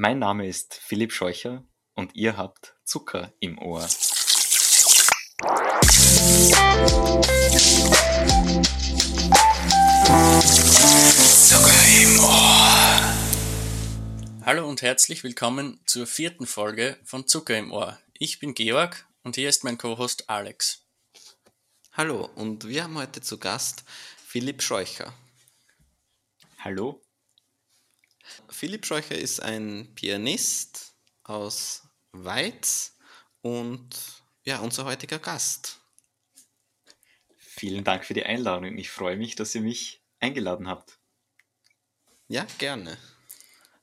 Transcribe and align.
Mein 0.00 0.20
Name 0.20 0.46
ist 0.46 0.74
Philipp 0.74 1.12
Scheucher 1.12 1.64
und 1.94 2.14
ihr 2.14 2.36
habt 2.36 2.76
Zucker 2.84 3.32
im 3.40 3.58
Ohr. 3.58 3.84
Zucker 11.48 11.82
im 12.00 12.20
Ohr. 12.20 13.00
Hallo 14.46 14.68
und 14.68 14.82
herzlich 14.82 15.24
willkommen 15.24 15.80
zur 15.84 16.06
vierten 16.06 16.46
Folge 16.46 16.96
von 17.02 17.26
Zucker 17.26 17.58
im 17.58 17.72
Ohr. 17.72 17.98
Ich 18.12 18.38
bin 18.38 18.54
Georg 18.54 19.04
und 19.24 19.34
hier 19.34 19.48
ist 19.48 19.64
mein 19.64 19.78
Co-Host 19.78 20.30
Alex. 20.30 20.86
Hallo 21.90 22.30
und 22.36 22.68
wir 22.68 22.84
haben 22.84 22.94
heute 22.94 23.20
zu 23.20 23.38
Gast 23.38 23.82
Philipp 24.24 24.62
Scheucher. 24.62 25.12
Hallo. 26.60 27.02
Philipp 28.48 28.86
Scheucher 28.86 29.16
ist 29.16 29.40
ein 29.40 29.94
Pianist 29.94 30.94
aus 31.22 31.82
Weiz 32.12 32.96
und 33.42 33.88
ja, 34.44 34.58
unser 34.60 34.84
heutiger 34.84 35.18
Gast. 35.18 35.80
Vielen 37.36 37.84
Dank 37.84 38.04
für 38.04 38.14
die 38.14 38.24
Einladung. 38.24 38.78
Ich 38.78 38.90
freue 38.90 39.16
mich, 39.16 39.34
dass 39.34 39.54
ihr 39.54 39.60
mich 39.60 40.02
eingeladen 40.20 40.68
habt. 40.68 40.98
Ja, 42.28 42.46
gerne. 42.58 42.98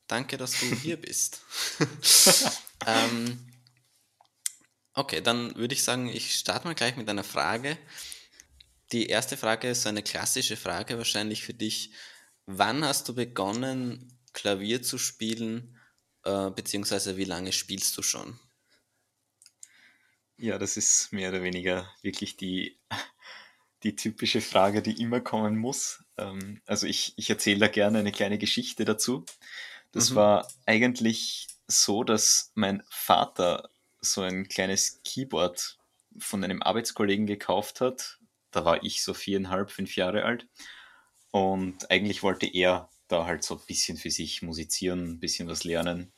Danke, 0.07 0.37
dass 0.37 0.59
du 0.59 0.65
hier 0.67 0.97
bist. 1.01 1.41
ähm, 2.85 3.51
okay, 4.93 5.21
dann 5.21 5.55
würde 5.55 5.73
ich 5.73 5.83
sagen, 5.83 6.09
ich 6.09 6.35
starte 6.35 6.67
mal 6.67 6.75
gleich 6.75 6.95
mit 6.95 7.09
einer 7.09 7.23
Frage. 7.23 7.77
Die 8.91 9.07
erste 9.07 9.35
Frage 9.35 9.69
ist 9.69 9.87
eine 9.87 10.03
klassische 10.03 10.57
Frage 10.57 10.97
wahrscheinlich 10.97 11.43
für 11.43 11.53
dich. 11.53 11.91
Wann 12.45 12.85
hast 12.85 13.09
du 13.09 13.15
begonnen, 13.15 14.14
Klavier 14.35 14.83
zu 14.83 14.99
spielen, 14.99 15.79
äh, 16.23 16.51
beziehungsweise 16.51 17.17
wie 17.17 17.23
lange 17.23 17.51
spielst 17.51 17.97
du 17.97 18.03
schon? 18.03 18.39
Ja, 20.37 20.59
das 20.59 20.77
ist 20.77 21.11
mehr 21.11 21.29
oder 21.29 21.41
weniger 21.41 21.89
wirklich 22.01 22.35
die, 22.37 22.77
die 23.83 23.95
typische 23.95 24.41
Frage, 24.41 24.83
die 24.83 25.01
immer 25.01 25.21
kommen 25.21 25.57
muss. 25.57 26.03
Ähm, 26.17 26.61
also 26.67 26.85
ich, 26.85 27.13
ich 27.15 27.29
erzähle 27.29 27.59
da 27.59 27.67
gerne 27.67 27.99
eine 27.99 28.11
kleine 28.11 28.37
Geschichte 28.37 28.85
dazu. 28.85 29.25
Das 29.91 30.11
mhm. 30.11 30.15
war 30.15 30.47
eigentlich 30.65 31.47
so, 31.67 32.03
dass 32.03 32.51
mein 32.53 32.83
Vater 32.89 33.69
so 34.01 34.21
ein 34.21 34.47
kleines 34.49 35.01
Keyboard 35.03 35.77
von 36.19 36.43
einem 36.43 36.61
Arbeitskollegen 36.61 37.25
gekauft 37.25 37.81
hat. 37.81 38.19
Da 38.51 38.65
war 38.65 38.83
ich 38.83 39.01
so 39.01 39.13
viereinhalb, 39.13 39.71
fünf 39.71 39.95
Jahre 39.95 40.25
alt. 40.25 40.45
Und 41.31 41.89
eigentlich 41.89 42.23
wollte 42.23 42.45
er 42.45 42.89
da 43.07 43.25
halt 43.25 43.43
so 43.43 43.55
ein 43.55 43.65
bisschen 43.67 43.97
für 43.97 44.11
sich 44.11 44.41
musizieren, 44.41 45.11
ein 45.11 45.19
bisschen 45.19 45.47
was 45.47 45.63
lernen. 45.63 46.11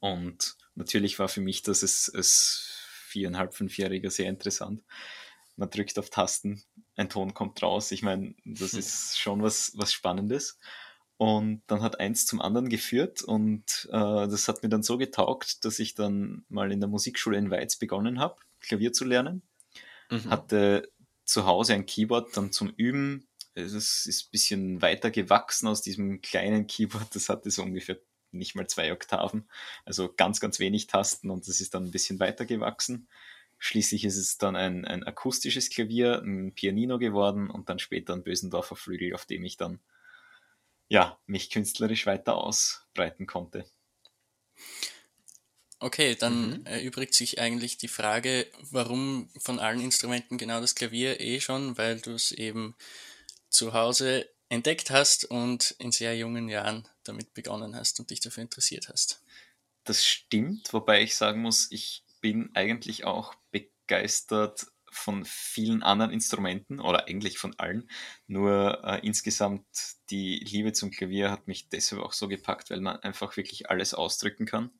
Und 0.00 0.56
natürlich 0.74 1.18
war 1.18 1.28
für 1.28 1.40
mich 1.40 1.62
das 1.62 1.82
als, 1.82 2.10
als 2.14 2.70
viereinhalb, 3.08 3.54
fünfjähriger 3.54 4.10
sehr 4.10 4.28
interessant. 4.28 4.82
Man 5.56 5.70
drückt 5.70 5.98
auf 5.98 6.10
Tasten, 6.10 6.62
ein 6.96 7.08
Ton 7.08 7.34
kommt 7.34 7.62
raus. 7.62 7.90
Ich 7.90 8.02
meine, 8.02 8.34
das 8.44 8.72
hm. 8.72 8.78
ist 8.78 9.18
schon 9.18 9.42
was, 9.42 9.72
was 9.74 9.92
Spannendes. 9.92 10.58
Und 11.18 11.62
dann 11.66 11.80
hat 11.80 11.98
eins 11.98 12.26
zum 12.26 12.42
anderen 12.42 12.68
geführt 12.68 13.22
und 13.22 13.88
äh, 13.90 14.28
das 14.28 14.48
hat 14.48 14.62
mir 14.62 14.68
dann 14.68 14.82
so 14.82 14.98
getaugt, 14.98 15.64
dass 15.64 15.78
ich 15.78 15.94
dann 15.94 16.44
mal 16.50 16.70
in 16.70 16.80
der 16.80 16.90
Musikschule 16.90 17.38
in 17.38 17.50
Weiz 17.50 17.76
begonnen 17.76 18.20
habe, 18.20 18.36
Klavier 18.60 18.92
zu 18.92 19.06
lernen. 19.06 19.40
Mhm. 20.10 20.28
Hatte 20.28 20.90
zu 21.24 21.46
Hause 21.46 21.72
ein 21.72 21.86
Keyboard 21.86 22.36
dann 22.36 22.52
zum 22.52 22.68
Üben 22.68 23.26
es 23.56 24.06
ist 24.06 24.26
ein 24.26 24.30
bisschen 24.30 24.82
weiter 24.82 25.10
gewachsen 25.10 25.66
aus 25.66 25.82
diesem 25.82 26.20
kleinen 26.20 26.66
Keyboard. 26.66 27.14
Das 27.14 27.28
hatte 27.28 27.50
so 27.50 27.62
ungefähr 27.62 27.98
nicht 28.30 28.54
mal 28.54 28.66
zwei 28.66 28.92
Oktaven. 28.92 29.48
Also 29.84 30.12
ganz, 30.14 30.40
ganz 30.40 30.58
wenig 30.58 30.86
Tasten 30.86 31.30
und 31.30 31.48
das 31.48 31.60
ist 31.60 31.74
dann 31.74 31.84
ein 31.84 31.90
bisschen 31.90 32.20
weiter 32.20 32.44
gewachsen. 32.44 33.08
Schließlich 33.58 34.04
ist 34.04 34.18
es 34.18 34.36
dann 34.36 34.54
ein, 34.54 34.84
ein 34.84 35.02
akustisches 35.02 35.70
Klavier, 35.70 36.20
ein 36.22 36.52
Pianino 36.54 36.98
geworden 36.98 37.48
und 37.48 37.70
dann 37.70 37.78
später 37.78 38.12
ein 38.12 38.22
Bösendorfer 38.22 38.76
Flügel, 38.76 39.14
auf 39.14 39.24
dem 39.24 39.44
ich 39.44 39.56
dann 39.56 39.80
ja, 40.88 41.18
mich 41.26 41.50
künstlerisch 41.50 42.06
weiter 42.06 42.36
ausbreiten 42.36 43.26
konnte. 43.26 43.64
Okay, 45.78 46.14
dann 46.14 46.60
mhm. 46.60 46.66
erübrigt 46.66 47.14
sich 47.14 47.40
eigentlich 47.40 47.78
die 47.78 47.88
Frage, 47.88 48.46
warum 48.70 49.30
von 49.38 49.58
allen 49.58 49.80
Instrumenten 49.80 50.38
genau 50.38 50.60
das 50.60 50.74
Klavier 50.74 51.20
eh 51.20 51.40
schon, 51.40 51.76
weil 51.78 52.00
du 52.00 52.12
es 52.12 52.32
eben 52.32 52.74
zu 53.56 53.72
Hause 53.72 54.28
entdeckt 54.48 54.90
hast 54.90 55.24
und 55.24 55.72
in 55.78 55.90
sehr 55.90 56.16
jungen 56.16 56.48
Jahren 56.48 56.86
damit 57.02 57.34
begonnen 57.34 57.74
hast 57.74 57.98
und 57.98 58.10
dich 58.10 58.20
dafür 58.20 58.42
interessiert 58.42 58.88
hast. 58.88 59.22
Das 59.84 60.04
stimmt, 60.04 60.72
wobei 60.72 61.02
ich 61.02 61.16
sagen 61.16 61.40
muss, 61.40 61.70
ich 61.70 62.04
bin 62.20 62.50
eigentlich 62.54 63.04
auch 63.04 63.34
begeistert 63.50 64.66
von 64.90 65.24
vielen 65.24 65.82
anderen 65.82 66.10
Instrumenten 66.10 66.80
oder 66.80 67.06
eigentlich 67.06 67.38
von 67.38 67.54
allen. 67.58 67.88
Nur 68.26 68.82
äh, 68.84 69.06
insgesamt 69.06 69.66
die 70.10 70.38
Liebe 70.38 70.72
zum 70.72 70.90
Klavier 70.90 71.30
hat 71.30 71.46
mich 71.46 71.68
deshalb 71.68 72.02
auch 72.02 72.12
so 72.12 72.28
gepackt, 72.28 72.70
weil 72.70 72.80
man 72.80 72.96
einfach 73.00 73.36
wirklich 73.36 73.68
alles 73.68 73.94
ausdrücken 73.94 74.46
kann. 74.46 74.70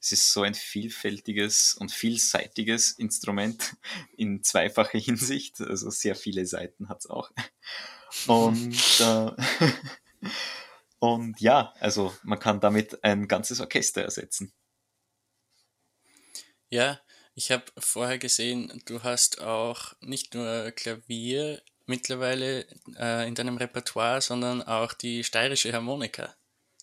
Es 0.00 0.12
ist 0.12 0.32
so 0.32 0.42
ein 0.42 0.54
vielfältiges 0.54 1.74
und 1.74 1.90
vielseitiges 1.90 2.92
Instrument 2.92 3.76
in 4.16 4.42
zweifacher 4.42 4.98
Hinsicht. 4.98 5.60
Also 5.60 5.90
sehr 5.90 6.14
viele 6.14 6.46
Seiten 6.46 6.88
hat 6.88 7.00
es 7.00 7.10
auch. 7.10 7.30
Und, 8.26 9.00
äh, 9.00 9.30
und 10.98 11.40
ja, 11.40 11.72
also 11.80 12.14
man 12.22 12.38
kann 12.38 12.60
damit 12.60 13.02
ein 13.04 13.28
ganzes 13.28 13.60
Orchester 13.60 14.02
ersetzen. 14.02 14.52
Ja, 16.68 17.00
ich 17.34 17.50
habe 17.50 17.64
vorher 17.78 18.18
gesehen, 18.18 18.82
du 18.86 19.02
hast 19.02 19.40
auch 19.40 19.94
nicht 20.00 20.34
nur 20.34 20.70
Klavier 20.72 21.62
mittlerweile 21.86 22.66
äh, 22.98 23.28
in 23.28 23.34
deinem 23.34 23.56
Repertoire, 23.56 24.20
sondern 24.20 24.62
auch 24.62 24.92
die 24.92 25.22
steirische 25.22 25.72
Harmonika. 25.72 26.34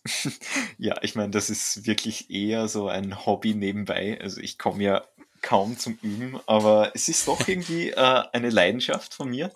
ja, 0.78 0.96
ich 1.02 1.16
meine, 1.16 1.32
das 1.32 1.50
ist 1.50 1.86
wirklich 1.86 2.30
eher 2.30 2.68
so 2.68 2.88
ein 2.88 3.26
Hobby 3.26 3.56
nebenbei. 3.56 4.20
Also 4.22 4.42
ich 4.42 4.58
komme 4.58 4.84
ja 4.84 5.04
kaum 5.42 5.78
zum 5.78 5.98
Üben, 6.02 6.40
aber 6.46 6.92
es 6.94 7.08
ist 7.08 7.28
doch 7.28 7.48
irgendwie 7.48 7.90
äh, 7.90 8.24
eine 8.32 8.50
Leidenschaft 8.50 9.14
von 9.14 9.30
mir 9.30 9.52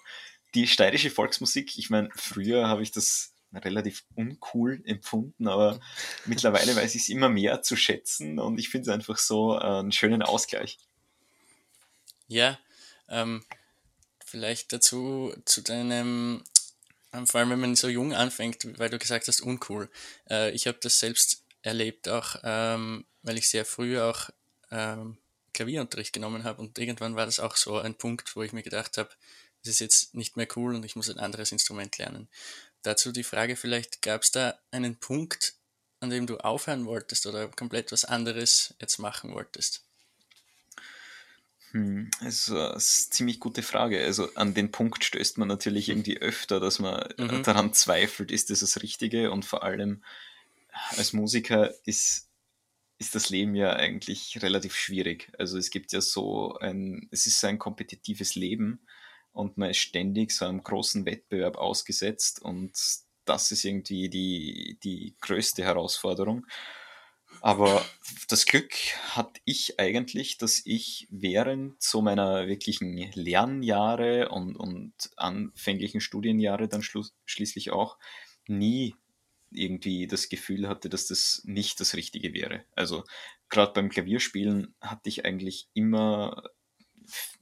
die 0.53 0.67
steirische 0.67 1.11
Volksmusik, 1.11 1.77
ich 1.77 1.89
meine, 1.89 2.09
früher 2.15 2.67
habe 2.67 2.83
ich 2.83 2.91
das 2.91 3.33
relativ 3.53 4.05
uncool 4.15 4.81
empfunden, 4.85 5.47
aber 5.47 5.79
mittlerweile 6.25 6.75
weiß 6.75 6.95
ich 6.95 7.03
es 7.03 7.09
immer 7.09 7.29
mehr 7.29 7.61
zu 7.61 7.75
schätzen 7.75 8.39
und 8.39 8.59
ich 8.59 8.69
finde 8.69 8.89
es 8.89 8.93
einfach 8.93 9.17
so 9.17 9.55
äh, 9.55 9.61
einen 9.61 9.91
schönen 9.91 10.21
Ausgleich. 10.21 10.77
Ja, 12.27 12.59
ähm, 13.07 13.43
vielleicht 14.25 14.73
dazu 14.73 15.33
zu 15.45 15.61
deinem, 15.61 16.43
vor 17.25 17.40
allem 17.40 17.50
wenn 17.50 17.59
man 17.59 17.75
so 17.75 17.88
jung 17.88 18.13
anfängt, 18.13 18.79
weil 18.79 18.90
du 18.90 19.00
gesagt 19.00 19.28
hast, 19.28 19.41
uncool. 19.41 19.90
Äh, 20.29 20.51
ich 20.51 20.68
habe 20.68 20.78
das 20.81 21.00
selbst 21.00 21.44
erlebt, 21.62 22.09
auch 22.09 22.35
ähm, 22.44 23.06
weil 23.23 23.38
ich 23.38 23.50
sehr 23.50 23.66
früh 23.66 24.00
auch 24.00 24.29
ähm, 24.72 25.18
Klavierunterricht 25.53 26.13
genommen 26.13 26.44
habe 26.44 26.62
und 26.62 26.78
irgendwann 26.78 27.16
war 27.16 27.25
das 27.25 27.40
auch 27.40 27.56
so 27.56 27.78
ein 27.79 27.95
Punkt, 27.95 28.35
wo 28.35 28.44
ich 28.44 28.53
mir 28.53 28.63
gedacht 28.63 28.97
habe, 28.97 29.09
es 29.63 29.69
ist 29.69 29.79
jetzt 29.79 30.16
nicht 30.16 30.38
mehr 30.38 30.47
cool 30.56 30.75
und 30.75 30.85
ich 30.85 30.95
muss 30.95 31.09
ein 31.09 31.19
anderes 31.19 31.51
Instrument 31.51 31.97
lernen. 31.97 32.28
Dazu 32.84 33.12
die 33.12 33.24
Frage 33.24 33.56
vielleicht, 33.56 34.01
gab 34.01 34.22
es 34.22 34.31
da 34.31 34.57
einen 34.72 34.97
Punkt, 34.97 35.56
an 36.00 36.09
dem 36.09 36.28
du 36.28 36.38
aufhören 36.38 36.85
wolltest 36.85 37.25
oder 37.25 37.47
komplett 37.47 37.91
was 37.91 38.06
anderes 38.06 38.75
jetzt 38.79 39.00
machen 39.00 39.34
wolltest? 39.34 39.86
Hm, 41.72 42.09
also, 42.22 42.55
das 42.55 42.94
ist 42.94 43.07
eine 43.07 43.11
ziemlich 43.11 43.39
gute 43.39 43.61
Frage. 43.61 44.03
Also 44.03 44.33
an 44.35 44.53
den 44.53 44.72
Punkt 44.72 45.03
stößt 45.03 45.38
man 45.38 45.47
natürlich 45.47 45.89
irgendwie 45.89 46.17
öfter, 46.17 46.59
dass 46.59 46.79
man 46.79 47.07
mhm. 47.17 47.44
daran 47.44 47.73
zweifelt, 47.73 48.31
ist 48.31 48.50
das 48.50 48.59
das 48.59 48.81
Richtige 48.81 49.31
und 49.31 49.45
vor 49.45 49.63
allem 49.63 50.03
als 50.95 51.13
Musiker 51.13 51.73
ist, 51.85 52.29
ist 53.00 53.16
das 53.16 53.30
Leben 53.30 53.56
ja 53.56 53.74
eigentlich 53.74 54.41
relativ 54.41 54.75
schwierig. 54.75 55.31
Also 55.38 55.57
es 55.57 55.69
gibt 55.69 55.91
ja 55.91 56.01
so 56.01 56.57
ein, 56.59 57.07
es 57.12 57.27
ist 57.27 57.44
ein 57.44 57.59
kompetitives 57.59 58.36
Leben 58.36 58.80
und 59.33 59.57
man 59.57 59.71
ist 59.71 59.77
ständig 59.77 60.31
so 60.31 60.45
einem 60.45 60.63
großen 60.63 61.06
Wettbewerb 61.06 61.57
ausgesetzt 61.57 62.41
und 62.41 62.74
das 63.25 63.51
ist 63.51 63.65
irgendwie 63.65 64.09
die, 64.09 64.80
die 64.83 65.15
größte 65.19 65.63
Herausforderung. 65.63 66.45
Aber 67.42 67.86
das 68.28 68.45
Glück 68.45 68.74
hatte 69.16 69.39
ich 69.45 69.80
eigentlich, 69.80 70.38
dass 70.38 70.62
ich 70.66 71.07
während 71.10 71.81
so 71.81 72.01
meiner 72.01 72.48
wirklichen 72.48 72.98
Lernjahre 73.13 74.30
und, 74.30 74.56
und 74.56 74.94
anfänglichen 75.16 76.01
Studienjahre 76.01 76.68
dann 76.68 76.84
schließlich 76.84 77.72
auch 77.72 77.98
nie 78.48 78.95
irgendwie 79.51 80.07
das 80.07 80.30
Gefühl 80.30 80.68
hatte, 80.68 80.89
dass 80.89 81.07
das 81.07 81.42
nicht 81.45 81.80
das 81.80 81.95
Richtige 81.95 82.34
wäre. 82.34 82.66
Also 82.75 83.04
gerade 83.50 83.74
beim 83.74 83.89
Klavierspielen 83.89 84.75
hatte 84.81 85.10
ich 85.10 85.25
eigentlich 85.25 85.69
immer 85.74 86.44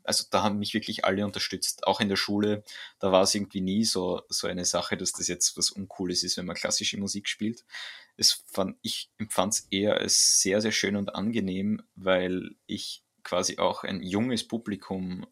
also 0.03 0.25
da 0.29 0.43
haben 0.43 0.59
mich 0.59 0.73
wirklich 0.73 1.05
alle 1.05 1.25
unterstützt, 1.25 1.87
auch 1.87 1.99
in 1.99 2.09
der 2.09 2.15
Schule. 2.15 2.63
Da 2.99 3.11
war 3.11 3.23
es 3.23 3.35
irgendwie 3.35 3.61
nie 3.61 3.85
so, 3.85 4.21
so 4.29 4.47
eine 4.47 4.65
Sache, 4.65 4.97
dass 4.97 5.11
das 5.11 5.27
jetzt 5.27 5.57
was 5.57 5.71
Uncooles 5.71 6.23
ist, 6.23 6.37
wenn 6.37 6.45
man 6.45 6.55
klassische 6.55 6.97
Musik 6.99 7.27
spielt. 7.27 7.65
es 8.17 8.43
fand, 8.47 8.77
ich 8.81 9.11
empfand 9.17 9.53
es 9.53 9.67
eher 9.71 9.97
als 9.97 10.41
sehr, 10.41 10.61
sehr 10.61 10.71
schön 10.71 10.95
und 10.95 11.15
angenehm, 11.15 11.81
weil 11.95 12.55
ich 12.67 13.03
quasi 13.23 13.57
auch 13.57 13.83
ein 13.83 14.03
junges 14.03 14.47
Publikum 14.47 15.25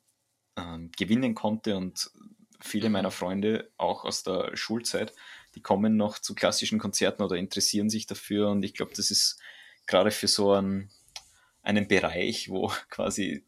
äh, 0.56 0.80
gewinnen 0.98 1.36
konnte 1.36 1.78
und 1.78 2.12
viele 2.60 2.90
meiner 2.90 3.10
mhm. 3.10 3.14
Freunde, 3.14 3.72
auch 3.78 4.06
aus 4.06 4.24
der 4.24 4.56
Schulzeit, 4.56 5.14
die 5.56 5.62
kommen 5.62 5.98
noch 5.98 6.20
zu 6.20 6.34
klassischen 6.34 6.80
Konzerten 6.80 7.22
oder 7.22 7.36
interessieren 7.36 7.90
sich 7.90 8.08
dafür. 8.08 8.50
Und 8.50 8.64
ich 8.64 8.74
glaube, 8.74 8.94
das 8.96 9.12
ist 9.12 9.40
gerade 9.86 10.12
für 10.12 10.28
so 10.28 10.52
einen, 10.52 10.90
einen 11.64 11.88
Bereich, 11.88 12.50
wo 12.50 12.68
quasi 12.90 13.44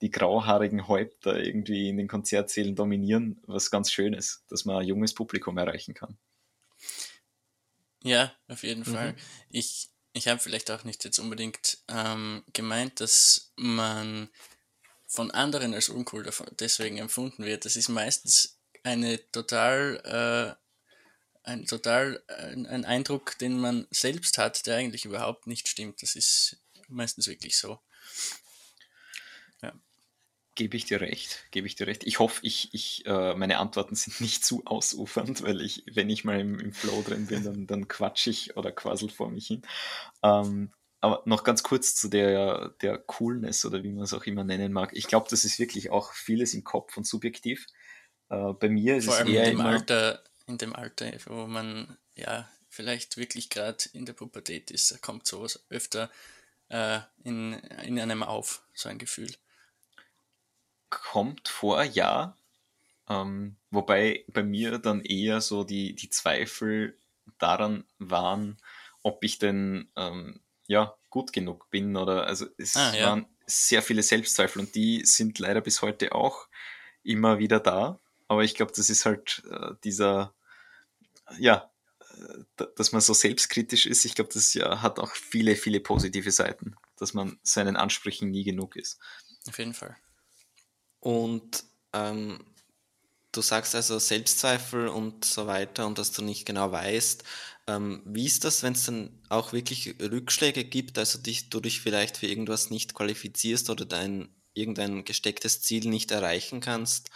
die 0.00 0.10
grauhaarigen 0.10 0.88
Häupter 0.88 1.38
irgendwie 1.38 1.88
in 1.88 1.98
den 1.98 2.08
Konzertsälen 2.08 2.74
dominieren, 2.74 3.42
was 3.46 3.70
ganz 3.70 3.90
Schönes, 3.90 4.44
dass 4.48 4.64
man 4.64 4.76
ein 4.76 4.86
junges 4.86 5.14
Publikum 5.14 5.58
erreichen 5.58 5.94
kann. 5.94 6.16
Ja, 8.02 8.32
auf 8.48 8.62
jeden 8.62 8.88
mhm. 8.88 8.94
Fall. 8.94 9.16
Ich, 9.50 9.88
ich 10.12 10.28
habe 10.28 10.40
vielleicht 10.40 10.70
auch 10.70 10.84
nicht 10.84 11.04
jetzt 11.04 11.18
unbedingt 11.18 11.78
ähm, 11.88 12.44
gemeint, 12.52 13.00
dass 13.00 13.52
man 13.56 14.28
von 15.06 15.30
anderen 15.30 15.74
als 15.74 15.88
uncool 15.88 16.22
davon, 16.22 16.46
deswegen 16.58 16.98
empfunden 16.98 17.44
wird. 17.44 17.64
Das 17.64 17.76
ist 17.76 17.88
meistens 17.88 18.58
eine 18.82 19.18
total, 19.32 20.56
äh, 21.44 21.48
ein 21.48 21.66
total 21.66 22.22
ein, 22.28 22.66
ein 22.66 22.84
Eindruck, 22.84 23.38
den 23.38 23.58
man 23.58 23.86
selbst 23.90 24.38
hat, 24.38 24.66
der 24.66 24.76
eigentlich 24.76 25.04
überhaupt 25.04 25.46
nicht 25.46 25.68
stimmt. 25.68 26.02
Das 26.02 26.16
ist 26.16 26.58
meistens 26.88 27.28
wirklich 27.28 27.56
so. 27.56 27.80
Gebe 30.56 30.78
ich 30.78 30.86
dir 30.86 31.02
recht, 31.02 31.44
gebe 31.50 31.66
ich 31.66 31.74
dir 31.74 31.86
recht. 31.86 32.04
Ich 32.06 32.18
hoffe, 32.18 32.40
ich, 32.42 32.72
ich, 32.72 33.04
äh, 33.04 33.34
meine 33.34 33.58
Antworten 33.58 33.94
sind 33.94 34.22
nicht 34.22 34.42
zu 34.42 34.64
ausufernd, 34.64 35.42
weil 35.42 35.60
ich, 35.60 35.84
wenn 35.92 36.08
ich 36.08 36.24
mal 36.24 36.40
im, 36.40 36.58
im 36.58 36.72
Flow 36.72 37.02
drin 37.02 37.26
bin, 37.26 37.44
dann, 37.44 37.66
dann 37.66 37.88
quatsch 37.88 38.26
ich 38.26 38.56
oder 38.56 38.72
quassel 38.72 39.10
vor 39.10 39.30
mich 39.30 39.48
hin. 39.48 39.60
Ähm, 40.22 40.72
aber 41.02 41.22
noch 41.26 41.44
ganz 41.44 41.62
kurz 41.62 41.94
zu 41.94 42.08
der, 42.08 42.70
der 42.80 42.96
Coolness 42.96 43.66
oder 43.66 43.82
wie 43.82 43.92
man 43.92 44.04
es 44.04 44.14
auch 44.14 44.24
immer 44.24 44.44
nennen 44.44 44.72
mag. 44.72 44.92
Ich 44.94 45.06
glaube, 45.06 45.26
das 45.28 45.44
ist 45.44 45.58
wirklich 45.58 45.90
auch 45.90 46.14
vieles 46.14 46.54
im 46.54 46.64
Kopf 46.64 46.96
und 46.96 47.06
subjektiv. 47.06 47.66
Äh, 48.30 48.54
bei 48.54 48.70
mir 48.70 48.96
ist 48.96 49.04
Vor 49.04 49.14
es 49.14 49.20
allem 49.20 49.34
eher 49.34 49.44
in 49.44 49.58
dem 49.58 49.60
Alter, 49.60 50.24
in 50.46 50.56
dem 50.56 50.74
Alter, 50.74 51.12
wo 51.26 51.46
man 51.46 51.98
ja 52.14 52.48
vielleicht 52.70 53.18
wirklich 53.18 53.50
gerade 53.50 53.84
in 53.92 54.06
der 54.06 54.14
Pubertät 54.14 54.70
ist, 54.70 54.90
da 54.90 54.96
kommt 54.96 55.26
sowas 55.26 55.66
öfter 55.68 56.10
äh, 56.68 57.00
in, 57.24 57.54
in 57.54 57.98
einem 57.98 58.22
auf, 58.22 58.62
so 58.74 58.88
ein 58.88 58.98
Gefühl 58.98 59.30
kommt 60.90 61.48
vor, 61.48 61.82
ja. 61.82 62.36
Ähm, 63.08 63.56
wobei 63.70 64.24
bei 64.28 64.42
mir 64.42 64.78
dann 64.78 65.02
eher 65.02 65.40
so 65.40 65.64
die, 65.64 65.94
die 65.94 66.10
Zweifel 66.10 66.98
daran 67.38 67.84
waren, 67.98 68.56
ob 69.02 69.22
ich 69.22 69.38
denn 69.38 69.90
ähm, 69.96 70.40
ja 70.66 70.96
gut 71.10 71.32
genug 71.32 71.70
bin 71.70 71.96
oder 71.96 72.26
also 72.26 72.46
es 72.58 72.76
ah, 72.76 72.94
ja. 72.94 73.10
waren 73.10 73.26
sehr 73.46 73.82
viele 73.82 74.02
Selbstzweifel 74.02 74.60
und 74.60 74.74
die 74.74 75.04
sind 75.04 75.38
leider 75.38 75.60
bis 75.60 75.82
heute 75.82 76.12
auch 76.12 76.48
immer 77.04 77.38
wieder 77.38 77.60
da. 77.60 78.00
Aber 78.26 78.42
ich 78.42 78.56
glaube, 78.56 78.72
das 78.74 78.90
ist 78.90 79.06
halt 79.06 79.44
äh, 79.48 79.74
dieser, 79.84 80.34
ja, 81.38 81.70
dass 82.76 82.92
man 82.92 83.00
so 83.00 83.14
selbstkritisch 83.14 83.86
ist. 83.86 84.04
Ich 84.04 84.14
glaube, 84.14 84.30
das 84.32 84.54
ja, 84.54 84.82
hat 84.82 84.98
auch 84.98 85.12
viele, 85.12 85.56
viele 85.56 85.80
positive 85.80 86.30
Seiten, 86.30 86.76
dass 86.96 87.14
man 87.14 87.38
seinen 87.42 87.76
Ansprüchen 87.76 88.30
nie 88.30 88.44
genug 88.44 88.76
ist. 88.76 88.98
Auf 89.46 89.58
jeden 89.58 89.74
Fall. 89.74 89.96
Und 91.00 91.64
ähm, 91.92 92.44
du 93.32 93.42
sagst 93.42 93.74
also 93.74 93.98
Selbstzweifel 93.98 94.88
und 94.88 95.24
so 95.24 95.46
weiter 95.46 95.86
und 95.86 95.98
dass 95.98 96.12
du 96.12 96.22
nicht 96.22 96.46
genau 96.46 96.72
weißt. 96.72 97.24
Ähm, 97.68 98.02
wie 98.04 98.26
ist 98.26 98.44
das, 98.44 98.62
wenn 98.62 98.72
es 98.72 98.84
dann 98.84 99.10
auch 99.28 99.52
wirklich 99.52 99.96
Rückschläge 100.00 100.64
gibt, 100.64 100.98
also 100.98 101.18
dich, 101.18 101.50
du 101.50 101.60
dich 101.60 101.80
vielleicht 101.80 102.16
für 102.16 102.26
irgendwas 102.26 102.70
nicht 102.70 102.94
qualifizierst 102.94 103.70
oder 103.70 103.84
dein 103.84 104.28
irgendein 104.54 105.04
gestecktes 105.04 105.62
Ziel 105.62 105.88
nicht 105.88 106.10
erreichen 106.10 106.60
kannst? 106.60 107.10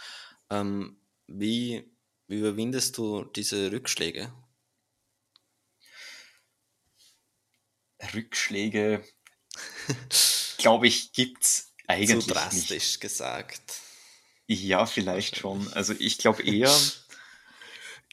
Ähm, 0.49 0.97
wie, 1.27 1.89
wie 2.27 2.39
überwindest 2.39 2.97
du 2.97 3.23
diese 3.23 3.71
Rückschläge? 3.71 4.31
Rückschläge, 8.13 9.03
glaube 10.57 10.87
ich, 10.87 11.13
gibt 11.13 11.43
es 11.43 11.73
eigentlich 11.87 12.25
Zu 12.25 12.33
drastisch 12.33 12.69
nicht. 12.69 13.01
gesagt. 13.01 13.81
Ja, 14.47 14.85
vielleicht 14.85 15.37
schon. 15.37 15.71
Also 15.73 15.93
ich 15.97 16.17
glaube 16.17 16.43
eher, 16.43 16.75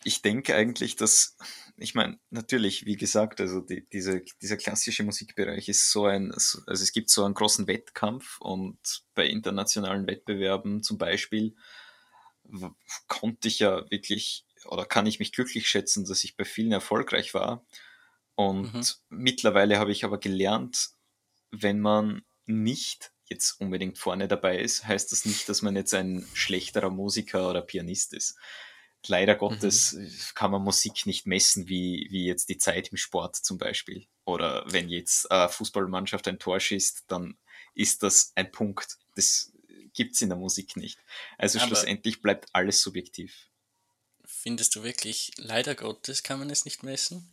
ich 0.04 0.22
denke 0.22 0.54
eigentlich, 0.54 0.96
dass, 0.96 1.36
ich 1.76 1.94
meine, 1.94 2.18
natürlich, 2.30 2.86
wie 2.86 2.96
gesagt, 2.96 3.40
also 3.40 3.60
die, 3.60 3.88
diese, 3.88 4.22
dieser 4.40 4.56
klassische 4.56 5.02
Musikbereich 5.02 5.68
ist 5.68 5.90
so 5.90 6.06
ein, 6.06 6.32
also 6.32 6.62
es 6.66 6.92
gibt 6.92 7.10
so 7.10 7.24
einen 7.24 7.34
großen 7.34 7.66
Wettkampf 7.66 8.40
und 8.40 8.78
bei 9.14 9.26
internationalen 9.26 10.06
Wettbewerben 10.06 10.82
zum 10.82 10.98
Beispiel 10.98 11.56
konnte 13.08 13.48
ich 13.48 13.58
ja 13.58 13.84
wirklich 13.90 14.46
oder 14.64 14.86
kann 14.86 15.06
ich 15.06 15.18
mich 15.18 15.32
glücklich 15.32 15.68
schätzen, 15.68 16.04
dass 16.04 16.24
ich 16.24 16.36
bei 16.36 16.44
vielen 16.44 16.72
erfolgreich 16.72 17.34
war. 17.34 17.64
Und 18.38 18.72
mhm. 18.72 18.84
mittlerweile 19.08 19.80
habe 19.80 19.90
ich 19.90 20.04
aber 20.04 20.18
gelernt, 20.18 20.90
wenn 21.50 21.80
man 21.80 22.22
nicht 22.46 23.10
jetzt 23.24 23.60
unbedingt 23.60 23.98
vorne 23.98 24.28
dabei 24.28 24.60
ist, 24.60 24.86
heißt 24.86 25.10
das 25.10 25.24
nicht, 25.24 25.48
dass 25.48 25.60
man 25.60 25.74
jetzt 25.74 25.92
ein 25.92 26.24
schlechterer 26.34 26.88
Musiker 26.88 27.50
oder 27.50 27.62
Pianist 27.62 28.14
ist. 28.14 28.36
Leider. 29.08 29.34
Gottes 29.34 29.94
mhm. 29.94 30.12
kann 30.36 30.52
man 30.52 30.62
Musik 30.62 31.04
nicht 31.04 31.26
messen, 31.26 31.68
wie, 31.68 32.06
wie 32.10 32.26
jetzt 32.26 32.48
die 32.48 32.58
Zeit 32.58 32.90
im 32.92 32.96
Sport 32.96 33.34
zum 33.34 33.58
Beispiel. 33.58 34.06
Oder 34.24 34.62
wenn 34.68 34.88
jetzt 34.88 35.28
eine 35.32 35.48
Fußballmannschaft 35.48 36.28
ein 36.28 36.38
Tor 36.38 36.60
schießt, 36.60 37.06
dann 37.08 37.36
ist 37.74 38.04
das 38.04 38.30
ein 38.36 38.52
Punkt. 38.52 38.98
Das 39.16 39.52
gibt 39.94 40.14
es 40.14 40.22
in 40.22 40.28
der 40.28 40.38
Musik 40.38 40.76
nicht. 40.76 41.00
Also 41.38 41.58
Aber 41.58 41.66
schlussendlich 41.66 42.22
bleibt 42.22 42.46
alles 42.52 42.82
subjektiv. 42.82 43.48
Findest 44.24 44.76
du 44.76 44.84
wirklich, 44.84 45.32
leider 45.38 45.74
Gottes 45.74 46.22
kann 46.22 46.38
man 46.38 46.50
es 46.50 46.64
nicht 46.64 46.84
messen? 46.84 47.28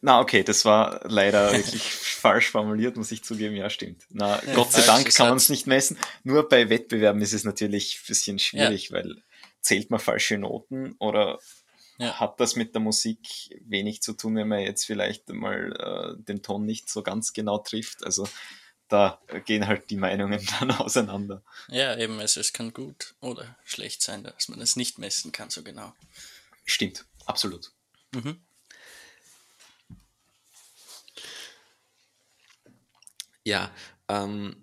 Na, 0.00 0.20
okay, 0.20 0.42
das 0.42 0.64
war 0.64 1.00
leider 1.04 1.52
wirklich 1.56 1.82
falsch 1.82 2.50
formuliert, 2.50 2.96
muss 2.96 3.12
ich 3.12 3.24
zugeben. 3.24 3.56
Ja, 3.56 3.70
stimmt. 3.70 4.04
Na, 4.10 4.42
ja, 4.44 4.54
Gott 4.54 4.72
sei 4.72 4.82
Dank 4.82 5.14
kann 5.14 5.28
man 5.28 5.36
es 5.36 5.48
nicht 5.48 5.66
messen. 5.66 5.98
Nur 6.24 6.48
bei 6.48 6.68
Wettbewerben 6.68 7.20
ist 7.20 7.32
es 7.32 7.44
natürlich 7.44 7.98
ein 7.98 8.06
bisschen 8.08 8.38
schwierig, 8.38 8.88
ja. 8.88 8.96
weil 8.96 9.22
zählt 9.60 9.90
man 9.90 10.00
falsche 10.00 10.38
Noten 10.38 10.96
oder 10.98 11.38
ja. 11.98 12.18
hat 12.18 12.40
das 12.40 12.56
mit 12.56 12.74
der 12.74 12.82
Musik 12.82 13.18
wenig 13.64 14.02
zu 14.02 14.12
tun, 14.12 14.36
wenn 14.36 14.48
man 14.48 14.60
jetzt 14.60 14.84
vielleicht 14.84 15.28
mal 15.28 16.16
äh, 16.18 16.22
den 16.22 16.42
Ton 16.42 16.64
nicht 16.64 16.88
so 16.88 17.02
ganz 17.02 17.32
genau 17.32 17.58
trifft. 17.58 18.04
Also 18.04 18.28
da 18.88 19.20
gehen 19.46 19.66
halt 19.66 19.88
die 19.90 19.96
Meinungen 19.96 20.46
dann 20.60 20.70
auseinander. 20.72 21.42
Ja, 21.68 21.96
eben, 21.96 22.20
also 22.20 22.40
es 22.40 22.52
kann 22.52 22.72
gut 22.72 23.14
oder 23.20 23.56
schlecht 23.64 24.02
sein, 24.02 24.24
dass 24.24 24.48
man 24.48 24.60
es 24.60 24.76
nicht 24.76 24.98
messen 24.98 25.32
kann, 25.32 25.50
so 25.50 25.62
genau. 25.62 25.94
Stimmt, 26.64 27.06
absolut. 27.24 27.72
Mhm. 28.12 28.40
Ja, 33.44 33.70
ähm, 34.08 34.56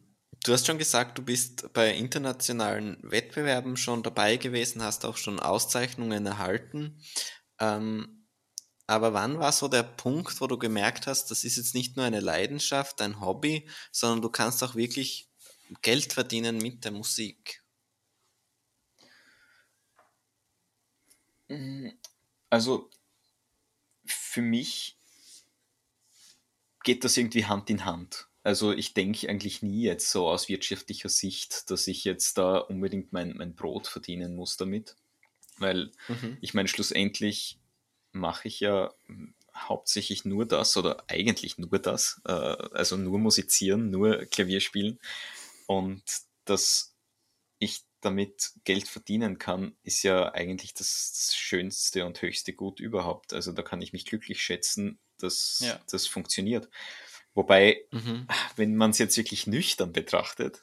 du 0.43 0.53
hast 0.53 0.67
schon 0.67 0.77
gesagt, 0.77 1.17
du 1.17 1.21
bist 1.23 1.71
bei 1.73 1.93
internationalen 1.93 2.97
Wettbewerben 3.01 3.77
schon 3.77 4.03
dabei 4.03 4.37
gewesen, 4.37 4.81
hast 4.83 5.05
auch 5.05 5.17
schon 5.17 5.39
Auszeichnungen 5.39 6.25
erhalten. 6.25 7.01
Ähm, 7.59 8.27
aber 8.87 9.13
wann 9.13 9.39
war 9.39 9.51
so 9.51 9.67
der 9.67 9.83
Punkt, 9.83 10.41
wo 10.41 10.47
du 10.47 10.57
gemerkt 10.57 11.07
hast, 11.07 11.31
das 11.31 11.43
ist 11.43 11.57
jetzt 11.57 11.75
nicht 11.75 11.97
nur 11.97 12.05
eine 12.05 12.21
Leidenschaft, 12.21 13.01
ein 13.01 13.21
Hobby, 13.21 13.69
sondern 13.91 14.21
du 14.21 14.29
kannst 14.29 14.63
auch 14.63 14.75
wirklich 14.75 15.29
Geld 15.81 16.13
verdienen 16.13 16.57
mit 16.57 16.85
der 16.85 16.91
Musik? 16.91 17.63
Also 22.51 22.89
für 24.05 24.41
mich 24.41 24.97
geht 26.83 27.05
das 27.05 27.15
irgendwie 27.15 27.45
Hand 27.45 27.69
in 27.69 27.85
Hand. 27.85 28.28
Also 28.49 28.73
ich 28.73 28.95
denke 28.95 29.29
eigentlich 29.29 29.61
nie 29.61 29.83
jetzt 29.83 30.09
so 30.09 30.27
aus 30.27 30.49
wirtschaftlicher 30.49 31.07
Sicht, 31.07 31.69
dass 31.69 31.85
ich 31.85 32.03
jetzt 32.03 32.39
da 32.39 32.57
unbedingt 32.57 33.13
mein, 33.13 33.37
mein 33.37 33.53
Brot 33.53 33.85
verdienen 33.87 34.35
muss 34.35 34.57
damit. 34.57 34.95
Weil 35.59 35.91
mhm. 36.07 36.39
ich 36.41 36.55
meine, 36.55 36.67
schlussendlich 36.67 37.59
mache 38.11 38.47
ich 38.47 38.59
ja 38.59 38.91
hauptsächlich 39.55 40.25
nur 40.25 40.47
das 40.47 40.75
oder 40.77 41.03
eigentlich 41.07 41.59
nur 41.59 41.77
das, 41.77 42.21
äh, 42.25 42.31
also 42.31 42.97
nur 42.97 43.19
musizieren, 43.19 43.91
nur 43.91 44.25
Klavier 44.25 44.61
spielen. 44.61 44.99
Und 45.67 46.01
dass 46.45 46.95
ich 47.59 47.83
damit 48.01 48.53
Geld 48.63 48.87
verdienen 48.87 49.37
kann, 49.37 49.77
ist 49.83 50.01
ja 50.01 50.33
eigentlich 50.33 50.73
das, 50.73 51.13
das 51.13 51.35
schönste 51.35 52.03
und 52.03 52.19
höchste 52.23 52.53
Gut 52.53 52.79
überhaupt. 52.79 53.31
Also 53.31 53.51
da 53.51 53.61
kann 53.61 53.83
ich 53.83 53.93
mich 53.93 54.05
glücklich 54.05 54.41
schätzen, 54.41 54.97
dass 55.19 55.59
ja. 55.63 55.79
das 55.91 56.07
funktioniert. 56.07 56.67
Wobei, 57.39 57.85
mhm. 57.91 58.27
wenn 58.57 58.75
man 58.75 58.91
es 58.91 58.97
jetzt 58.97 59.15
wirklich 59.15 59.47
nüchtern 59.47 59.93
betrachtet, 59.93 60.59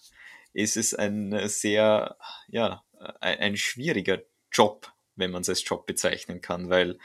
ist 0.53 0.77
es 0.77 0.93
ein 0.93 1.49
sehr, 1.49 2.19
ja, 2.49 2.85
ein, 3.21 3.39
ein 3.39 3.57
schwieriger 3.57 4.21
Job, 4.53 4.93
wenn 5.15 5.31
man 5.31 5.41
es 5.41 5.49
als 5.49 5.67
Job 5.67 5.87
bezeichnen 5.87 6.43
kann, 6.43 6.69
weil 6.69 6.99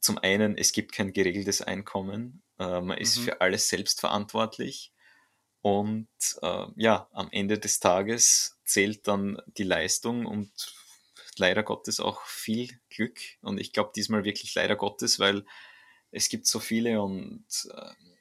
zum 0.00 0.18
einen, 0.18 0.58
es 0.58 0.72
gibt 0.72 0.90
kein 0.90 1.12
geregeltes 1.12 1.62
Einkommen, 1.62 2.42
äh, 2.58 2.80
man 2.80 2.98
ist 2.98 3.18
mhm. 3.18 3.22
für 3.22 3.40
alles 3.40 3.68
selbst 3.68 4.00
verantwortlich 4.00 4.92
und 5.60 6.08
äh, 6.42 6.66
ja, 6.74 7.08
am 7.12 7.28
Ende 7.30 7.60
des 7.60 7.78
Tages 7.78 8.58
zählt 8.64 9.06
dann 9.06 9.40
die 9.58 9.62
Leistung 9.62 10.26
und 10.26 10.50
leider 11.36 11.62
Gottes 11.62 12.00
auch 12.00 12.20
viel 12.22 12.80
Glück. 12.90 13.20
Und 13.42 13.60
ich 13.60 13.72
glaube 13.72 13.92
diesmal 13.94 14.24
wirklich 14.24 14.56
leider 14.56 14.74
Gottes, 14.74 15.20
weil 15.20 15.46
es 16.10 16.28
gibt 16.28 16.48
so 16.48 16.58
viele 16.58 17.00
und 17.00 17.46
äh, 17.72 18.13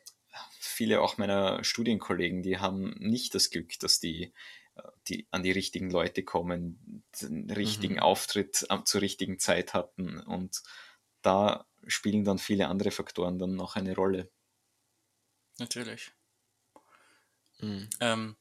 viele 0.74 1.01
auch 1.01 1.18
meiner 1.18 1.63
Studienkollegen, 1.63 2.44
die 2.44 2.60
haben 2.60 2.96
nicht 3.00 3.36
das 3.36 3.50
Glück, 3.50 3.80
dass 3.80 4.00
die, 4.00 4.34
äh, 4.75 4.82
die 5.08 5.27
an 5.32 5.44
die 5.44 5.51
richtigen 5.51 5.89
Leute 5.89 6.24
kommen, 6.24 7.03
den 7.22 7.50
richtigen 7.50 7.96
mhm. 7.96 8.01
Auftritt 8.01 8.68
zur 8.86 9.01
richtigen 9.01 9.39
Zeit 9.39 9.74
hatten. 9.74 10.20
Und 10.20 10.62
da 11.22 11.65
spielen 11.88 12.24
dann 12.24 12.39
viele 12.39 12.68
andere 12.68 12.92
Faktoren 12.92 13.39
dann 13.39 13.56
noch 13.56 13.75
eine 13.75 13.96
Rolle. 13.96 14.30
Natürlich. 15.60 16.12
Mhm. 17.60 17.89
Ähm, 18.00 18.36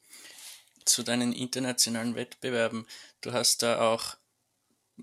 zu 0.84 1.02
deinen 1.02 1.32
internationalen 1.32 2.14
Wettbewerben, 2.14 2.86
du 3.20 3.32
hast 3.32 3.62
da 3.62 3.92
auch, 3.92 4.16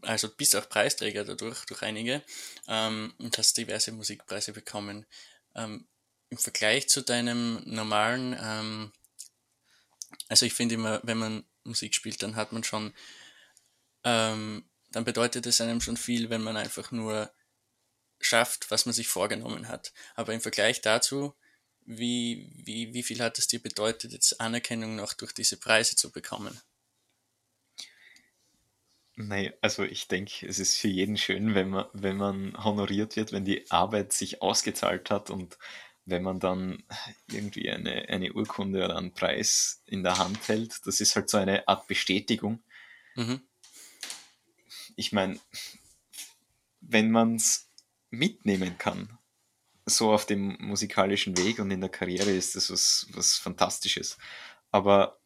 also 0.02 0.30
bist 0.36 0.56
auch 0.56 0.68
Preisträger 0.68 1.24
dadurch, 1.24 1.66
durch 1.66 1.82
einige, 1.82 2.22
ähm, 2.68 3.14
und 3.18 3.38
hast 3.38 3.58
diverse 3.58 3.92
Musikpreise 3.92 4.52
bekommen. 4.52 5.06
Ähm, 5.56 5.88
Im 6.30 6.38
Vergleich 6.38 6.88
zu 6.90 7.02
deinem 7.02 7.62
normalen, 7.66 8.38
ähm, 8.40 8.92
also 10.28 10.46
ich 10.46 10.54
finde 10.54 10.76
immer, 10.76 11.00
wenn 11.04 11.18
man 11.18 11.44
Musik 11.64 11.96
spielt, 11.96 12.22
dann 12.22 12.36
hat 12.36 12.52
man 12.52 12.64
schon, 12.64 12.94
ähm, 14.04 14.64
dann 14.92 15.06
bedeutet 15.06 15.46
es 15.46 15.62
einem 15.62 15.82
schon 15.82 15.98
viel, 15.98 16.30
wenn 16.30 16.42
man 16.42 16.58
einfach 16.58 16.92
nur 16.92 17.32
schafft, 18.20 18.70
was 18.70 18.86
man 18.86 18.94
sich 18.94 19.08
vorgenommen 19.08 19.68
hat. 19.68 19.94
Aber 20.16 20.34
im 20.34 20.42
Vergleich 20.42 20.82
dazu 20.82 21.36
wie, 21.90 22.52
wie, 22.66 22.94
wie 22.94 23.04
viel 23.04 23.20
hat 23.20 23.40
es 23.40 23.48
dir 23.48 23.62
bedeutet, 23.62 24.12
jetzt 24.12 24.40
Anerkennung 24.40 24.96
noch 24.96 25.14
durch 25.14 25.34
diese 25.34 25.58
Preise 25.58 25.96
zu 25.96 26.12
bekommen? 26.12 26.60
Nein, 29.16 29.54
also 29.62 29.84
ich 29.84 30.08
denke, 30.08 30.48
es 30.48 30.60
ist 30.60 30.78
für 30.78 30.88
jeden 30.88 31.18
schön, 31.18 31.56
wenn 31.56 31.72
man, 31.72 31.86
wenn 31.94 32.16
man 32.16 32.64
honoriert 32.64 33.16
wird, 33.16 33.34
wenn 33.34 33.44
die 33.44 33.70
Arbeit 33.70 34.14
sich 34.14 34.42
ausgezahlt 34.42 35.10
hat 35.10 35.30
und 35.30 35.58
wenn 36.10 36.24
man 36.24 36.39
dann 36.39 36.84
irgendwie 37.32 37.70
eine, 37.70 38.10
eine 38.10 38.34
Urkunde 38.34 38.84
oder 38.84 38.98
einen 38.98 39.13
Preis 39.13 39.82
in 39.86 40.04
der 40.04 40.18
Hand 40.18 40.48
hält. 40.48 40.86
Das 40.86 41.01
ist 41.01 41.16
halt 41.16 41.30
so 41.30 41.38
eine 41.38 41.68
Art 41.68 41.88
Bestätigung. 41.88 42.60
Mhm. 43.16 43.42
Ich 44.96 45.12
meine, 45.12 45.39
wenn 46.82 47.12
man 47.12 47.36
es 47.36 47.70
mitnehmen 48.10 48.78
kann, 48.78 49.18
so 49.86 50.13
auf 50.13 50.25
dem 50.25 50.58
musikalischen 50.60 51.38
Weg 51.38 51.60
und 51.60 51.72
in 51.72 51.82
der 51.82 51.89
Karriere 51.89 52.32
ist 52.32 52.56
das 52.56 52.70
was, 52.72 53.08
was 53.12 53.38
Fantastisches. 53.38 54.18
Aber 54.72 55.20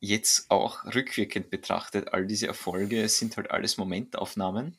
jetzt 0.00 0.50
auch 0.50 0.84
rückwirkend 0.84 1.50
betrachtet, 1.50 2.12
all 2.12 2.26
diese 2.26 2.46
Erfolge 2.46 3.08
sind 3.08 3.36
halt 3.36 3.50
alles 3.50 3.76
Momentaufnahmen. 3.76 4.76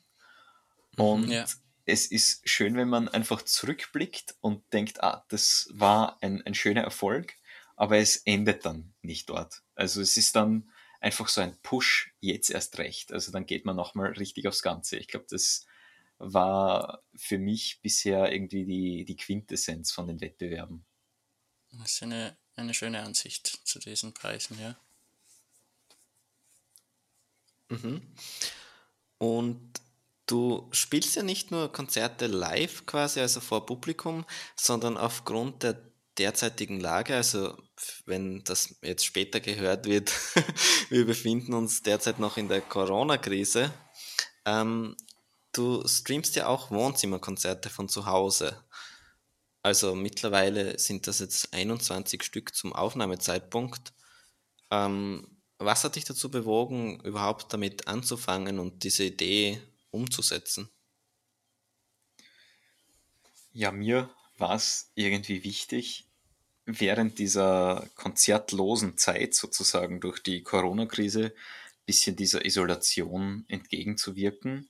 Mhm, 0.96 1.04
und 1.04 1.28
ja. 1.28 1.44
Es 1.88 2.06
ist 2.06 2.46
schön, 2.46 2.76
wenn 2.76 2.88
man 2.88 3.08
einfach 3.08 3.40
zurückblickt 3.42 4.36
und 4.40 4.72
denkt, 4.74 5.02
ah, 5.02 5.24
das 5.28 5.68
war 5.72 6.22
ein, 6.22 6.42
ein 6.44 6.54
schöner 6.54 6.82
Erfolg, 6.82 7.34
aber 7.76 7.96
es 7.96 8.18
endet 8.18 8.66
dann 8.66 8.92
nicht 9.00 9.30
dort. 9.30 9.62
Also 9.74 10.02
es 10.02 10.18
ist 10.18 10.36
dann 10.36 10.70
einfach 11.00 11.28
so 11.28 11.40
ein 11.40 11.56
Push, 11.62 12.12
jetzt 12.20 12.50
erst 12.50 12.76
recht. 12.76 13.10
Also 13.10 13.32
dann 13.32 13.46
geht 13.46 13.64
man 13.64 13.74
nochmal 13.74 14.12
richtig 14.12 14.46
aufs 14.46 14.62
Ganze. 14.62 14.98
Ich 14.98 15.08
glaube, 15.08 15.26
das 15.30 15.64
war 16.18 17.02
für 17.14 17.38
mich 17.38 17.80
bisher 17.80 18.30
irgendwie 18.32 18.66
die, 18.66 19.04
die 19.06 19.16
Quintessenz 19.16 19.90
von 19.90 20.08
den 20.08 20.20
Wettbewerben. 20.20 20.84
Das 21.72 21.92
ist 21.92 22.02
eine, 22.02 22.36
eine 22.56 22.74
schöne 22.74 23.00
Ansicht 23.02 23.46
zu 23.64 23.78
diesen 23.78 24.12
Preisen, 24.12 24.60
ja. 24.60 24.76
Mhm. 27.70 28.02
Und 29.18 29.80
du 30.28 30.68
spielst 30.70 31.16
ja 31.16 31.22
nicht 31.22 31.50
nur 31.50 31.72
Konzerte 31.72 32.28
live 32.28 32.86
quasi, 32.86 33.20
also 33.20 33.40
vor 33.40 33.66
Publikum, 33.66 34.24
sondern 34.54 34.96
aufgrund 34.96 35.64
der 35.64 35.82
derzeitigen 36.18 36.80
Lage, 36.80 37.16
also 37.16 37.56
wenn 38.04 38.42
das 38.44 38.76
jetzt 38.82 39.04
später 39.04 39.40
gehört 39.40 39.86
wird, 39.86 40.12
wir 40.90 41.06
befinden 41.06 41.54
uns 41.54 41.82
derzeit 41.82 42.18
noch 42.18 42.36
in 42.36 42.48
der 42.48 42.60
Corona-Krise, 42.60 43.72
ähm, 44.44 44.96
du 45.52 45.86
streamst 45.86 46.36
ja 46.36 46.46
auch 46.46 46.70
Wohnzimmerkonzerte 46.70 47.70
von 47.70 47.88
zu 47.88 48.06
Hause. 48.06 48.64
Also 49.62 49.94
mittlerweile 49.94 50.78
sind 50.78 51.06
das 51.06 51.20
jetzt 51.20 51.52
21 51.52 52.22
Stück 52.22 52.54
zum 52.54 52.72
Aufnahmezeitpunkt. 52.72 53.92
Ähm, 54.70 55.38
was 55.58 55.84
hat 55.84 55.96
dich 55.96 56.04
dazu 56.04 56.30
bewogen, 56.30 57.00
überhaupt 57.00 57.52
damit 57.52 57.88
anzufangen 57.88 58.58
und 58.58 58.84
diese 58.84 59.04
Idee 59.04 59.60
umzusetzen? 59.90 60.70
Ja, 63.52 63.72
mir 63.72 64.10
war 64.36 64.54
es 64.54 64.90
irgendwie 64.94 65.44
wichtig, 65.44 66.06
während 66.64 67.18
dieser 67.18 67.88
konzertlosen 67.94 68.98
Zeit 68.98 69.34
sozusagen 69.34 70.00
durch 70.00 70.22
die 70.22 70.42
Corona-Krise 70.42 71.34
bisschen 71.86 72.16
dieser 72.16 72.44
Isolation 72.44 73.46
entgegenzuwirken 73.48 74.68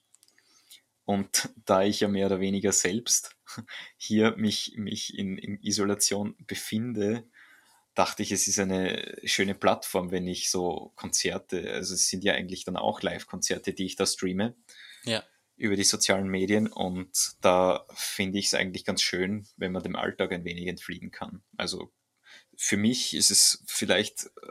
und 1.09 1.49
da 1.65 1.85
ich 1.85 2.01
ja 2.01 2.09
mehr 2.09 2.27
oder 2.27 2.39
weniger 2.39 2.71
selbst 2.71 3.35
hier 3.97 4.37
mich, 4.37 4.75
mich 4.77 5.17
in, 5.17 5.39
in 5.39 5.59
Isolation 5.63 6.37
befinde, 6.47 7.25
dachte 7.95 8.23
ich, 8.23 8.31
es 8.31 8.47
ist 8.47 8.59
eine 8.59 9.17
schöne 9.25 9.55
Plattform, 9.55 10.11
wenn 10.11 10.27
ich 10.27 10.51
so 10.51 10.93
Konzerte, 10.97 11.73
also 11.73 11.95
es 11.95 12.09
sind 12.09 12.25
ja 12.25 12.35
eigentlich 12.35 12.65
dann 12.65 12.77
auch 12.77 13.01
Live-Konzerte, 13.01 13.73
die 13.73 13.87
ich 13.87 13.97
da 13.97 14.05
streame. 14.05 14.55
Ja. 15.05 15.25
Über 15.57 15.77
die 15.77 15.85
sozialen 15.85 16.29
Medien 16.29 16.69
und 16.69 17.33
da 17.41 17.85
finde 17.95 18.39
ich 18.39 18.47
es 18.47 18.55
eigentlich 18.55 18.85
ganz 18.85 19.03
schön, 19.03 19.47
wenn 19.57 19.73
man 19.73 19.83
dem 19.83 19.97
Alltag 19.97 20.33
ein 20.33 20.45
wenig 20.45 20.69
entfliehen 20.69 21.11
kann. 21.11 21.43
Also 21.57 21.93
für 22.57 22.77
mich 22.77 23.15
ist 23.15 23.31
es 23.31 23.63
vielleicht 23.67 24.27
äh, 24.27 24.51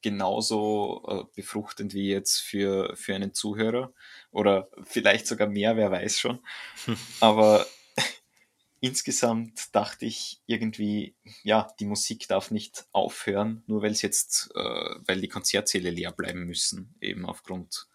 genauso 0.00 1.02
äh, 1.08 1.24
befruchtend 1.34 1.92
wie 1.92 2.08
jetzt 2.08 2.38
für, 2.38 2.94
für 2.96 3.14
einen 3.14 3.34
Zuhörer 3.34 3.92
oder 4.30 4.68
vielleicht 4.84 5.26
sogar 5.26 5.48
mehr, 5.48 5.76
wer 5.76 5.90
weiß 5.90 6.20
schon. 6.20 6.38
Aber 7.20 7.66
insgesamt 8.80 9.74
dachte 9.74 10.06
ich 10.06 10.40
irgendwie, 10.46 11.16
ja, 11.42 11.68
die 11.80 11.86
Musik 11.86 12.28
darf 12.28 12.52
nicht 12.52 12.86
aufhören, 12.92 13.64
nur 13.66 13.82
weil 13.82 13.92
es 13.92 14.02
jetzt, 14.02 14.50
äh, 14.54 14.60
weil 14.60 15.20
die 15.20 15.28
Konzertsäle 15.28 15.90
leer 15.90 16.12
bleiben 16.12 16.44
müssen, 16.44 16.94
eben 17.00 17.26
aufgrund 17.26 17.88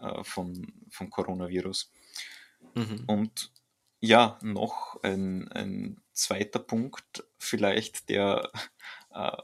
äh, 0.00 0.24
von, 0.24 0.72
vom 0.88 1.10
Coronavirus. 1.10 1.90
Mhm. 2.74 3.04
Und 3.06 3.50
ja, 4.00 4.38
noch 4.42 5.02
ein, 5.02 5.48
ein 5.52 6.00
zweiter 6.12 6.58
Punkt 6.58 7.24
vielleicht, 7.38 8.08
der 8.08 8.50
äh, 9.12 9.36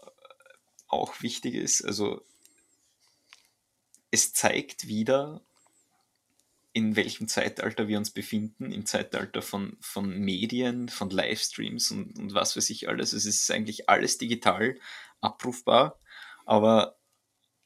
auch 0.89 1.23
wichtig 1.23 1.55
ist. 1.55 1.85
Also 1.85 2.25
es 4.11 4.33
zeigt 4.33 4.87
wieder, 4.87 5.43
in 6.73 6.95
welchem 6.95 7.27
Zeitalter 7.27 7.89
wir 7.89 7.99
uns 7.99 8.11
befinden, 8.11 8.71
im 8.71 8.87
Zeitalter 8.87 9.43
von, 9.43 9.77
von 9.81 10.19
Medien, 10.19 10.89
von 10.89 11.11
Livestreams 11.11 11.91
und, 11.91 12.19
und 12.19 12.35
was 12.35 12.57
weiß 12.57 12.71
ich 12.71 12.89
alles. 12.89 13.13
Es 13.13 13.25
ist 13.25 13.51
eigentlich 13.51 13.89
alles 13.89 14.19
digital 14.19 14.79
abrufbar, 15.21 15.99
aber 16.45 16.99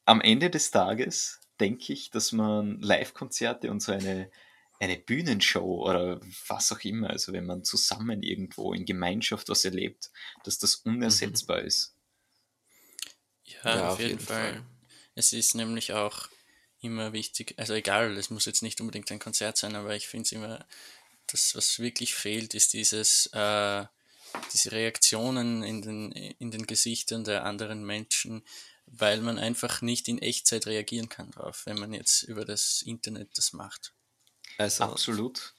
am 0.04 0.20
Ende 0.20 0.48
des 0.48 0.70
Tages 0.70 1.39
denke 1.60 1.92
ich, 1.92 2.10
dass 2.10 2.32
man 2.32 2.80
Live-Konzerte 2.80 3.70
und 3.70 3.80
so 3.80 3.92
eine, 3.92 4.30
eine 4.78 4.96
Bühnenshow 4.96 5.86
oder 5.86 6.20
was 6.48 6.72
auch 6.72 6.80
immer, 6.80 7.10
also 7.10 7.32
wenn 7.32 7.46
man 7.46 7.64
zusammen 7.64 8.22
irgendwo 8.22 8.72
in 8.72 8.86
Gemeinschaft 8.86 9.48
was 9.48 9.64
erlebt, 9.64 10.10
dass 10.44 10.58
das 10.58 10.76
unersetzbar 10.76 11.60
mhm. 11.60 11.66
ist. 11.66 11.94
Ja, 13.44 13.58
ja 13.64 13.86
auf, 13.86 13.92
auf, 13.92 13.98
jeden, 14.00 14.10
jeden 14.10 14.24
Fall. 14.24 14.52
Fall. 14.54 14.66
Es 15.14 15.32
ist 15.32 15.54
nämlich 15.54 15.92
auch 15.92 16.28
immer 16.80 17.12
wichtig, 17.12 17.54
also 17.58 17.74
egal, 17.74 18.16
es 18.16 18.30
muss 18.30 18.46
jetzt 18.46 18.62
nicht 18.62 18.80
unbedingt 18.80 19.10
ein 19.10 19.18
Konzert 19.18 19.58
sein, 19.58 19.76
aber 19.76 19.94
ich 19.94 20.08
finde 20.08 20.24
es 20.24 20.32
immer, 20.32 20.66
das, 21.26 21.54
was 21.54 21.78
wirklich 21.78 22.14
fehlt, 22.14 22.54
ist 22.54 22.72
dieses, 22.72 23.26
äh, 23.32 23.84
diese 24.52 24.72
Reaktionen 24.72 25.62
in 25.62 25.82
den, 25.82 26.12
in 26.12 26.50
den 26.50 26.66
Gesichtern 26.66 27.24
der 27.24 27.44
anderen 27.44 27.84
Menschen, 27.84 28.42
weil 28.86 29.20
man 29.20 29.38
einfach 29.38 29.82
nicht 29.82 30.08
in 30.08 30.18
Echtzeit 30.18 30.66
reagieren 30.66 31.08
kann 31.08 31.30
drauf, 31.30 31.62
wenn 31.66 31.78
man 31.78 31.92
jetzt 31.92 32.22
über 32.22 32.44
das 32.44 32.82
Internet 32.82 33.36
das 33.36 33.52
macht. 33.52 33.94
Also, 34.58 34.84
Absolut. 34.84 35.54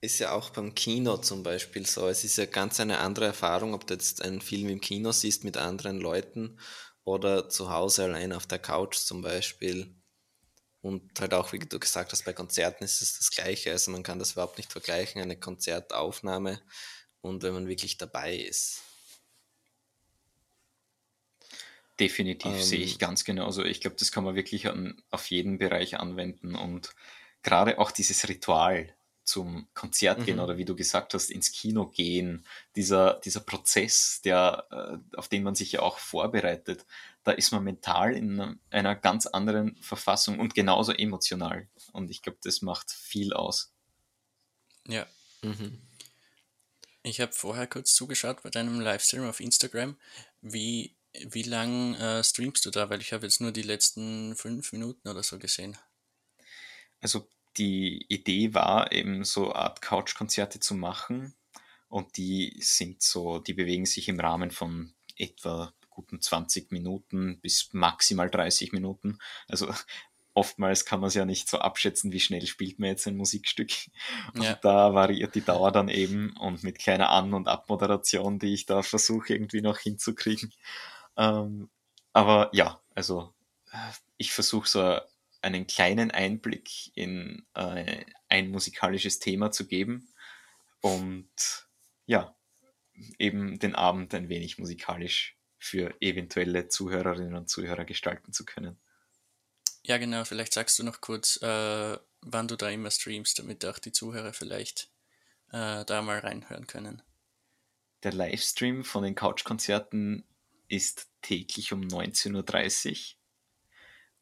Ist 0.00 0.18
ja 0.18 0.32
auch 0.32 0.50
beim 0.50 0.74
Kino 0.74 1.16
zum 1.16 1.42
Beispiel 1.42 1.86
so. 1.86 2.08
Es 2.08 2.22
ist 2.22 2.36
ja 2.36 2.46
ganz 2.46 2.78
eine 2.80 2.98
andere 2.98 3.26
Erfahrung, 3.26 3.74
ob 3.74 3.86
du 3.86 3.94
jetzt 3.94 4.22
einen 4.22 4.40
Film 4.40 4.68
im 4.68 4.80
Kino 4.80 5.10
siehst 5.12 5.42
mit 5.44 5.56
anderen 5.56 5.98
Leuten 5.98 6.58
oder 7.04 7.48
zu 7.48 7.70
Hause 7.70 8.04
allein 8.04 8.32
auf 8.32 8.46
der 8.46 8.58
Couch 8.58 8.98
zum 8.98 9.22
Beispiel. 9.22 9.94
Und 10.82 11.18
halt 11.18 11.34
auch, 11.34 11.52
wie 11.52 11.58
du 11.58 11.78
gesagt 11.80 12.12
hast, 12.12 12.24
bei 12.24 12.32
Konzerten 12.32 12.84
ist 12.84 13.00
es 13.00 13.18
das 13.18 13.30
Gleiche. 13.30 13.72
Also 13.72 13.90
man 13.90 14.02
kann 14.02 14.18
das 14.18 14.32
überhaupt 14.32 14.58
nicht 14.58 14.70
vergleichen, 14.70 15.22
eine 15.22 15.38
Konzertaufnahme 15.38 16.60
und 17.22 17.42
wenn 17.42 17.54
man 17.54 17.68
wirklich 17.68 17.96
dabei 17.96 18.36
ist. 18.36 18.82
Definitiv 21.98 22.52
ähm, 22.52 22.62
sehe 22.62 22.80
ich 22.80 22.98
ganz 22.98 23.24
genauso. 23.24 23.64
Ich 23.64 23.80
glaube, 23.80 23.96
das 23.98 24.12
kann 24.12 24.24
man 24.24 24.34
wirklich 24.34 24.68
an, 24.68 25.02
auf 25.10 25.30
jeden 25.30 25.58
Bereich 25.58 25.98
anwenden 25.98 26.54
und 26.54 26.94
gerade 27.42 27.78
auch 27.78 27.90
dieses 27.90 28.28
Ritual 28.28 28.92
zum 29.26 29.66
Konzert 29.74 30.24
gehen 30.24 30.36
mhm. 30.36 30.42
oder 30.42 30.56
wie 30.56 30.64
du 30.64 30.76
gesagt 30.76 31.12
hast, 31.12 31.30
ins 31.30 31.50
Kino 31.50 31.86
gehen, 31.86 32.46
dieser, 32.76 33.20
dieser 33.24 33.40
Prozess, 33.40 34.20
der, 34.24 34.66
äh, 34.70 35.16
auf 35.16 35.28
den 35.28 35.42
man 35.42 35.56
sich 35.56 35.72
ja 35.72 35.80
auch 35.80 35.98
vorbereitet, 35.98 36.86
da 37.24 37.32
ist 37.32 37.50
man 37.50 37.64
mental 37.64 38.14
in 38.14 38.60
einer 38.70 38.94
ganz 38.94 39.26
anderen 39.26 39.74
Verfassung 39.82 40.38
und 40.38 40.54
genauso 40.54 40.92
emotional. 40.92 41.66
Und 41.92 42.10
ich 42.10 42.22
glaube, 42.22 42.38
das 42.42 42.62
macht 42.62 42.92
viel 42.92 43.32
aus. 43.32 43.72
Ja. 44.86 45.06
Mhm. 45.42 45.80
Ich 47.02 47.20
habe 47.20 47.32
vorher 47.32 47.66
kurz 47.66 47.94
zugeschaut 47.94 48.42
bei 48.42 48.50
deinem 48.50 48.80
Livestream 48.80 49.24
auf 49.24 49.40
Instagram. 49.40 49.96
Wie, 50.40 50.95
wie 51.24 51.42
lang 51.42 51.94
äh, 51.94 52.22
streamst 52.22 52.64
du 52.66 52.70
da? 52.70 52.90
Weil 52.90 53.00
ich 53.00 53.12
habe 53.12 53.26
jetzt 53.26 53.40
nur 53.40 53.52
die 53.52 53.62
letzten 53.62 54.36
fünf 54.36 54.72
Minuten 54.72 55.08
oder 55.08 55.22
so 55.22 55.38
gesehen. 55.38 55.76
Also 57.00 57.28
die 57.56 58.04
Idee 58.08 58.54
war 58.54 58.92
eben 58.92 59.24
so 59.24 59.54
Art 59.54 59.82
Couch-Konzerte 59.82 60.60
zu 60.60 60.74
machen. 60.74 61.34
Und 61.88 62.16
die 62.16 62.56
sind 62.60 63.02
so, 63.02 63.38
die 63.38 63.54
bewegen 63.54 63.86
sich 63.86 64.08
im 64.08 64.20
Rahmen 64.20 64.50
von 64.50 64.94
etwa 65.16 65.72
guten 65.88 66.20
20 66.20 66.72
Minuten 66.72 67.40
bis 67.40 67.72
maximal 67.72 68.28
30 68.28 68.72
Minuten. 68.72 69.18
Also 69.48 69.72
oftmals 70.34 70.84
kann 70.84 71.00
man 71.00 71.08
es 71.08 71.14
ja 71.14 71.24
nicht 71.24 71.48
so 71.48 71.58
abschätzen, 71.58 72.12
wie 72.12 72.20
schnell 72.20 72.46
spielt 72.46 72.78
man 72.78 72.90
jetzt 72.90 73.06
ein 73.06 73.16
Musikstück. 73.16 73.70
Und 74.34 74.42
ja. 74.42 74.54
da 74.56 74.92
variiert 74.92 75.34
die 75.34 75.40
Dauer 75.40 75.72
dann 75.72 75.88
eben 75.88 76.36
und 76.36 76.62
mit 76.62 76.78
kleiner 76.78 77.10
An- 77.10 77.32
und 77.32 77.48
Abmoderation, 77.48 78.38
die 78.38 78.52
ich 78.52 78.66
da 78.66 78.82
versuche 78.82 79.32
irgendwie 79.32 79.62
noch 79.62 79.78
hinzukriegen. 79.78 80.52
Ähm, 81.16 81.70
aber 82.12 82.50
ja, 82.52 82.80
also 82.94 83.34
äh, 83.72 83.92
ich 84.16 84.32
versuche 84.32 84.68
so 84.68 85.00
einen 85.42 85.66
kleinen 85.66 86.10
Einblick 86.10 86.96
in 86.96 87.46
äh, 87.54 88.04
ein 88.28 88.50
musikalisches 88.50 89.18
Thema 89.18 89.50
zu 89.50 89.66
geben 89.66 90.08
und 90.80 91.28
ja, 92.06 92.34
eben 93.18 93.58
den 93.58 93.74
Abend 93.74 94.14
ein 94.14 94.28
wenig 94.28 94.58
musikalisch 94.58 95.36
für 95.58 95.94
eventuelle 96.00 96.68
Zuhörerinnen 96.68 97.34
und 97.34 97.48
Zuhörer 97.48 97.84
gestalten 97.84 98.32
zu 98.32 98.44
können. 98.44 98.78
Ja, 99.82 99.98
genau, 99.98 100.24
vielleicht 100.24 100.52
sagst 100.52 100.78
du 100.78 100.82
noch 100.82 101.00
kurz, 101.00 101.40
äh, 101.42 101.98
wann 102.20 102.48
du 102.48 102.56
da 102.56 102.70
immer 102.70 102.90
streamst, 102.90 103.38
damit 103.38 103.64
auch 103.64 103.78
die 103.78 103.92
Zuhörer 103.92 104.32
vielleicht 104.32 104.90
äh, 105.52 105.84
da 105.84 106.02
mal 106.02 106.18
reinhören 106.18 106.66
können. 106.66 107.02
Der 108.02 108.12
Livestream 108.12 108.84
von 108.84 109.04
den 109.04 109.14
Couchkonzerten 109.14 110.24
ist 110.68 111.08
täglich 111.22 111.72
um 111.72 111.82
19.30 111.82 112.90
Uhr 112.90 113.16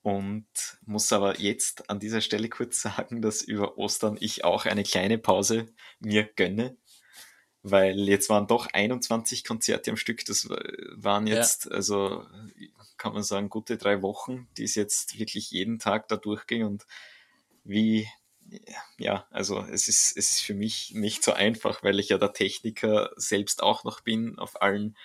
und 0.04 0.46
muss 0.84 1.12
aber 1.12 1.40
jetzt 1.40 1.88
an 1.88 1.98
dieser 1.98 2.20
Stelle 2.20 2.50
kurz 2.50 2.82
sagen, 2.82 3.22
dass 3.22 3.40
über 3.42 3.78
Ostern 3.78 4.18
ich 4.20 4.44
auch 4.44 4.66
eine 4.66 4.82
kleine 4.82 5.18
Pause 5.18 5.66
mir 5.98 6.24
gönne, 6.24 6.76
weil 7.62 8.06
jetzt 8.06 8.28
waren 8.28 8.46
doch 8.46 8.66
21 8.66 9.44
Konzerte 9.44 9.90
am 9.90 9.96
Stück, 9.96 10.26
das 10.26 10.46
waren 10.46 11.26
jetzt, 11.26 11.64
ja. 11.64 11.70
also 11.70 12.26
kann 12.98 13.14
man 13.14 13.22
sagen, 13.22 13.48
gute 13.48 13.78
drei 13.78 14.02
Wochen, 14.02 14.46
die 14.58 14.64
es 14.64 14.74
jetzt 14.74 15.18
wirklich 15.18 15.50
jeden 15.50 15.78
Tag 15.78 16.06
da 16.08 16.16
durchging 16.16 16.64
und 16.64 16.86
wie, 17.64 18.06
ja, 18.98 19.26
also 19.30 19.60
es 19.60 19.88
ist, 19.88 20.14
es 20.18 20.32
ist 20.32 20.40
für 20.42 20.54
mich 20.54 20.92
nicht 20.94 21.24
so 21.24 21.32
einfach, 21.32 21.82
weil 21.82 21.98
ich 21.98 22.10
ja 22.10 22.18
der 22.18 22.34
Techniker 22.34 23.10
selbst 23.16 23.62
auch 23.62 23.84
noch 23.84 24.02
bin, 24.02 24.38
auf 24.38 24.60
allen 24.60 24.98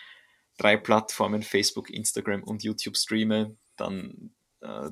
drei 0.59 0.77
Plattformen, 0.77 1.41
Facebook, 1.41 1.89
Instagram 1.89 2.43
und 2.43 2.63
YouTube 2.63 2.97
streame, 2.97 3.55
dann 3.77 4.31
äh, 4.61 4.89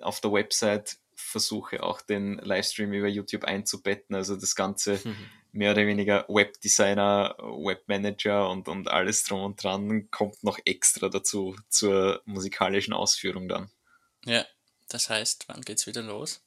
auf 0.00 0.20
der 0.20 0.32
Website 0.32 0.96
versuche 1.14 1.82
auch 1.82 2.00
den 2.00 2.38
Livestream 2.38 2.92
über 2.92 3.08
YouTube 3.08 3.44
einzubetten, 3.44 4.14
also 4.14 4.36
das 4.36 4.54
Ganze 4.54 5.00
mhm. 5.02 5.16
mehr 5.50 5.72
oder 5.72 5.86
weniger 5.86 6.24
Webdesigner, 6.28 7.36
Webmanager 7.38 8.48
und, 8.48 8.68
und 8.68 8.88
alles 8.88 9.24
drum 9.24 9.42
und 9.42 9.62
dran 9.62 10.08
kommt 10.12 10.44
noch 10.44 10.58
extra 10.64 11.08
dazu 11.08 11.56
zur 11.68 12.22
musikalischen 12.24 12.94
Ausführung 12.94 13.48
dann. 13.48 13.68
Ja, 14.24 14.46
das 14.88 15.10
heißt, 15.10 15.48
wann 15.48 15.62
geht's 15.62 15.88
wieder 15.88 16.02
los? 16.02 16.40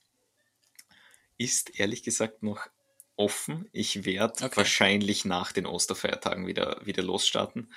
Ist 1.37 1.77
ehrlich 1.77 2.03
gesagt 2.03 2.41
noch 2.41 2.69
offen. 3.17 3.67
Ich 3.73 4.05
werde 4.05 4.45
okay. 4.45 4.55
wahrscheinlich 4.55 5.25
nach 5.25 5.51
den 5.51 5.65
Osterfeiertagen 5.65 6.47
wieder, 6.47 6.79
wieder 6.85 7.03
losstarten. 7.03 7.73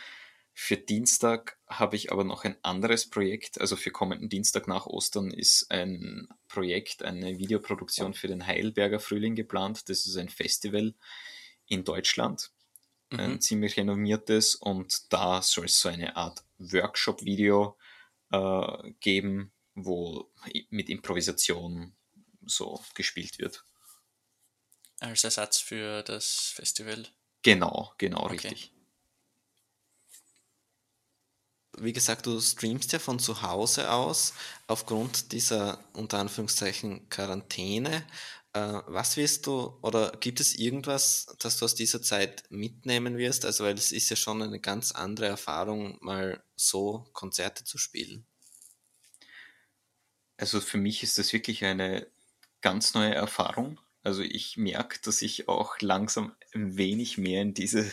Für 0.57 0.77
Dienstag 0.77 1.59
habe 1.67 1.97
ich 1.97 2.13
aber 2.13 2.23
noch 2.23 2.45
ein 2.45 2.57
anderes 2.63 3.11
Projekt. 3.11 3.61
Also 3.61 3.75
für 3.75 3.91
kommenden 3.91 4.29
Dienstag 4.29 4.69
nach 4.69 4.87
Ostern 4.87 5.33
ist 5.33 5.69
ein 5.73 6.29
Projekt, 6.47 7.03
eine 7.03 7.39
Videoproduktion 7.39 8.15
für 8.15 8.29
den 8.29 8.47
Heilberger 8.47 9.01
Frühling 9.01 9.35
geplant. 9.35 9.89
Das 9.89 10.07
ist 10.07 10.17
ein 10.17 10.29
Festival 10.29 10.95
in 11.67 11.83
Deutschland, 11.83 12.53
mhm. 13.11 13.19
ein 13.21 13.41
ziemlich 13.41 13.77
renommiertes. 13.77 14.55
Und 14.55 15.13
da 15.13 15.43
soll 15.43 15.65
es 15.65 15.81
so 15.81 15.89
eine 15.89 16.15
Art 16.15 16.45
Workshop-Video 16.59 17.77
äh, 18.31 18.93
geben, 19.01 19.53
wo 19.75 20.31
mit 20.71 20.89
Improvisation 20.89 21.97
so 22.47 22.81
gespielt 22.95 23.41
wird. 23.41 23.65
Als 25.01 25.25
Ersatz 25.25 25.59
für 25.59 26.05
das 26.05 26.53
Festival? 26.55 27.09
Genau, 27.43 27.93
genau, 27.99 28.27
okay. 28.27 28.35
richtig 28.35 28.74
wie 31.79 31.93
gesagt, 31.93 32.27
du 32.27 32.41
streamst 32.41 32.93
ja 32.93 32.99
von 32.99 33.19
zu 33.19 33.43
Hause 33.43 33.91
aus 33.91 34.35
aufgrund 34.67 35.33
dieser 35.33 35.85
unter 35.93 36.19
Anführungszeichen 36.19 37.09
Quarantäne. 37.09 38.07
Äh, 38.53 38.81
was 38.87 39.17
wirst 39.17 39.47
du 39.47 39.77
oder 39.83 40.13
gibt 40.21 40.41
es 40.41 40.55
irgendwas, 40.55 41.35
das 41.41 41.59
du 41.59 41.65
aus 41.65 41.75
dieser 41.75 42.03
Zeit 42.03 42.45
mitnehmen 42.51 43.19
wirst? 43.19 43.45
Also, 43.45 43.65
weil 43.65 43.75
es 43.75 43.93
ist 43.93 44.11
ja 44.11 44.17
schon 44.17 44.43
eine 44.43 44.61
ganz 44.61 44.93
andere 44.93 45.27
Erfahrung, 45.27 45.99
mal 46.01 46.43
so 46.57 47.09
Konzerte 47.13 47.65
zu 47.65 47.79
spielen. 47.79 48.27
Also 50.37 50.61
für 50.61 50.79
mich 50.79 51.03
ist 51.03 51.19
das 51.19 51.33
wirklich 51.33 51.65
eine 51.65 52.07
ganz 52.61 52.95
neue 52.95 53.15
Erfahrung. 53.15 53.79
Also 54.03 54.23
ich 54.23 54.57
merke, 54.57 54.99
dass 55.03 55.23
ich 55.23 55.49
auch 55.49 55.81
langsam 55.81 56.35
ein 56.55 56.77
wenig 56.77 57.19
mehr 57.19 57.43
in 57.43 57.55
diese 57.55 57.91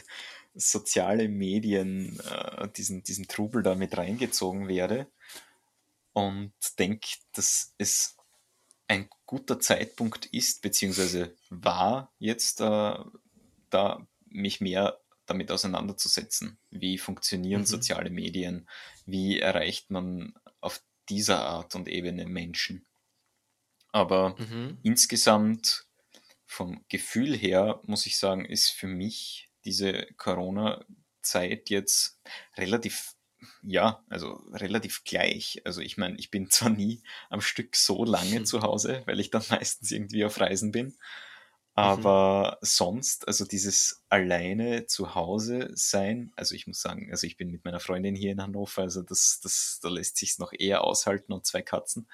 soziale 0.53 1.27
Medien, 1.29 2.19
äh, 2.19 2.67
diesen, 2.69 3.03
diesen 3.03 3.27
Trubel 3.27 3.63
da 3.63 3.75
mit 3.75 3.97
reingezogen 3.97 4.67
werde 4.67 5.07
und 6.13 6.53
denke, 6.77 7.07
dass 7.33 7.73
es 7.77 8.17
ein 8.87 9.09
guter 9.25 9.59
Zeitpunkt 9.59 10.25
ist, 10.27 10.61
beziehungsweise 10.61 11.35
war 11.49 12.11
jetzt 12.19 12.59
äh, 12.59 12.95
da 13.69 14.07
mich 14.25 14.59
mehr 14.59 14.99
damit 15.25 15.51
auseinanderzusetzen. 15.51 16.57
Wie 16.69 16.97
funktionieren 16.97 17.61
mhm. 17.61 17.65
soziale 17.65 18.09
Medien? 18.09 18.67
Wie 19.05 19.39
erreicht 19.39 19.91
man 19.91 20.33
auf 20.59 20.81
dieser 21.07 21.39
Art 21.39 21.75
und 21.75 21.87
Ebene 21.87 22.25
Menschen? 22.25 22.85
Aber 23.93 24.35
mhm. 24.37 24.77
insgesamt 24.83 25.85
vom 26.45 26.83
Gefühl 26.89 27.35
her 27.35 27.79
muss 27.83 28.05
ich 28.05 28.17
sagen, 28.17 28.43
ist 28.43 28.69
für 28.69 28.87
mich 28.87 29.50
diese 29.65 30.07
Corona-Zeit 30.17 31.69
jetzt 31.69 32.19
relativ, 32.57 33.13
ja, 33.63 34.03
also 34.09 34.43
relativ 34.51 35.03
gleich. 35.03 35.61
Also 35.65 35.81
ich 35.81 35.97
meine, 35.97 36.17
ich 36.17 36.31
bin 36.31 36.49
zwar 36.49 36.69
nie 36.69 37.03
am 37.29 37.41
Stück 37.41 37.75
so 37.75 38.03
lange 38.03 38.37
hm. 38.37 38.45
zu 38.45 38.61
Hause, 38.61 39.03
weil 39.05 39.19
ich 39.19 39.31
dann 39.31 39.43
meistens 39.49 39.91
irgendwie 39.91 40.25
auf 40.25 40.39
Reisen 40.39 40.71
bin. 40.71 40.87
Mhm. 40.87 40.95
Aber 41.75 42.57
mhm. 42.61 42.65
sonst, 42.65 43.27
also 43.27 43.45
dieses 43.45 44.03
alleine 44.09 44.87
zu 44.87 45.15
Hause 45.15 45.71
sein, 45.73 46.33
also 46.35 46.53
ich 46.53 46.67
muss 46.67 46.81
sagen, 46.81 47.09
also 47.11 47.25
ich 47.25 47.37
bin 47.37 47.49
mit 47.49 47.63
meiner 47.63 47.79
Freundin 47.79 48.15
hier 48.15 48.33
in 48.33 48.41
Hannover, 48.41 48.81
also 48.81 49.01
das, 49.01 49.39
das, 49.41 49.79
da 49.81 49.89
lässt 49.89 50.17
sich 50.17 50.37
noch 50.37 50.51
eher 50.57 50.83
aushalten 50.83 51.31
und 51.31 51.45
zwei 51.45 51.61
Katzen. 51.61 52.09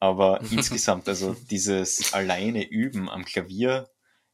Aber 0.00 0.40
insgesamt, 0.50 1.08
also 1.08 1.34
dieses 1.50 2.12
alleine 2.12 2.68
üben 2.68 3.08
am 3.08 3.24
Klavier 3.24 3.88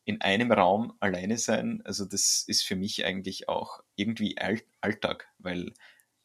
in 0.04 0.20
einem 0.20 0.52
Raum 0.52 0.94
alleine 1.00 1.38
sein, 1.38 1.82
also 1.84 2.04
das 2.04 2.44
ist 2.46 2.62
für 2.62 2.76
mich 2.76 3.04
eigentlich 3.04 3.48
auch 3.48 3.82
irgendwie 3.96 4.36
Alltag, 4.80 5.28
weil 5.38 5.72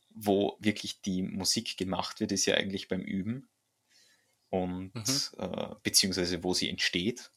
wo 0.09 0.57
wirklich 0.59 1.01
die 1.01 1.21
Musik 1.21 1.77
gemacht 1.77 2.19
wird, 2.19 2.31
ist 2.31 2.45
ja 2.45 2.55
eigentlich 2.55 2.87
beim 2.89 3.01
Üben 3.01 3.47
und 4.49 4.93
mhm. 4.93 5.23
äh, 5.37 5.75
beziehungsweise 5.83 6.43
wo 6.43 6.53
sie 6.53 6.69
entsteht. 6.69 7.31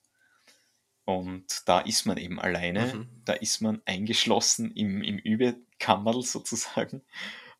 Und 1.04 1.68
da 1.68 1.80
ist 1.80 2.06
man 2.06 2.16
eben 2.16 2.40
alleine, 2.40 2.94
mhm. 2.94 3.22
da 3.24 3.32
ist 3.34 3.60
man 3.60 3.82
eingeschlossen 3.84 4.72
im, 4.72 5.02
im 5.02 5.18
Übekammerl 5.18 6.22
sozusagen 6.22 7.02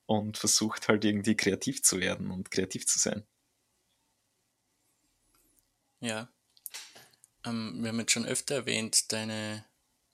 und 0.07 0.39
versucht 0.39 0.89
halt 0.89 1.05
irgendwie 1.05 1.37
kreativ 1.37 1.83
zu 1.83 2.01
werden 2.01 2.31
und 2.31 2.51
kreativ 2.51 2.87
zu 2.87 2.99
sein. 2.99 3.25
Ja. 6.01 6.29
Ähm, 7.45 7.79
wir 7.81 7.89
haben 7.89 8.01
jetzt 8.01 8.13
schon 8.13 8.27
öfter 8.27 8.57
erwähnt, 8.57 9.13
deine 9.13 9.65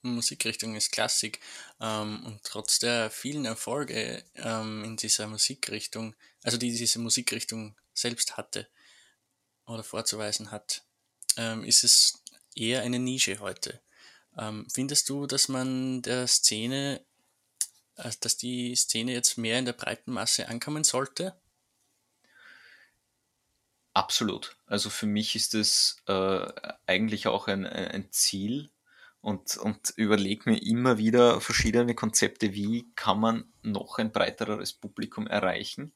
Musikrichtung 0.02 0.76
ist 0.76 0.92
Klassik 0.92 1.40
ähm, 1.80 2.24
und 2.24 2.42
trotz 2.44 2.78
der 2.78 3.10
vielen 3.10 3.44
Erfolge 3.44 4.24
ähm, 4.36 4.84
in 4.84 4.96
dieser 4.96 5.26
Musikrichtung, 5.26 6.14
also 6.42 6.56
die 6.56 6.70
diese 6.70 6.98
Musikrichtung 6.98 7.76
selbst 7.94 8.36
hatte 8.36 8.68
oder 9.66 9.82
vorzuweisen 9.82 10.50
hat, 10.50 10.84
ähm, 11.36 11.64
ist 11.64 11.84
es 11.84 12.22
eher 12.54 12.82
eine 12.82 12.98
Nische 12.98 13.40
heute. 13.40 13.80
Ähm, 14.36 14.66
findest 14.72 15.08
du, 15.08 15.26
dass 15.26 15.48
man 15.48 16.02
der 16.02 16.26
Szene, 16.28 17.04
äh, 17.96 18.10
dass 18.20 18.36
die 18.36 18.74
Szene 18.76 19.12
jetzt 19.12 19.36
mehr 19.36 19.58
in 19.58 19.64
der 19.64 19.72
breiten 19.72 20.12
Masse 20.12 20.48
ankommen 20.48 20.84
sollte? 20.84 21.34
Absolut. 23.98 24.56
Also 24.66 24.90
für 24.90 25.06
mich 25.06 25.34
ist 25.34 25.56
es 25.56 25.96
äh, 26.06 26.46
eigentlich 26.86 27.26
auch 27.26 27.48
ein, 27.48 27.66
ein 27.66 28.12
Ziel 28.12 28.70
und, 29.20 29.56
und 29.56 29.92
überlege 29.96 30.48
mir 30.48 30.62
immer 30.62 30.98
wieder 30.98 31.40
verschiedene 31.40 31.96
Konzepte, 31.96 32.54
wie 32.54 32.86
kann 32.94 33.18
man 33.18 33.52
noch 33.62 33.98
ein 33.98 34.12
breiteres 34.12 34.72
Publikum 34.72 35.26
erreichen. 35.26 35.92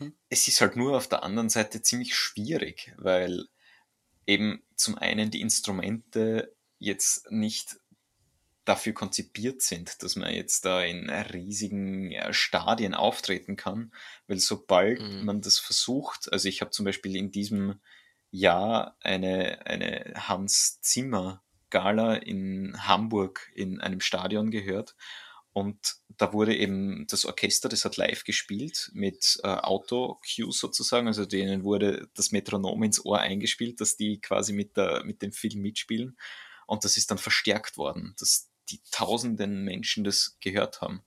Mhm. 0.00 0.12
Es 0.28 0.48
ist 0.48 0.60
halt 0.60 0.74
nur 0.74 0.96
auf 0.96 1.08
der 1.08 1.22
anderen 1.22 1.50
Seite 1.50 1.82
ziemlich 1.82 2.16
schwierig, 2.16 2.92
weil 2.96 3.46
eben 4.26 4.64
zum 4.74 4.98
einen 4.98 5.30
die 5.30 5.40
Instrumente 5.40 6.56
jetzt 6.80 7.30
nicht 7.30 7.76
dafür 8.70 8.92
konzipiert 8.92 9.62
sind, 9.62 10.00
dass 10.04 10.14
man 10.14 10.32
jetzt 10.32 10.64
da 10.64 10.80
in 10.84 11.10
riesigen 11.10 12.14
Stadien 12.30 12.94
auftreten 12.94 13.56
kann, 13.56 13.92
weil 14.28 14.38
sobald 14.38 15.00
mhm. 15.00 15.24
man 15.24 15.40
das 15.40 15.58
versucht, 15.58 16.32
also 16.32 16.48
ich 16.48 16.60
habe 16.60 16.70
zum 16.70 16.84
Beispiel 16.84 17.16
in 17.16 17.32
diesem 17.32 17.80
Jahr 18.30 18.96
eine, 19.00 19.66
eine 19.66 20.12
Hans 20.14 20.80
Zimmer 20.82 21.42
Gala 21.70 22.14
in 22.14 22.76
Hamburg 22.86 23.50
in 23.56 23.80
einem 23.80 24.00
Stadion 24.00 24.52
gehört 24.52 24.94
und 25.52 25.96
da 26.16 26.32
wurde 26.32 26.56
eben 26.56 27.08
das 27.08 27.24
Orchester, 27.24 27.68
das 27.68 27.84
hat 27.84 27.96
live 27.96 28.22
gespielt 28.22 28.92
mit 28.94 29.40
äh, 29.42 29.48
Auto-Cue 29.48 30.52
sozusagen, 30.52 31.08
also 31.08 31.26
denen 31.26 31.64
wurde 31.64 32.08
das 32.14 32.30
Metronom 32.30 32.84
ins 32.84 33.04
Ohr 33.04 33.18
eingespielt, 33.18 33.80
dass 33.80 33.96
die 33.96 34.20
quasi 34.20 34.52
mit, 34.52 34.76
der, 34.76 35.02
mit 35.04 35.22
dem 35.22 35.32
Film 35.32 35.60
mitspielen 35.60 36.16
und 36.68 36.84
das 36.84 36.96
ist 36.96 37.10
dann 37.10 37.18
verstärkt 37.18 37.76
worden, 37.76 38.14
dass 38.20 38.49
die 38.70 38.80
tausenden 38.90 39.64
Menschen 39.64 40.04
das 40.04 40.36
gehört 40.40 40.80
haben. 40.80 41.02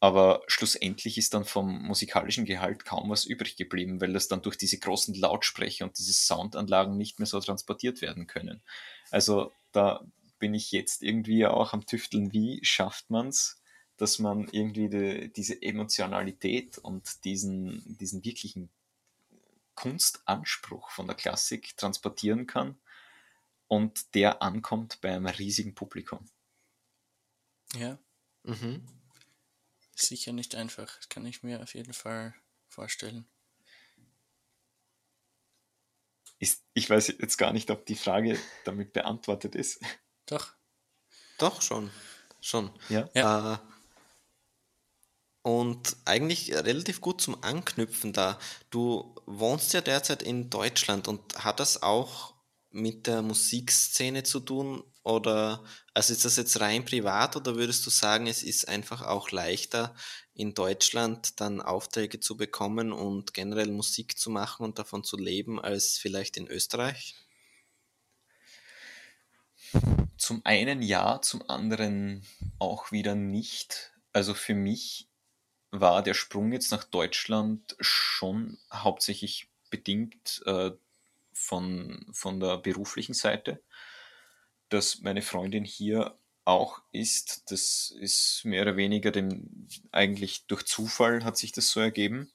Aber 0.00 0.42
schlussendlich 0.48 1.16
ist 1.16 1.32
dann 1.32 1.44
vom 1.44 1.80
musikalischen 1.84 2.44
Gehalt 2.44 2.84
kaum 2.84 3.10
was 3.10 3.24
übrig 3.24 3.54
geblieben, 3.56 4.00
weil 4.00 4.12
das 4.12 4.26
dann 4.26 4.42
durch 4.42 4.56
diese 4.58 4.78
großen 4.78 5.14
Lautsprecher 5.14 5.84
und 5.84 5.96
diese 5.96 6.12
Soundanlagen 6.12 6.96
nicht 6.96 7.20
mehr 7.20 7.26
so 7.26 7.38
transportiert 7.38 8.02
werden 8.02 8.26
können. 8.26 8.62
Also 9.12 9.52
da 9.70 10.04
bin 10.40 10.54
ich 10.54 10.72
jetzt 10.72 11.04
irgendwie 11.04 11.46
auch 11.46 11.72
am 11.72 11.86
Tüfteln, 11.86 12.32
wie 12.32 12.58
schafft 12.64 13.10
man 13.10 13.28
es, 13.28 13.62
dass 13.96 14.18
man 14.18 14.48
irgendwie 14.50 14.88
die, 14.88 15.32
diese 15.32 15.62
Emotionalität 15.62 16.78
und 16.78 17.24
diesen, 17.24 17.96
diesen 18.00 18.24
wirklichen 18.24 18.70
Kunstanspruch 19.76 20.90
von 20.90 21.06
der 21.06 21.14
Klassik 21.14 21.76
transportieren 21.76 22.48
kann 22.48 22.76
und 23.68 24.14
der 24.16 24.42
ankommt 24.42 25.00
bei 25.00 25.14
einem 25.14 25.26
riesigen 25.26 25.76
Publikum. 25.76 26.28
Ja. 27.74 27.98
Mhm. 28.44 28.86
Sicher 29.94 30.32
nicht 30.32 30.54
einfach. 30.54 30.96
Das 30.96 31.08
kann 31.08 31.26
ich 31.26 31.42
mir 31.42 31.62
auf 31.62 31.74
jeden 31.74 31.92
Fall 31.92 32.34
vorstellen. 32.68 33.26
Ist, 36.38 36.64
ich 36.74 36.90
weiß 36.90 37.08
jetzt 37.08 37.36
gar 37.36 37.52
nicht, 37.52 37.70
ob 37.70 37.86
die 37.86 37.94
Frage 37.94 38.38
damit 38.64 38.92
beantwortet 38.92 39.54
ist. 39.54 39.80
Doch. 40.26 40.52
Doch, 41.38 41.62
schon. 41.62 41.90
Schon. 42.40 42.72
Ja. 42.88 43.08
ja. 43.14 43.54
Äh, 43.54 43.58
und 45.42 45.96
eigentlich 46.04 46.52
relativ 46.52 47.00
gut 47.00 47.20
zum 47.20 47.42
Anknüpfen 47.42 48.12
da. 48.12 48.38
Du 48.70 49.14
wohnst 49.26 49.72
ja 49.72 49.80
derzeit 49.80 50.22
in 50.22 50.50
Deutschland 50.50 51.08
und 51.08 51.44
hat 51.44 51.58
das 51.58 51.82
auch 51.82 52.34
mit 52.70 53.06
der 53.06 53.22
Musikszene 53.22 54.22
zu 54.22 54.40
tun? 54.40 54.84
Oder 55.04 55.64
also 55.94 56.12
ist 56.12 56.24
das 56.24 56.36
jetzt 56.36 56.60
rein 56.60 56.84
privat 56.84 57.36
oder 57.36 57.56
würdest 57.56 57.84
du 57.84 57.90
sagen, 57.90 58.28
es 58.28 58.42
ist 58.42 58.68
einfach 58.68 59.02
auch 59.02 59.32
leichter 59.32 59.94
in 60.32 60.54
Deutschland 60.54 61.40
dann 61.40 61.60
Aufträge 61.60 62.20
zu 62.20 62.36
bekommen 62.36 62.92
und 62.92 63.34
generell 63.34 63.70
Musik 63.72 64.16
zu 64.16 64.30
machen 64.30 64.64
und 64.64 64.78
davon 64.78 65.02
zu 65.02 65.16
leben 65.16 65.60
als 65.60 65.98
vielleicht 65.98 66.36
in 66.36 66.46
Österreich? 66.46 67.16
Zum 70.16 70.40
einen 70.44 70.82
ja, 70.82 71.20
zum 71.20 71.48
anderen 71.50 72.24
auch 72.60 72.92
wieder 72.92 73.16
nicht. 73.16 73.92
Also 74.12 74.34
für 74.34 74.54
mich 74.54 75.08
war 75.72 76.02
der 76.02 76.14
Sprung 76.14 76.52
jetzt 76.52 76.70
nach 76.70 76.84
Deutschland 76.84 77.74
schon 77.80 78.58
hauptsächlich 78.72 79.48
bedingt 79.70 80.42
äh, 80.46 80.70
von, 81.32 82.06
von 82.12 82.38
der 82.38 82.58
beruflichen 82.58 83.14
Seite. 83.14 83.60
Dass 84.72 85.00
meine 85.00 85.22
Freundin 85.22 85.64
hier 85.64 86.16
auch 86.44 86.80
ist, 86.92 87.50
das 87.50 87.94
ist 88.00 88.44
mehr 88.44 88.62
oder 88.62 88.76
weniger 88.76 89.10
dem, 89.10 89.68
eigentlich 89.92 90.46
durch 90.46 90.64
Zufall 90.64 91.24
hat 91.24 91.36
sich 91.36 91.52
das 91.52 91.70
so 91.70 91.80
ergeben. 91.80 92.32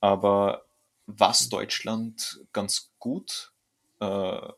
Aber 0.00 0.66
was 1.06 1.48
Deutschland 1.48 2.40
ganz 2.52 2.90
gut 2.98 3.52
äh, 4.00 4.48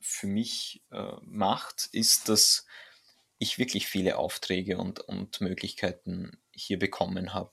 für 0.00 0.26
mich 0.26 0.82
äh, 0.90 1.12
macht, 1.22 1.88
ist, 1.92 2.28
dass 2.28 2.66
ich 3.38 3.58
wirklich 3.58 3.86
viele 3.86 4.18
Aufträge 4.18 4.76
und, 4.76 5.00
und 5.00 5.40
Möglichkeiten 5.40 6.38
hier 6.50 6.78
bekommen 6.78 7.32
habe. 7.32 7.52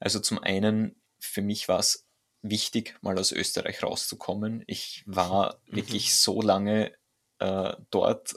Also 0.00 0.18
zum 0.18 0.42
einen, 0.42 1.00
für 1.18 1.40
mich 1.40 1.68
war 1.68 1.78
es 1.78 2.04
wichtig, 2.42 2.98
mal 3.00 3.18
aus 3.18 3.32
Österreich 3.32 3.82
rauszukommen. 3.82 4.64
Ich 4.66 5.02
war 5.06 5.60
mhm. 5.66 5.76
wirklich 5.76 6.14
so 6.14 6.42
lange 6.42 6.92
äh, 7.38 7.74
dort, 7.90 8.34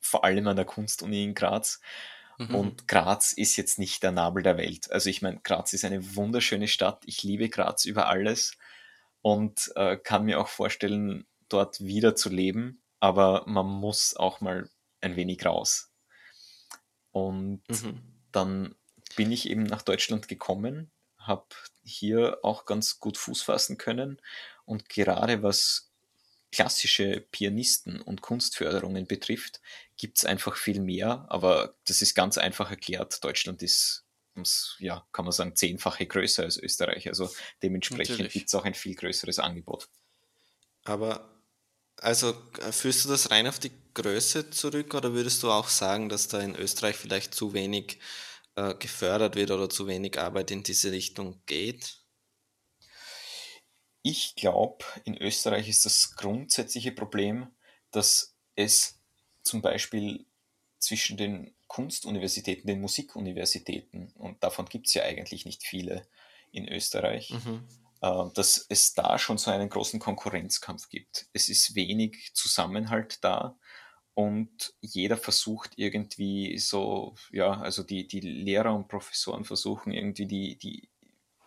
vor 0.00 0.24
allem 0.24 0.46
an 0.48 0.56
der 0.56 0.64
Kunstuni 0.64 1.24
in 1.24 1.34
Graz. 1.34 1.80
Mhm. 2.38 2.54
Und 2.54 2.88
Graz 2.88 3.32
ist 3.32 3.56
jetzt 3.56 3.78
nicht 3.78 4.02
der 4.02 4.12
Nabel 4.12 4.42
der 4.42 4.56
Welt. 4.56 4.90
Also 4.90 5.10
ich 5.10 5.22
meine, 5.22 5.40
Graz 5.40 5.72
ist 5.72 5.84
eine 5.84 6.16
wunderschöne 6.16 6.68
Stadt. 6.68 7.02
Ich 7.06 7.22
liebe 7.22 7.48
Graz 7.48 7.84
über 7.84 8.08
alles 8.08 8.56
und 9.22 9.72
äh, 9.76 9.96
kann 9.96 10.24
mir 10.24 10.40
auch 10.40 10.48
vorstellen, 10.48 11.26
dort 11.48 11.80
wieder 11.80 12.14
zu 12.14 12.28
leben. 12.28 12.82
Aber 13.00 13.44
man 13.46 13.66
muss 13.66 14.16
auch 14.16 14.40
mal 14.40 14.68
ein 15.00 15.16
wenig 15.16 15.44
raus. 15.44 15.92
Und 17.12 17.62
mhm. 17.68 18.02
dann 18.32 18.74
bin 19.16 19.32
ich 19.32 19.48
eben 19.48 19.62
nach 19.62 19.82
Deutschland 19.82 20.28
gekommen 20.28 20.90
habe 21.26 21.46
hier 21.82 22.38
auch 22.42 22.64
ganz 22.64 23.00
gut 23.00 23.18
Fuß 23.18 23.42
fassen 23.42 23.78
können. 23.78 24.20
Und 24.64 24.88
gerade 24.88 25.42
was 25.42 25.90
klassische 26.56 27.20
Pianisten 27.20 28.00
und 28.00 28.22
Kunstförderungen 28.22 29.06
betrifft, 29.06 29.60
gibt 29.98 30.16
es 30.16 30.24
einfach 30.24 30.56
viel 30.56 30.80
mehr. 30.80 31.26
Aber 31.28 31.74
das 31.86 32.00
ist 32.00 32.14
ganz 32.14 32.38
einfach 32.38 32.70
erklärt. 32.70 33.22
Deutschland 33.22 33.62
ist, 33.62 34.06
ja, 34.78 35.06
kann 35.12 35.26
man 35.26 35.32
sagen, 35.32 35.54
zehnfache 35.54 36.06
größer 36.06 36.44
als 36.44 36.56
Österreich. 36.56 37.08
Also 37.08 37.28
dementsprechend 37.62 38.30
gibt 38.30 38.48
es 38.48 38.54
auch 38.54 38.64
ein 38.64 38.72
viel 38.72 38.94
größeres 38.94 39.38
Angebot. 39.38 39.90
Aber 40.84 41.30
also 42.00 42.34
führst 42.70 43.04
du 43.04 43.10
das 43.10 43.30
rein 43.30 43.46
auf 43.46 43.58
die 43.58 43.72
Größe 43.92 44.48
zurück 44.48 44.94
oder 44.94 45.12
würdest 45.12 45.42
du 45.42 45.50
auch 45.50 45.68
sagen, 45.68 46.08
dass 46.08 46.28
da 46.28 46.40
in 46.40 46.56
Österreich 46.56 46.96
vielleicht 46.96 47.34
zu 47.34 47.52
wenig 47.52 47.98
äh, 48.54 48.74
gefördert 48.74 49.36
wird 49.36 49.50
oder 49.50 49.68
zu 49.68 49.86
wenig 49.86 50.18
Arbeit 50.18 50.50
in 50.50 50.62
diese 50.62 50.90
Richtung 50.90 51.42
geht? 51.44 52.05
Ich 54.08 54.36
glaube, 54.36 54.84
in 55.02 55.16
Österreich 55.20 55.68
ist 55.68 55.84
das 55.84 56.14
grundsätzliche 56.14 56.92
Problem, 56.92 57.48
dass 57.90 58.36
es 58.54 59.00
zum 59.42 59.62
Beispiel 59.62 60.26
zwischen 60.78 61.16
den 61.16 61.56
Kunstuniversitäten, 61.66 62.68
den 62.68 62.80
Musikuniversitäten, 62.80 64.12
und 64.12 64.44
davon 64.44 64.66
gibt 64.66 64.86
es 64.86 64.94
ja 64.94 65.02
eigentlich 65.02 65.44
nicht 65.44 65.64
viele 65.64 66.06
in 66.52 66.68
Österreich, 66.68 67.30
mhm. 67.30 67.66
äh, 68.00 68.30
dass 68.32 68.64
es 68.68 68.94
da 68.94 69.18
schon 69.18 69.38
so 69.38 69.50
einen 69.50 69.70
großen 69.70 69.98
Konkurrenzkampf 69.98 70.88
gibt. 70.88 71.26
Es 71.32 71.48
ist 71.48 71.74
wenig 71.74 72.30
Zusammenhalt 72.32 73.24
da 73.24 73.58
und 74.14 74.72
jeder 74.80 75.16
versucht 75.16 75.72
irgendwie 75.74 76.58
so, 76.58 77.16
ja, 77.32 77.60
also 77.60 77.82
die, 77.82 78.06
die 78.06 78.20
Lehrer 78.20 78.72
und 78.72 78.86
Professoren 78.86 79.44
versuchen 79.44 79.92
irgendwie 79.92 80.26
die, 80.26 80.58
die, 80.58 80.90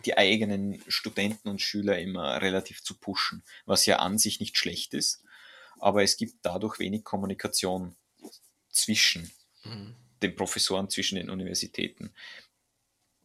die 0.06 0.18
eigenen 0.18 0.82
Studenten 0.88 1.50
und 1.50 1.62
Schüler 1.62 2.00
immer 2.00 2.42
relativ 2.42 2.84
zu 2.84 2.98
pushen, 2.98 3.44
was 3.66 3.86
ja 3.86 3.98
an 3.98 4.18
sich 4.18 4.40
nicht 4.40 4.58
schlecht 4.58 4.94
ist, 4.94 5.24
aber 5.80 6.04
es 6.04 6.18
gibt 6.18 6.36
dadurch 6.42 6.80
wenig 6.80 7.04
Kommunikation 7.04 7.96
zwischen 8.70 9.32
mhm. 9.64 9.96
den 10.22 10.36
Professoren, 10.36 10.90
zwischen 10.90 11.16
den 11.16 11.30
Universitäten. 11.30 12.14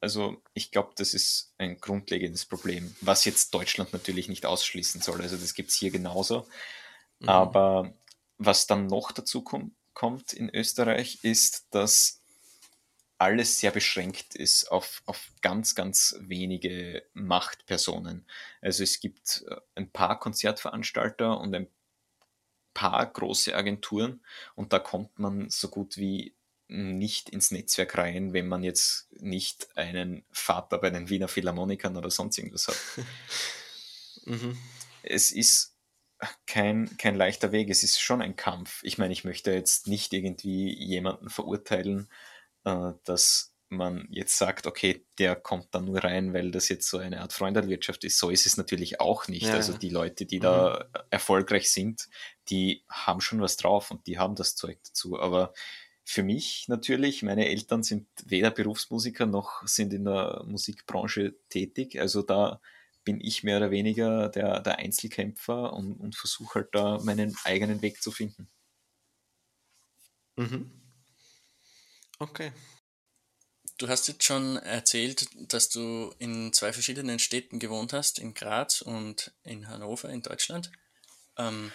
Also 0.01 0.43
ich 0.53 0.71
glaube, 0.71 0.93
das 0.97 1.15
ist 1.15 1.55
ein 1.59 1.79
grundlegendes 1.79 2.45
Problem, 2.45 2.95
was 3.01 3.25
jetzt 3.25 3.55
Deutschland 3.55 3.93
natürlich 3.93 4.29
nicht 4.29 4.45
ausschließen 4.45 5.01
soll. 5.01 5.23
Also 5.23 5.37
das 5.37 5.55
gibt 5.55 5.71
es 5.71 5.77
hier 5.77 5.91
genauso. 5.91 6.47
Mhm. 7.21 7.29
Aber 7.29 7.95
was 8.37 8.67
dann 8.67 8.87
noch 8.87 9.13
dazu 9.13 9.43
kom 9.43 9.75
kommt 9.95 10.33
in 10.33 10.53
Österreich, 10.53 11.21
ist, 11.23 11.69
dass 11.71 12.21
alles 13.19 13.61
sehr 13.61 13.71
beschränkt 13.71 14.35
ist 14.35 14.71
auf, 14.71 15.03
auf 15.07 15.31
ganz, 15.41 15.75
ganz 15.75 16.17
wenige 16.21 17.05
Machtpersonen. 17.13 18.27
Also 18.61 18.83
es 18.83 19.01
gibt 19.01 19.45
äh, 19.49 19.57
ein 19.75 19.91
paar 19.91 20.19
Konzertveranstalter 20.19 21.39
und 21.39 21.55
ein 21.55 21.69
paar 22.75 23.07
große 23.07 23.55
Agenturen 23.55 24.25
und 24.57 24.73
da 24.73 24.81
kommt 24.81 25.19
man 25.19 25.49
so 25.49 25.69
gut 25.69 25.97
wie 25.97 26.35
nicht 26.67 27.29
ins 27.29 27.51
Netzwerk 27.51 27.97
rein, 27.97 28.33
wenn 28.33 28.49
man 28.49 28.65
jetzt 28.65 29.13
nicht 29.13 29.77
einen 29.77 30.25
Vater 30.33 30.79
bei 30.79 30.91
den 30.91 31.09
Wiener 31.09 31.29
Philharmonikern 31.29 31.97
oder 31.97 32.11
sonst 32.11 32.39
irgendwas 32.39 32.69
hat. 32.69 32.81
mhm. 34.25 34.59
Es 35.03 35.31
ist 35.31 35.77
kein, 36.47 36.97
kein 36.97 37.15
leichter 37.15 37.53
Weg, 37.53 37.69
es 37.69 37.83
ist 37.83 38.01
schon 38.01 38.23
ein 38.23 38.37
Kampf. 38.37 38.83
Ich 38.83 38.99
meine, 38.99 39.13
ich 39.13 39.25
möchte 39.25 39.53
jetzt 39.53 39.87
nicht 39.87 40.13
irgendwie 40.13 40.75
jemanden 40.75 41.29
verurteilen, 41.29 42.09
äh, 42.65 42.93
dass 43.05 43.55
man 43.69 44.07
jetzt 44.11 44.39
sagt, 44.39 44.67
okay, 44.67 45.05
der 45.19 45.37
kommt 45.37 45.69
da 45.73 45.81
nur 45.81 46.03
rein, 46.03 46.33
weil 46.33 46.51
das 46.51 46.69
jetzt 46.69 46.89
so 46.89 46.99
eine 46.99 47.21
Art 47.21 47.33
Freundelwirtschaft 47.33 48.05
ist. 48.05 48.19
So 48.19 48.31
ist 48.31 48.47
es 48.47 48.57
natürlich 48.57 49.01
auch 49.01 49.29
nicht. 49.29 49.47
Ja. 49.47 49.55
Also 49.55 49.77
die 49.77 49.89
Leute, 49.89 50.27
die 50.27 50.39
mhm. 50.39 50.43
da 50.43 50.89
erfolgreich 51.11 51.71
sind, 51.71 52.09
die 52.49 52.85
haben 52.89 53.21
schon 53.21 53.41
was 53.41 53.57
drauf 53.57 53.91
und 53.91 54.07
die 54.07 54.19
haben 54.19 54.35
das 54.35 54.57
Zeug 54.57 54.79
dazu. 54.85 55.19
Aber 55.19 55.53
für 56.05 56.23
mich 56.23 56.67
natürlich, 56.69 57.23
meine 57.23 57.49
Eltern 57.49 57.83
sind 57.83 58.07
weder 58.27 58.51
Berufsmusiker 58.51 59.27
noch 59.27 59.67
sind 59.67 59.93
in 59.93 60.05
der 60.05 60.43
Musikbranche 60.47 61.35
tätig. 61.49 61.99
Also 61.99 62.23
da 62.23 62.61
bin 63.05 63.21
ich 63.21 63.43
mehr 63.43 63.59
oder 63.59 63.71
weniger 63.71 64.29
der, 64.29 64.61
der 64.61 64.79
Einzelkämpfer 64.79 65.73
und, 65.73 65.95
und 65.95 66.15
versuche 66.15 66.61
halt 66.61 66.69
da 66.73 66.99
meinen 67.03 67.37
eigenen 67.45 67.83
Weg 67.83 68.03
zu 68.03 68.11
finden. 68.11 68.49
Mhm. 70.37 70.84
Okay. 72.19 72.53
Du 73.79 73.89
hast 73.89 74.07
jetzt 74.07 74.23
schon 74.23 74.57
erzählt, 74.57 75.27
dass 75.53 75.69
du 75.69 76.15
in 76.19 76.53
zwei 76.53 76.73
verschiedenen 76.73 77.19
Städten 77.19 77.59
gewohnt 77.59 77.93
hast, 77.93 78.19
in 78.19 78.35
Graz 78.35 78.83
und 78.83 79.33
in 79.43 79.69
Hannover 79.69 80.11
in 80.11 80.23
Deutschland. 80.23 80.71
Ähm, 81.37 81.73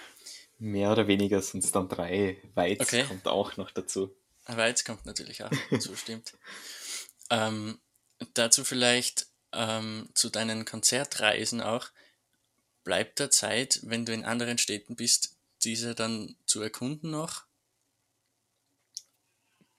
Mehr 0.58 0.92
oder 0.92 1.08
weniger 1.08 1.42
sind 1.42 1.64
es 1.64 1.72
dann 1.72 1.90
drei. 1.90 2.42
Weiz 2.54 2.82
okay. 2.82 3.06
kommt 3.06 3.28
auch 3.28 3.58
noch 3.58 3.72
dazu. 3.72 4.16
Weiz 4.46 4.84
kommt 4.84 5.06
natürlich 5.06 5.44
auch 5.44 5.52
dazu, 5.72 5.96
stimmt. 5.98 6.34
Ähm, 7.30 7.80
dazu 8.34 8.64
vielleicht 8.64 9.28
ähm, 9.54 10.10
zu 10.14 10.30
deinen 10.30 10.66
Konzertreisen 10.66 11.62
auch. 11.62 11.88
Bleibt 12.84 13.20
da 13.20 13.30
Zeit, 13.30 13.80
wenn 13.84 14.06
du 14.06 14.14
in 14.14 14.26
anderen 14.26 14.58
Städten 14.58 14.96
bist, 14.96 15.38
diese 15.64 15.96
dann 15.96 16.36
zu 16.46 16.62
erkunden 16.62 17.12
noch? 17.12 17.46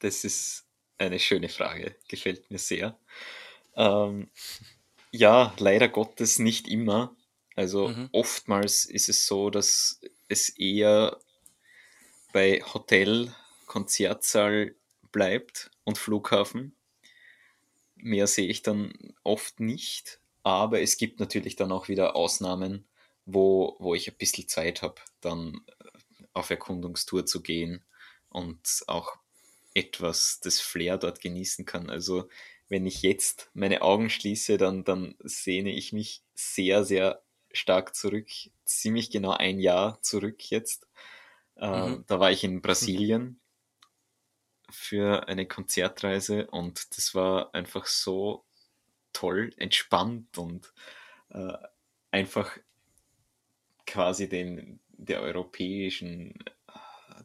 Das 0.01 0.25
ist 0.25 0.67
eine 0.99 1.19
schöne 1.19 1.49
Frage, 1.49 1.97
gefällt 2.09 2.51
mir 2.51 2.59
sehr. 2.59 2.99
Ähm, 3.75 4.29
ja, 5.11 5.55
leider 5.59 5.89
Gottes 5.89 6.39
nicht 6.39 6.69
immer. 6.69 7.17
Also 7.57 7.89
mhm. 7.89 8.09
oftmals 8.13 8.85
ist 8.85 9.09
es 9.09 9.27
so, 9.27 9.51
dass 9.51 10.01
es 10.29 10.51
eher 10.51 11.19
bei 12.33 12.63
Hotel, 12.75 13.35
Konzertsaal 13.67 14.75
bleibt 15.13 15.71
und 15.85 15.99
Flughafen. 15.99 16.77
Mehr 17.97 18.27
sehe 18.27 18.49
ich 18.49 18.63
dann 18.63 18.93
oft 19.25 19.61
nicht, 19.61 20.21
aber 20.43 20.81
es 20.81 20.97
gibt 20.97 21.21
natürlich 21.21 21.57
dann 21.57 21.73
auch 21.73 21.89
wieder 21.89 22.17
Ausnahmen, 22.17 22.87
wo, 23.27 23.77
wo 23.79 23.95
ich 23.95 24.09
ein 24.09 24.17
bisschen 24.17 24.49
Zeit 24.49 24.83
habe, 24.83 25.01
dann 25.21 25.61
auf 26.33 26.51
Erkundungstour 26.51 27.27
zu 27.27 27.43
gehen 27.43 27.85
und 28.29 28.85
auch 28.87 29.17
etwas 29.81 30.41
das 30.41 30.61
Flair 30.61 30.99
dort 30.99 31.21
genießen 31.21 31.65
kann. 31.65 31.91
Also 31.91 32.29
wenn 32.69 32.87
ich 32.87 33.03
jetzt 33.03 33.51
meine 33.55 33.83
Augen 33.83 34.11
schließe, 34.11 34.59
dann, 34.59 34.85
dann 34.85 35.17
sehne 35.21 35.73
ich 35.73 35.93
mich 35.93 36.23
sehr, 36.35 36.85
sehr 36.85 37.23
stark 37.53 37.95
zurück, 37.95 38.29
ziemlich 38.65 39.11
genau 39.11 39.33
ein 39.33 39.59
Jahr 39.59 40.01
zurück 40.03 40.51
jetzt. 40.51 40.87
Äh, 41.57 41.89
mhm. 41.89 42.05
Da 42.07 42.21
war 42.21 42.31
ich 42.31 42.45
in 42.45 42.63
Brasilien 42.63 43.41
für 44.71 45.27
eine 45.27 45.47
Konzertreise 45.47 46.47
und 46.47 46.97
das 46.97 47.15
war 47.15 47.55
einfach 47.55 47.87
so 47.87 48.45
toll, 49.13 49.53
entspannt 49.57 50.39
und 50.39 50.73
äh, 51.31 51.57
einfach 52.13 52.57
quasi 53.87 54.29
den, 54.29 54.79
der 54.91 55.23
europäischen 55.23 56.39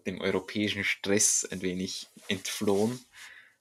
dem 0.06 0.22
europäischen 0.22 0.84
Stress 0.84 1.48
ein 1.50 1.62
wenig 1.62 2.08
entflohen 2.28 3.00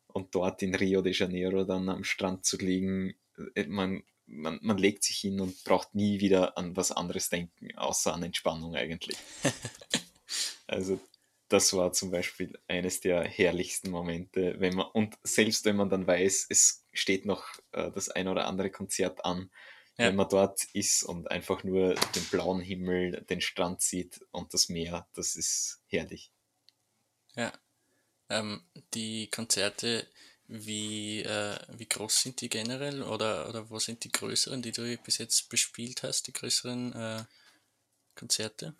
und 0.06 0.34
dort 0.34 0.62
in 0.62 0.74
Rio 0.74 1.02
de 1.02 1.12
Janeiro 1.12 1.64
dann 1.64 1.88
am 1.88 2.04
Strand 2.04 2.44
zu 2.44 2.56
liegen. 2.56 3.14
Äh, 3.54 3.66
man, 3.66 4.02
man, 4.26 4.58
man 4.62 4.78
legt 4.78 5.04
sich 5.04 5.18
hin 5.18 5.40
und 5.40 5.64
braucht 5.64 5.94
nie 5.94 6.20
wieder 6.20 6.56
an 6.56 6.76
was 6.76 6.92
anderes 6.92 7.28
denken, 7.28 7.76
außer 7.76 8.14
an 8.14 8.22
Entspannung 8.22 8.74
eigentlich. 8.74 9.16
also 10.66 11.00
das 11.48 11.72
war 11.74 11.92
zum 11.92 12.10
Beispiel 12.10 12.58
eines 12.68 13.00
der 13.00 13.24
herrlichsten 13.24 13.90
Momente, 13.90 14.56
wenn 14.58 14.74
man, 14.74 14.86
und 14.92 15.14
selbst 15.22 15.64
wenn 15.64 15.76
man 15.76 15.90
dann 15.90 16.06
weiß, 16.06 16.46
es 16.48 16.84
steht 16.92 17.26
noch 17.26 17.44
äh, 17.72 17.90
das 17.92 18.08
ein 18.08 18.28
oder 18.28 18.46
andere 18.46 18.70
Konzert 18.70 19.24
an, 19.24 19.50
ja. 19.96 20.08
wenn 20.08 20.16
man 20.16 20.28
dort 20.28 20.64
ist 20.72 21.02
und 21.04 21.30
einfach 21.30 21.64
nur 21.64 21.94
den 21.94 22.24
blauen 22.30 22.60
Himmel, 22.60 23.24
den 23.28 23.40
Strand 23.40 23.80
sieht 23.80 24.24
und 24.30 24.52
das 24.54 24.68
Meer, 24.68 25.06
das 25.14 25.36
ist 25.36 25.80
herrlich. 25.86 26.30
Ja. 27.36 27.52
Ähm, 28.28 28.62
die 28.94 29.28
Konzerte, 29.30 30.06
wie, 30.46 31.22
äh, 31.22 31.56
wie 31.76 31.88
groß 31.88 32.22
sind 32.22 32.40
die 32.40 32.48
generell 32.48 33.02
oder, 33.02 33.48
oder 33.48 33.70
wo 33.70 33.78
sind 33.78 34.04
die 34.04 34.12
größeren, 34.12 34.62
die 34.62 34.72
du 34.72 34.96
bis 34.98 35.18
jetzt 35.18 35.48
bespielt 35.48 36.02
hast, 36.02 36.26
die 36.26 36.32
größeren 36.32 36.92
äh, 36.92 37.24
Konzerte? 38.14 38.74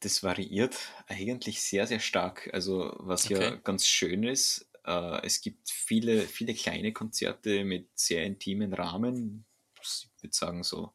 Das 0.00 0.22
variiert 0.22 0.76
eigentlich 1.08 1.62
sehr, 1.62 1.86
sehr 1.86 2.00
stark. 2.00 2.48
Also 2.52 2.94
was 2.98 3.26
okay. 3.26 3.42
ja 3.42 3.56
ganz 3.56 3.86
schön 3.86 4.24
ist, 4.24 4.66
äh, 4.84 5.26
es 5.26 5.40
gibt 5.40 5.70
viele, 5.70 6.22
viele 6.22 6.54
kleine 6.54 6.92
Konzerte 6.92 7.64
mit 7.64 7.88
sehr 7.94 8.24
intimen 8.24 8.72
Rahmen. 8.72 9.44
Würde 10.22 10.36
sagen 10.36 10.62
so 10.62 10.92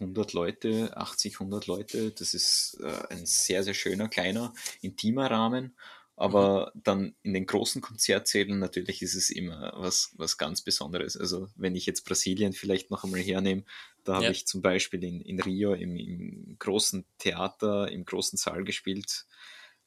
100 0.00 0.32
Leute, 0.32 0.96
80, 0.96 1.34
100 1.34 1.66
Leute. 1.66 2.10
Das 2.12 2.34
ist 2.34 2.78
äh, 2.80 3.14
ein 3.14 3.26
sehr, 3.26 3.64
sehr 3.64 3.74
schöner, 3.74 4.08
kleiner, 4.08 4.54
intimer 4.80 5.30
Rahmen. 5.30 5.76
Aber 6.18 6.72
mhm. 6.74 6.80
dann 6.82 7.14
in 7.22 7.32
den 7.32 7.46
großen 7.46 7.80
Konzertsälen 7.80 8.58
natürlich 8.58 9.02
ist 9.02 9.14
es 9.14 9.30
immer 9.30 9.72
was, 9.76 10.12
was 10.16 10.36
ganz 10.36 10.62
Besonderes. 10.62 11.16
Also 11.16 11.48
wenn 11.54 11.76
ich 11.76 11.86
jetzt 11.86 12.04
Brasilien 12.04 12.52
vielleicht 12.52 12.90
noch 12.90 13.04
einmal 13.04 13.20
hernehme, 13.20 13.64
da 14.02 14.14
habe 14.14 14.24
ja. 14.24 14.30
ich 14.30 14.46
zum 14.46 14.60
Beispiel 14.60 15.04
in, 15.04 15.20
in 15.20 15.40
Rio 15.40 15.74
im, 15.74 15.96
im 15.96 16.56
großen 16.58 17.04
Theater, 17.18 17.90
im 17.92 18.04
großen 18.04 18.36
Saal 18.36 18.64
gespielt. 18.64 19.26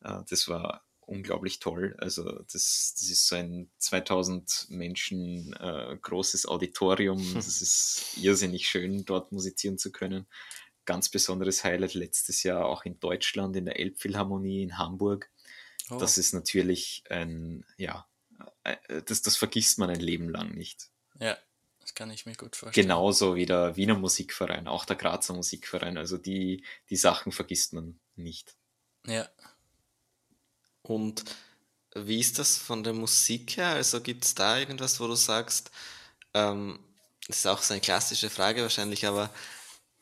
Äh, 0.02 0.20
das 0.30 0.48
war 0.48 0.86
unglaublich 1.12 1.60
toll. 1.60 1.96
Also 2.00 2.24
das, 2.24 2.96
das 2.98 3.10
ist 3.10 3.28
so 3.28 3.36
ein 3.36 3.70
2000 3.78 4.68
Menschen 4.70 5.54
äh, 5.54 5.98
großes 6.02 6.48
Auditorium. 6.48 7.20
Hm. 7.20 7.36
Das 7.36 7.62
ist 7.62 8.18
irrsinnig 8.18 8.68
schön, 8.68 9.06
dort 9.06 9.32
musizieren 9.32 9.78
zu 9.78 9.92
können. 9.92 10.26
Ganz 10.86 11.10
besonderes 11.10 11.64
Highlight 11.64 11.94
letztes 11.94 12.44
Jahr 12.44 12.66
auch 12.66 12.86
in 12.86 13.00
Deutschland, 13.00 13.56
in 13.56 13.66
der 13.66 13.80
Elbphilharmonie 13.80 14.64
in 14.64 14.78
Hamburg. 14.78 15.30
Oh. 15.90 15.98
Das 15.98 16.18
ist 16.18 16.34
natürlich 16.34 17.04
ein, 17.10 17.66
ja, 17.78 18.08
äh, 18.64 19.02
das, 19.06 19.22
das 19.22 19.36
vergisst 19.36 19.78
man 19.78 19.90
ein 19.90 20.00
Leben 20.00 20.30
lang 20.30 20.56
nicht. 20.56 20.90
Ja, 21.20 21.38
das 21.82 21.94
kann 21.94 22.10
ich 22.10 22.26
mir 22.26 22.36
gut 22.36 22.56
vorstellen. 22.56 22.88
Genauso 22.88 23.36
wie 23.36 23.46
der 23.46 23.76
Wiener 23.76 23.98
Musikverein, 23.98 24.68
auch 24.68 24.86
der 24.86 24.96
Grazer 24.96 25.34
Musikverein. 25.34 25.98
Also 25.98 26.18
die, 26.18 26.64
die 26.90 26.96
Sachen 26.96 27.34
vergisst 27.34 27.74
man 27.74 28.00
nicht. 28.16 28.56
Ja, 29.06 29.28
und 30.84 31.24
wie 31.96 32.20
ist 32.20 32.40
das 32.40 32.58
von 32.58 32.84
der 32.84 32.94
Musik 32.94 33.58
her? 33.58 33.70
Also 33.70 34.02
gibt 34.02 34.26
es 34.26 34.36
da 34.36 34.58
irgendwas, 34.58 35.00
wo 35.00 35.08
du 35.08 35.16
sagst, 35.16 35.72
ähm, 36.34 36.80
das 37.28 37.40
ist 37.40 37.48
auch 37.48 37.62
so 37.62 37.74
eine 37.74 37.82
klassische 37.82 38.30
Frage 38.30 38.62
wahrscheinlich, 38.62 39.06
aber 39.06 39.34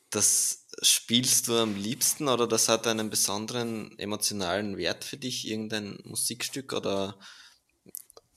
das 0.10 0.68
spielst 0.82 1.48
du 1.48 1.58
am 1.58 1.76
liebsten 1.76 2.28
oder 2.28 2.48
das 2.48 2.70
hat 2.70 2.88
einen 2.88 3.10
besonderen 3.10 3.98
emotionalen 4.00 4.78
Wert 4.78 5.04
für 5.04 5.18
dich, 5.18 5.48
irgendein 5.48 6.00
Musikstück 6.04 6.74
oder 6.74 7.20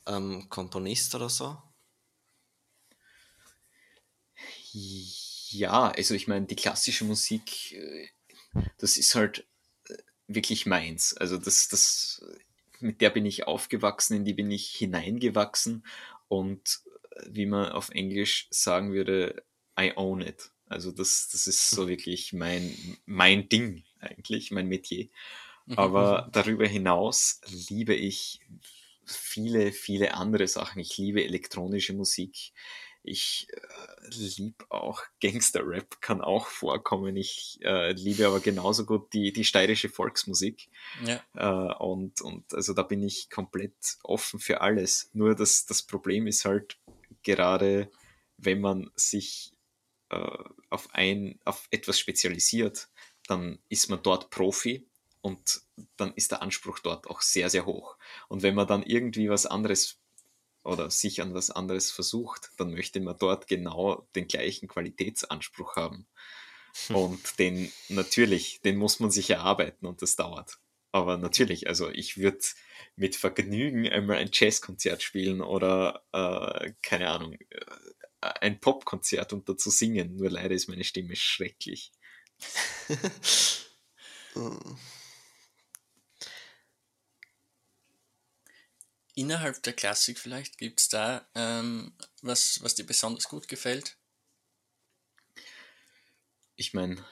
ähm, 0.06 0.48
Komponist 0.48 1.14
oder 1.14 1.28
so? 1.28 1.56
Ja, 4.72 5.90
also 5.90 6.14
ich 6.14 6.26
meine, 6.28 6.46
die 6.46 6.56
klassische 6.56 7.04
Musik, 7.04 7.72
äh, 7.72 8.08
das 8.78 8.96
ist 8.96 9.14
halt 9.14 9.46
wirklich 10.34 10.66
meins. 10.66 11.16
Also 11.16 11.36
das, 11.38 11.68
das, 11.68 12.24
mit 12.80 13.00
der 13.00 13.10
bin 13.10 13.26
ich 13.26 13.46
aufgewachsen, 13.46 14.16
in 14.16 14.24
die 14.24 14.34
bin 14.34 14.50
ich 14.50 14.68
hineingewachsen 14.68 15.84
und 16.28 16.80
äh, 17.16 17.26
wie 17.30 17.46
man 17.46 17.72
auf 17.72 17.90
Englisch 17.90 18.48
sagen 18.50 18.92
würde, 18.92 19.44
I 19.78 19.92
own 19.96 20.20
it. 20.20 20.50
Also 20.66 20.90
das, 20.90 21.28
das 21.30 21.46
ist 21.46 21.70
so 21.70 21.88
wirklich 21.88 22.32
mein, 22.32 22.74
mein 23.04 23.48
Ding 23.48 23.84
eigentlich, 24.00 24.50
mein 24.50 24.68
Metier. 24.68 25.08
Mhm. 25.66 25.78
Aber 25.78 26.28
darüber 26.32 26.66
hinaus 26.66 27.40
liebe 27.68 27.94
ich 27.94 28.40
viele, 29.04 29.72
viele 29.72 30.14
andere 30.14 30.48
Sachen. 30.48 30.80
Ich 30.80 30.96
liebe 30.96 31.24
elektronische 31.24 31.92
Musik. 31.92 32.52
Ich 33.02 33.48
äh, 33.50 34.08
liebe 34.10 34.64
auch 34.68 35.02
Gangster-Rap, 35.20 36.00
kann 36.00 36.20
auch 36.20 36.46
vorkommen. 36.46 37.16
Ich 37.16 37.58
äh, 37.62 37.92
liebe 37.92 38.26
aber 38.26 38.40
genauso 38.40 38.86
gut 38.86 39.12
die, 39.12 39.32
die 39.32 39.44
steirische 39.44 39.88
Volksmusik. 39.88 40.68
Ja. 41.04 41.22
Äh, 41.34 41.74
und, 41.82 42.20
und 42.20 42.54
also 42.54 42.74
da 42.74 42.82
bin 42.82 43.02
ich 43.02 43.28
komplett 43.28 43.98
offen 44.04 44.38
für 44.38 44.60
alles. 44.60 45.10
Nur 45.12 45.34
das, 45.34 45.66
das 45.66 45.82
Problem 45.82 46.26
ist 46.26 46.44
halt 46.44 46.78
gerade, 47.22 47.90
wenn 48.36 48.60
man 48.60 48.90
sich 48.94 49.52
äh, 50.10 50.38
auf 50.70 50.88
ein, 50.92 51.40
auf 51.44 51.66
etwas 51.70 51.98
spezialisiert, 51.98 52.88
dann 53.26 53.58
ist 53.68 53.88
man 53.88 54.02
dort 54.02 54.30
Profi 54.30 54.86
und 55.20 55.62
dann 55.96 56.12
ist 56.14 56.32
der 56.32 56.42
Anspruch 56.42 56.80
dort 56.80 57.08
auch 57.08 57.22
sehr, 57.22 57.48
sehr 57.48 57.66
hoch. 57.66 57.96
Und 58.28 58.42
wenn 58.42 58.54
man 58.54 58.66
dann 58.66 58.82
irgendwie 58.82 59.30
was 59.30 59.46
anderes 59.46 60.01
oder 60.64 60.90
sich 60.90 61.22
an 61.22 61.34
was 61.34 61.50
anderes 61.50 61.90
versucht, 61.90 62.50
dann 62.56 62.72
möchte 62.72 63.00
man 63.00 63.16
dort 63.18 63.46
genau 63.46 64.06
den 64.14 64.28
gleichen 64.28 64.68
Qualitätsanspruch 64.68 65.76
haben. 65.76 66.06
Hm. 66.86 66.96
Und 66.96 67.38
den 67.38 67.70
natürlich, 67.88 68.60
den 68.62 68.76
muss 68.76 69.00
man 69.00 69.10
sich 69.10 69.30
erarbeiten 69.30 69.86
und 69.86 70.02
das 70.02 70.16
dauert. 70.16 70.58
Aber 70.92 71.16
natürlich, 71.16 71.68
also 71.68 71.90
ich 71.90 72.18
würde 72.18 72.38
mit 72.96 73.16
Vergnügen 73.16 73.88
einmal 73.88 74.18
ein 74.18 74.30
Jazzkonzert 74.32 75.02
spielen 75.02 75.40
oder 75.40 76.04
äh, 76.12 76.72
keine 76.82 77.10
Ahnung, 77.10 77.32
äh, 77.32 77.64
ein 78.20 78.60
Popkonzert 78.60 79.32
und 79.32 79.48
dazu 79.48 79.70
singen. 79.70 80.16
Nur 80.16 80.30
leider 80.30 80.54
ist 80.54 80.68
meine 80.68 80.84
Stimme 80.84 81.16
schrecklich. 81.16 81.92
Innerhalb 89.14 89.62
der 89.62 89.74
Klassik 89.74 90.18
vielleicht 90.18 90.58
gibt 90.58 90.80
es 90.80 90.88
da 90.88 91.26
ähm, 91.34 91.92
was, 92.22 92.62
was 92.62 92.74
dir 92.74 92.86
besonders 92.86 93.28
gut 93.28 93.46
gefällt? 93.48 93.96
Ich 96.56 96.74
meine, 96.74 97.04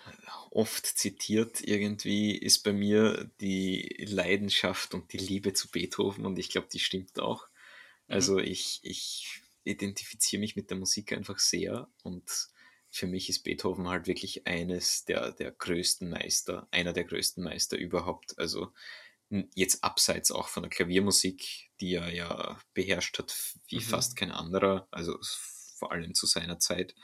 oft 0.50 0.86
zitiert 0.86 1.60
irgendwie 1.60 2.36
ist 2.36 2.62
bei 2.62 2.72
mir 2.72 3.30
die 3.40 3.96
Leidenschaft 4.08 4.94
und 4.94 5.12
die 5.12 5.18
Liebe 5.18 5.52
zu 5.52 5.70
Beethoven 5.70 6.24
und 6.24 6.38
ich 6.38 6.50
glaube, 6.50 6.68
die 6.72 6.78
stimmt 6.78 7.18
auch. 7.18 7.48
Mhm. 8.06 8.14
Also 8.14 8.38
ich, 8.38 8.80
ich 8.82 9.40
identifiziere 9.64 10.40
mich 10.40 10.56
mit 10.56 10.70
der 10.70 10.78
Musik 10.78 11.12
einfach 11.12 11.38
sehr 11.38 11.88
und 12.02 12.24
für 12.90 13.06
mich 13.06 13.28
ist 13.28 13.44
Beethoven 13.44 13.88
halt 13.88 14.06
wirklich 14.08 14.46
eines 14.46 15.04
der, 15.04 15.32
der 15.32 15.52
größten 15.52 16.10
Meister, 16.10 16.66
einer 16.70 16.92
der 16.92 17.04
größten 17.04 17.42
Meister 17.42 17.78
überhaupt. 17.78 18.38
Also 18.38 18.72
jetzt 19.54 19.84
abseits 19.84 20.32
auch 20.32 20.48
von 20.48 20.64
der 20.64 20.70
Klaviermusik, 20.70 21.70
die 21.80 21.94
er 21.94 22.12
ja 22.12 22.60
beherrscht 22.74 23.18
hat 23.18 23.34
wie 23.68 23.76
mhm. 23.76 23.82
fast 23.82 24.16
kein 24.16 24.32
anderer, 24.32 24.88
also 24.90 25.18
vor 25.76 25.92
allem 25.92 26.14
zu 26.14 26.26
seiner 26.26 26.58
Zeit. 26.58 26.94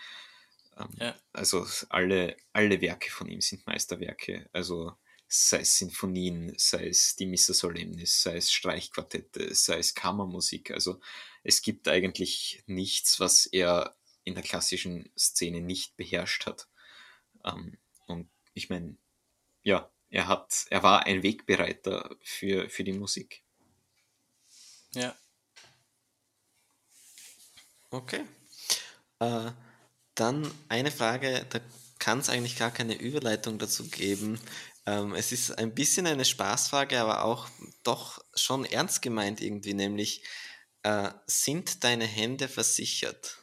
Ähm, 0.77 0.91
ja. 0.99 1.17
Also 1.33 1.67
alle, 1.89 2.37
alle 2.53 2.81
Werke 2.81 3.11
von 3.11 3.29
ihm 3.29 3.41
sind 3.41 3.67
Meisterwerke. 3.67 4.49
Also 4.53 4.93
sei 5.29 5.61
es 5.61 5.79
Sinfonien, 5.79 6.53
sei 6.57 6.89
es 6.89 7.17
die 7.17 7.27
Missa 7.27 7.55
Solemnis, 7.55 8.23
sei 8.23 8.37
es 8.37 8.53
Streichquartette, 8.53 9.55
sei 9.55 9.79
es 9.79 9.95
Kammermusik. 9.95 10.71
Also 10.71 11.01
es 11.43 11.63
gibt 11.63 11.89
eigentlich 11.89 12.63
nichts, 12.67 13.19
was 13.21 13.47
er 13.47 13.97
in 14.25 14.35
der 14.35 14.43
klassischen 14.43 15.11
Szene 15.17 15.61
nicht 15.61 15.97
beherrscht 15.97 16.47
hat. 16.47 16.69
Ähm, 17.45 17.79
und 18.07 18.29
ich 18.55 18.69
meine, 18.69 18.97
ja, 19.63 19.91
er 20.11 20.29
hat, 20.29 20.67
er 20.71 20.83
war 20.83 21.07
ein 21.07 21.23
Wegbereiter 21.23 22.17
für, 22.23 22.69
für 22.71 22.85
die 22.85 22.93
Musik. 22.93 23.43
Ja. 24.95 25.15
Okay. 27.91 28.25
Äh, 29.19 29.51
dann 30.15 30.51
eine 30.69 30.91
Frage, 30.91 31.47
da 31.51 31.61
kann 31.99 32.19
es 32.19 32.29
eigentlich 32.29 32.57
gar 32.57 32.71
keine 32.71 32.95
Überleitung 32.95 33.59
dazu 33.59 33.89
geben. 33.89 34.41
Ähm, 34.87 35.15
es 35.15 35.33
ist 35.33 35.59
ein 35.59 35.75
bisschen 35.75 36.07
eine 36.07 36.25
Spaßfrage, 36.25 37.01
aber 37.01 37.25
auch 37.25 37.49
doch 37.83 38.25
schon 38.35 38.65
ernst 38.65 39.03
gemeint 39.03 39.41
irgendwie, 39.41 39.75
nämlich 39.75 40.23
äh, 40.83 41.11
sind 41.27 41.85
deine 41.85 42.07
Hände 42.07 42.49
versichert? 42.49 43.39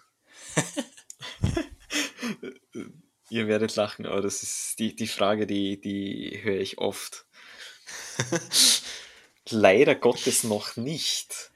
Ihr 3.33 3.47
werdet 3.47 3.75
lachen, 3.75 4.05
aber 4.05 4.21
das 4.21 4.43
ist 4.43 4.77
die, 4.77 4.95
die 4.95 5.07
Frage, 5.07 5.47
die, 5.47 5.81
die 5.81 6.39
höre 6.43 6.59
ich 6.59 6.77
oft. 6.77 7.25
Leider 9.49 9.95
Gottes 9.95 10.43
noch 10.43 10.75
nicht. 10.75 11.51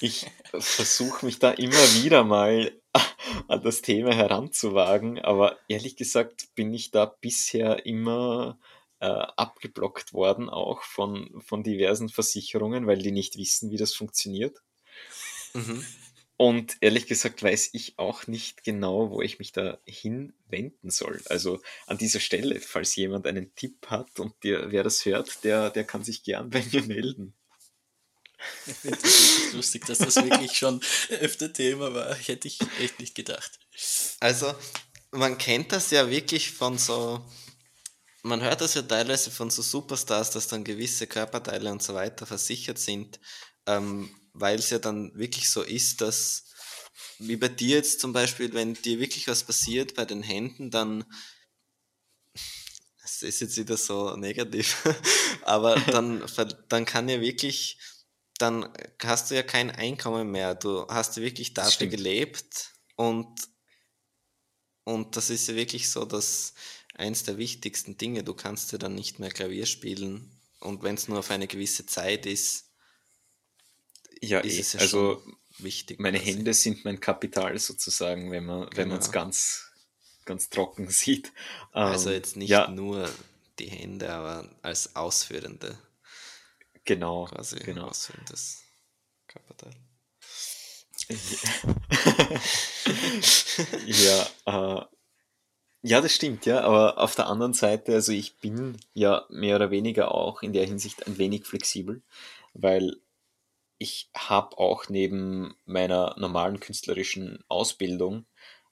Ich 0.00 0.26
versuche 0.58 1.24
mich 1.24 1.38
da 1.38 1.52
immer 1.52 1.78
wieder 2.02 2.24
mal 2.24 2.72
an 3.46 3.62
das 3.62 3.80
Thema 3.80 4.12
heranzuwagen, 4.12 5.20
aber 5.20 5.56
ehrlich 5.68 5.94
gesagt 5.94 6.48
bin 6.56 6.74
ich 6.74 6.90
da 6.90 7.06
bisher 7.06 7.86
immer 7.86 8.58
äh, 8.98 9.06
abgeblockt 9.06 10.12
worden, 10.12 10.50
auch 10.50 10.82
von, 10.82 11.40
von 11.46 11.62
diversen 11.62 12.08
Versicherungen, 12.08 12.88
weil 12.88 12.98
die 12.98 13.12
nicht 13.12 13.36
wissen, 13.36 13.70
wie 13.70 13.76
das 13.76 13.94
funktioniert. 13.94 14.58
Mhm. 15.54 15.86
Und 16.40 16.78
ehrlich 16.80 17.06
gesagt 17.06 17.42
weiß 17.42 17.68
ich 17.74 17.98
auch 17.98 18.26
nicht 18.26 18.64
genau, 18.64 19.10
wo 19.10 19.20
ich 19.20 19.38
mich 19.38 19.52
da 19.52 19.78
hinwenden 19.84 20.88
soll. 20.88 21.20
Also 21.26 21.60
an 21.86 21.98
dieser 21.98 22.18
Stelle, 22.18 22.60
falls 22.60 22.96
jemand 22.96 23.26
einen 23.26 23.54
Tipp 23.56 23.88
hat 23.88 24.18
und 24.18 24.32
der, 24.42 24.72
wer 24.72 24.82
das 24.82 25.04
hört, 25.04 25.44
der, 25.44 25.68
der 25.68 25.84
kann 25.84 26.02
sich 26.02 26.22
gern 26.22 26.48
bei 26.48 26.64
mir 26.72 26.82
melden. 26.84 27.34
Ich 28.66 28.74
finde 28.74 28.98
es 29.02 29.52
lustig, 29.52 29.84
dass 29.84 29.98
das 29.98 30.16
wirklich 30.16 30.56
schon 30.56 30.80
öfter 31.10 31.52
Thema 31.52 31.92
war. 31.92 32.14
Hätte 32.14 32.48
ich 32.48 32.58
echt 32.80 32.98
nicht 33.00 33.14
gedacht. 33.14 33.60
Also, 34.20 34.54
man 35.10 35.36
kennt 35.36 35.72
das 35.72 35.90
ja 35.90 36.08
wirklich 36.08 36.52
von 36.52 36.78
so, 36.78 37.22
man 38.22 38.40
hört 38.40 38.62
das 38.62 38.72
ja 38.72 38.80
teilweise 38.80 39.30
von 39.30 39.50
so 39.50 39.60
Superstars, 39.60 40.30
dass 40.30 40.48
dann 40.48 40.64
gewisse 40.64 41.06
Körperteile 41.06 41.70
und 41.70 41.82
so 41.82 41.92
weiter 41.92 42.24
versichert 42.24 42.78
sind. 42.78 43.20
Ähm, 43.66 44.08
weil 44.40 44.58
es 44.58 44.70
ja 44.70 44.78
dann 44.78 45.14
wirklich 45.16 45.50
so 45.50 45.62
ist, 45.62 46.00
dass, 46.00 46.46
wie 47.18 47.36
bei 47.36 47.48
dir 47.48 47.76
jetzt 47.76 48.00
zum 48.00 48.12
Beispiel, 48.12 48.52
wenn 48.54 48.74
dir 48.74 48.98
wirklich 48.98 49.28
was 49.28 49.44
passiert 49.44 49.94
bei 49.94 50.04
den 50.04 50.22
Händen, 50.22 50.70
dann, 50.70 51.04
das 53.02 53.22
ist 53.22 53.40
jetzt 53.40 53.56
wieder 53.56 53.76
so 53.76 54.16
negativ, 54.16 54.76
aber 55.42 55.74
dann, 55.90 56.24
dann 56.68 56.84
kann 56.84 57.08
ja 57.08 57.20
wirklich, 57.20 57.78
dann 58.38 58.72
hast 59.02 59.30
du 59.30 59.34
ja 59.34 59.42
kein 59.42 59.70
Einkommen 59.70 60.30
mehr. 60.30 60.54
Du 60.54 60.86
hast 60.88 61.16
ja 61.16 61.22
wirklich 61.22 61.52
dafür 61.52 61.88
gelebt 61.88 62.72
und, 62.96 63.28
und 64.84 65.16
das 65.16 65.28
ist 65.28 65.46
ja 65.48 65.54
wirklich 65.54 65.90
so, 65.90 66.04
dass 66.06 66.54
eins 66.94 67.24
der 67.24 67.36
wichtigsten 67.36 67.98
Dinge, 67.98 68.24
du 68.24 68.34
kannst 68.34 68.72
ja 68.72 68.78
dann 68.78 68.94
nicht 68.94 69.18
mehr 69.18 69.30
Klavier 69.30 69.66
spielen 69.66 70.40
und 70.60 70.82
wenn 70.82 70.94
es 70.94 71.08
nur 71.08 71.18
auf 71.18 71.30
eine 71.30 71.46
gewisse 71.46 71.86
Zeit 71.86 72.26
ist, 72.26 72.69
ja, 74.20 74.40
ist 74.40 74.74
eh. 74.74 74.78
ja 74.78 74.82
also 74.82 75.22
wichtig. 75.58 76.00
Meine. 76.00 76.18
Hände 76.18 76.54
sind 76.54 76.84
mein 76.84 77.00
Kapital 77.00 77.58
sozusagen, 77.58 78.30
wenn 78.30 78.46
man 78.46 78.68
genau. 78.70 78.96
es 78.96 79.10
ganz 79.12 79.70
ganz 80.24 80.48
trocken 80.48 80.88
sieht. 80.90 81.32
Also 81.72 82.10
ähm, 82.10 82.16
jetzt 82.16 82.36
nicht 82.36 82.50
ja. 82.50 82.68
nur 82.68 83.08
die 83.58 83.68
Hände, 83.68 84.12
aber 84.12 84.48
als 84.62 84.94
Ausführende. 84.96 85.78
Genau. 86.84 87.24
Quasi 87.26 87.58
genau. 87.58 87.88
ausführendes 87.88 88.62
Kapital. 89.26 89.72
ja, 93.86 94.26
äh, 94.46 94.84
ja, 95.82 96.00
das 96.00 96.12
stimmt, 96.14 96.46
ja, 96.46 96.60
aber 96.60 96.98
auf 96.98 97.16
der 97.16 97.26
anderen 97.26 97.54
Seite, 97.54 97.94
also 97.94 98.12
ich 98.12 98.36
bin 98.36 98.76
ja 98.92 99.24
mehr 99.30 99.56
oder 99.56 99.70
weniger 99.70 100.14
auch 100.14 100.42
in 100.42 100.52
der 100.52 100.66
Hinsicht 100.66 101.06
ein 101.06 101.18
wenig 101.18 101.46
flexibel, 101.46 102.02
weil 102.54 103.00
ich 103.82 104.10
habe 104.14 104.58
auch 104.58 104.90
neben 104.90 105.54
meiner 105.64 106.14
normalen 106.18 106.60
künstlerischen 106.60 107.42
Ausbildung 107.48 108.26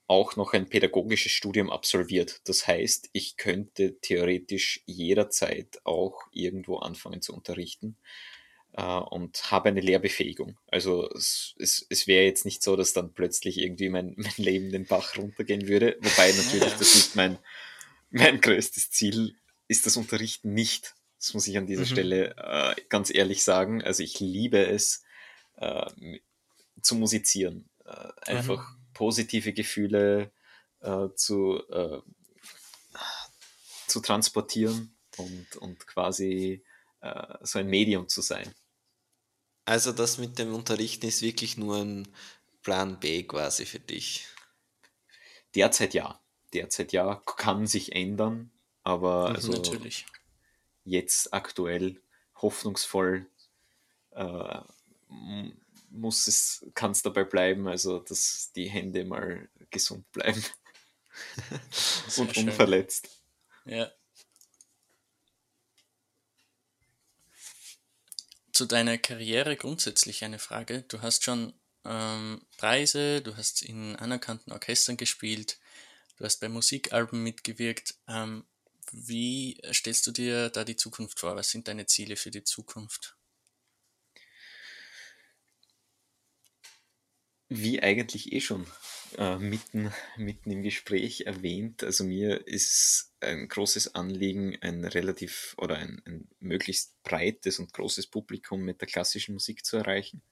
auch 0.07 0.37
noch 0.37 0.53
ein 0.53 0.69
pädagogisches 0.69 1.33
Studium 1.33 1.71
absolviert. 1.71 2.43
Das 2.45 2.67
heißt, 2.67 3.09
ich 3.15 3.39
könnte 3.39 3.99
theoretisch 4.01 4.83
jederzeit 4.85 5.81
auch 5.85 6.21
irgendwo 6.31 6.77
anfangen 6.77 7.23
zu 7.23 7.35
unterrichten 7.35 7.97
äh, 8.75 8.83
und 8.83 9.51
habe 9.51 9.71
eine 9.71 9.81
Lehrbefähigung. 9.81 10.59
Also 10.67 11.09
es, 11.15 11.55
es, 11.59 11.87
es 11.89 12.07
wäre 12.07 12.27
jetzt 12.27 12.45
nicht 12.45 12.63
so, 12.63 12.77
dass 12.77 12.93
dann 12.93 13.15
plötzlich 13.15 13.57
irgendwie 13.57 13.89
mein, 13.89 14.13
mein 14.19 14.33
Leben 14.37 14.71
den 14.71 14.85
Bach 14.85 15.17
runtergehen 15.17 15.69
würde. 15.69 15.97
Wobei 16.03 16.33
natürlich 16.33 16.75
das 16.79 16.95
nicht 16.95 17.17
mein, 17.17 17.39
mein 18.11 18.43
größtes 18.43 18.91
Ziel 18.91 19.37
ist, 19.69 19.87
das 19.87 19.97
Unterrichten 19.97 20.53
nicht. 20.53 20.95
Das 21.19 21.35
muss 21.35 21.47
ich 21.47 21.59
an 21.59 21.67
dieser 21.67 21.83
mhm. 21.83 21.87
Stelle 21.87 22.37
äh, 22.37 22.75
ganz 22.89 23.13
ehrlich 23.13 23.43
sagen. 23.45 23.83
Also 23.83 24.03
ich 24.03 24.21
liebe 24.21 24.67
es 24.67 25.03
äh, 25.57 25.87
zu 26.81 26.95
musizieren. 26.95 27.69
Äh, 27.85 28.33
einfach 28.33 28.71
mhm. 28.71 28.77
positive 28.95 29.53
Gefühle 29.53 30.31
äh, 30.81 31.09
zu, 31.15 31.61
äh, 31.71 32.01
zu 33.87 34.01
transportieren. 34.01 34.95
und, 35.19 35.57
und 35.57 35.87
quasi 35.87 36.65
äh, 37.01 37.35
so 37.43 37.59
ein 37.59 37.69
Medium 37.69 38.09
zu 38.09 38.23
sein. 38.23 38.55
Also 39.65 39.93
das 39.93 40.19
mit 40.19 40.39
dem 40.39 40.55
Unterrichten 40.55 41.07
ist 41.07 41.23
wirklich 41.23 41.57
nur 41.57 41.77
ein 41.77 42.09
Plan 42.63 42.99
B 42.99 43.25
quasi 43.25 43.67
für 43.67 43.81
dich. 43.81 44.27
Derzeit 45.55 45.95
ja. 45.95 46.21
Derzeit 46.55 46.93
ja, 46.93 47.17
kann 47.37 47.67
sich 47.67 47.93
ändern, 47.93 48.51
aber 48.83 49.29
Mhm, 49.29 49.35
also 49.37 49.53
Natürlich. 49.53 50.07
Jetzt 50.89 51.33
aktuell 51.33 52.01
hoffnungsvoll 52.37 53.27
äh, 54.13 54.61
muss 55.91 56.27
es, 56.27 56.67
kann 56.75 56.91
es 56.93 57.03
dabei 57.03 57.25
bleiben, 57.25 57.67
also 57.67 57.99
dass 58.01 58.53
die 58.55 58.69
Hände 58.69 59.05
mal 59.05 59.49
gesund 59.71 60.11
bleiben 60.13 60.45
und 62.17 62.35
schön. 62.35 62.49
unverletzt. 62.49 63.09
Ja. 63.65 63.91
Zu 68.53 68.67
deiner 68.67 68.99
Karriere 68.99 69.57
grundsätzlich 69.57 70.25
eine 70.25 70.39
Frage. 70.39 70.83
Du 70.83 71.01
hast 71.01 71.25
schon 71.25 71.55
ähm, 71.85 72.43
Preise, 72.57 73.23
du 73.23 73.37
hast 73.37 73.63
in 73.63 73.95
anerkannten 73.97 74.53
Orchestern 74.53 74.97
gespielt, 74.97 75.59
du 76.17 76.25
hast 76.25 76.41
bei 76.41 76.49
Musikalben 76.49 77.23
mitgewirkt. 77.23 77.95
Ähm, 78.09 78.45
wie 78.93 79.61
stellst 79.73 80.07
du 80.07 80.13
dir 80.13 80.51
da 80.51 80.65
die 80.65 80.77
Zukunft 80.77 81.21
vor? 81.21 81.37
Was 81.37 81.51
sind 81.51 81.69
deine 81.69 81.87
Ziele 81.87 82.17
für 82.17 82.31
die 82.31 82.45
Zukunft? 82.45 83.17
Wie 87.51 87.83
eigentlich 87.83 88.33
eh 88.33 88.41
schon 88.41 88.67
äh, 89.17 89.39
mitten, 89.39 89.91
mitten 90.19 90.51
im 90.51 90.63
Gespräch 90.63 91.23
erwähnt, 91.23 91.83
also 91.83 92.05
mir 92.05 92.47
ist 92.47 93.15
ein 93.21 93.49
großes 93.49 93.95
Anliegen, 93.95 94.59
ein 94.61 94.85
relativ 94.85 95.55
oder 95.57 95.77
ein, 95.77 96.03
ein 96.05 96.29
möglichst 96.41 97.03
breites 97.03 97.59
und 97.59 97.73
großes 97.73 98.09
Publikum 98.09 98.61
mit 98.61 98.83
der 98.83 98.89
klassischen 98.89 99.33
Musik 99.33 99.65
zu 99.65 99.79
erreichen. 99.79 100.23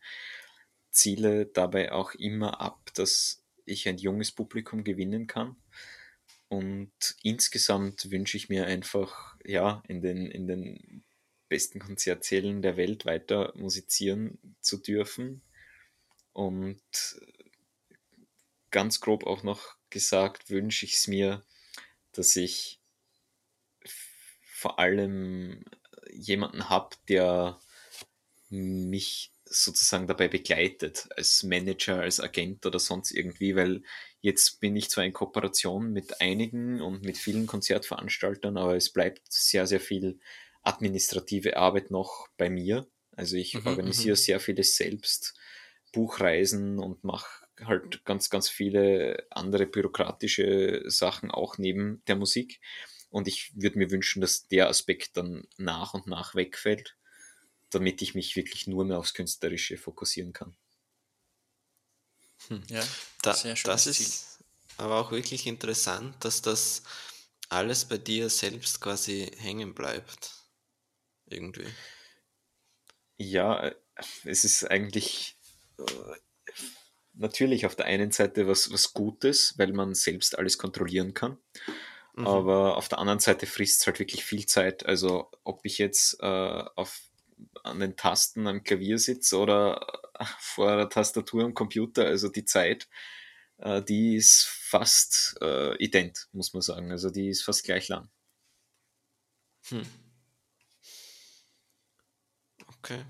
Ziele 0.91 1.47
dabei 1.47 1.93
auch 1.93 2.13
immer 2.15 2.61
ab, 2.61 2.91
dass 2.95 3.43
ich 3.65 3.89
ein 3.89 3.99
junges 3.99 4.31
Publikum 4.31 4.85
gewinnen 4.85 5.27
kann. 5.27 5.57
Und 6.49 6.93
insgesamt 7.23 8.11
wünsche 8.11 8.37
ich 8.37 8.49
mir 8.49 8.67
einfach, 8.67 9.37
ja, 9.45 9.83
in 9.89 10.01
den, 10.01 10.31
in 10.31 10.47
den 10.47 11.05
besten 11.49 11.81
Konzertsälen 11.81 12.63
der 12.63 12.77
Welt 12.77 13.05
weiter 13.05 13.53
musizieren 13.57 14.57
zu 14.61 14.79
dürfen. 14.79 15.43
Und 16.33 16.81
ganz 18.71 19.01
grob 19.01 19.27
auch 19.27 19.43
noch 19.43 19.77
gesagt, 19.91 20.51
wünsche 20.51 20.85
ich 20.85 20.95
es 20.95 21.07
mir, 21.09 21.45
dass 22.13 22.37
ich 22.37 22.81
vor 24.43 24.79
allem 24.79 25.65
jemanden 26.13 26.69
habe, 26.69 26.97
der 27.09 27.61
mich 28.49 29.33
sozusagen 29.45 30.07
dabei 30.07 30.29
begleitet, 30.29 31.09
als 31.17 31.43
Manager, 31.43 32.01
als 32.01 32.21
Agent 32.21 32.67
oder 32.67 32.79
sonst 32.79 33.13
irgendwie, 33.13 33.55
weil 33.55 33.83
jetzt 34.27 34.61
bin 34.61 34.75
ich 34.77 34.91
zwar 34.91 35.05
in 35.05 35.13
Kooperation 35.13 35.93
mit 35.93 36.21
einigen 36.21 36.81
und 36.83 37.03
mit 37.05 37.17
vielen 37.17 37.47
Konzertveranstaltern, 37.47 38.57
aber 38.59 38.77
es 38.77 38.93
bleibt 38.93 39.23
sehr, 39.33 39.67
sehr 39.67 39.81
viel 39.81 40.19
administrative 40.63 41.57
Arbeit 41.57 41.91
noch 41.93 42.29
bei 42.37 42.51
mir. 42.51 42.89
Also 43.13 43.37
ich 43.37 43.65
Mhm, 43.65 43.67
organisiere 43.67 44.17
sehr 44.17 44.41
vieles 44.41 44.77
selbst, 44.77 45.35
Buchreisen 45.93 46.79
und 46.81 47.05
mache 47.05 47.47
halt 47.65 48.05
ganz, 48.05 48.29
ganz 48.29 48.49
viele 48.49 49.27
andere 49.31 49.67
bürokratische 49.67 50.83
Sachen 50.87 51.31
auch 51.31 51.57
neben 51.57 52.03
der 52.09 52.17
Musik. 52.17 52.61
Und 53.11 53.29
ich 53.29 53.53
würde 53.55 53.79
mir 53.79 53.91
wünschen, 53.93 54.21
dass 54.21 54.49
der 54.49 54.69
Aspekt 54.69 55.17
dann 55.17 55.47
nach 55.57 55.95
und 55.95 56.07
nach 56.09 56.35
wegfällt, 56.35 56.97
damit 57.71 58.03
ich 58.03 58.15
mich 58.15 58.37
wirklich 58.37 58.67
nur 58.67 58.85
mehr 58.85 58.99
aufs 58.99 59.15
Künstlerische 59.15 59.79
fokussieren 59.79 60.33
kann. 60.33 60.57
Ja, 62.69 62.85
Da, 63.23 63.35
sehr 63.35 63.57
schönes 63.57 63.85
das 63.85 63.87
ist 63.87 64.39
aber 64.77 65.01
auch 65.01 65.11
wirklich 65.11 65.47
interessant, 65.47 66.15
dass 66.21 66.43
das 66.43 66.83
alles 67.49 67.85
bei 67.85 67.99
dir 67.99 68.29
selbst 68.29 68.81
quasi 68.81 69.31
hängen 69.39 69.75
bleibt. 69.75 70.33
Irgendwie. 71.27 71.67
Ja, 73.19 73.69
äh, 73.69 73.75
es 74.25 74.45
ist 74.45 74.65
eigentlich 74.71 75.37
äh, 75.79 75.83
natürlich 77.15 77.67
auf 77.67 77.75
der 77.75 77.87
einen 77.87 78.13
Seite 78.13 78.47
was, 78.47 78.71
was 78.71 78.93
Gutes, 78.93 79.55
weil 79.59 79.73
man 79.73 79.95
selbst 79.95 80.39
alles 80.39 80.59
kontrollieren 80.59 81.15
kann. 81.15 81.39
Mhm. 82.15 82.27
Aber 82.27 82.77
auf 82.77 82.89
der 82.89 82.99
anderen 82.99 83.21
Seite 83.21 83.47
frisst 83.47 83.81
es 83.81 83.87
halt 83.87 83.99
wirklich 83.99 84.25
viel 84.25 84.47
Zeit. 84.47 84.85
Also 84.87 85.31
ob 85.45 85.61
ich 85.65 85.79
jetzt 85.79 86.19
äh, 86.21 86.65
auf, 86.77 87.01
an 87.67 87.81
den 87.81 87.97
Tasten 87.97 88.47
am 88.47 88.63
Klavier 88.65 88.99
sitze 88.99 89.39
oder 89.39 89.87
äh, 90.19 90.25
vor 90.39 90.77
der 90.77 90.89
Tastatur 90.89 91.45
am 91.45 91.55
Computer, 91.55 92.07
also 92.07 92.29
die 92.29 92.45
Zeit, 92.45 92.89
äh, 93.59 93.83
die 93.83 94.17
ist 94.17 94.45
fast 94.47 95.37
äh, 95.43 95.77
ident, 95.83 96.29
muss 96.33 96.53
man 96.55 96.63
sagen. 96.63 96.91
Also 96.93 97.11
die 97.11 97.29
ist 97.29 97.43
fast 97.43 97.65
gleich 97.65 97.89
lang. 97.89 98.09
Hm. 99.69 99.83
Okay. 102.79 103.05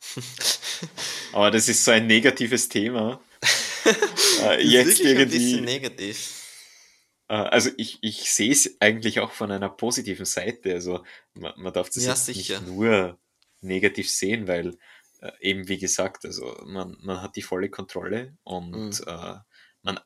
Aber 1.32 1.50
das 1.50 1.68
ist 1.68 1.84
so 1.84 1.90
ein 1.90 2.06
negatives 2.06 2.68
Thema. 2.68 3.20
äh, 4.42 4.62
Ist 4.62 4.72
jetzt 4.72 4.98
wirklich 4.98 5.16
ein 5.16 5.16
irgendwie. 5.18 5.38
bisschen 5.38 5.64
negativ. 5.64 6.44
Äh, 7.28 7.34
Also 7.34 7.70
ich, 7.76 7.98
ich 8.02 8.30
sehe 8.32 8.52
es 8.52 8.76
eigentlich 8.80 9.20
auch 9.20 9.32
von 9.32 9.50
einer 9.50 9.68
positiven 9.68 10.24
Seite. 10.26 10.72
Also 10.74 11.04
man, 11.34 11.52
man 11.56 11.72
darf 11.72 11.90
das 11.90 12.04
Ja, 12.04 12.14
nicht 12.34 12.60
nur 12.62 13.18
negativ 13.60 14.10
sehen, 14.10 14.46
weil 14.48 14.76
äh, 15.20 15.32
eben 15.40 15.68
wie 15.68 15.78
gesagt, 15.78 16.24
also 16.24 16.56
man, 16.66 16.96
man 17.00 17.22
hat 17.22 17.36
die 17.36 17.42
volle 17.42 17.70
Kontrolle 17.70 18.36
und 18.44 19.00
Mhm. 19.00 19.06
äh, 19.06 19.36
man, 19.82 20.00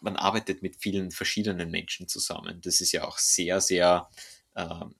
man 0.00 0.16
arbeitet 0.16 0.62
mit 0.62 0.76
vielen 0.76 1.10
verschiedenen 1.10 1.70
Menschen 1.70 2.08
zusammen. 2.08 2.60
Das 2.62 2.80
ist 2.80 2.92
ja 2.92 3.04
auch 3.04 3.18
sehr, 3.18 3.60
sehr, 3.60 4.08
ähm, 4.54 4.94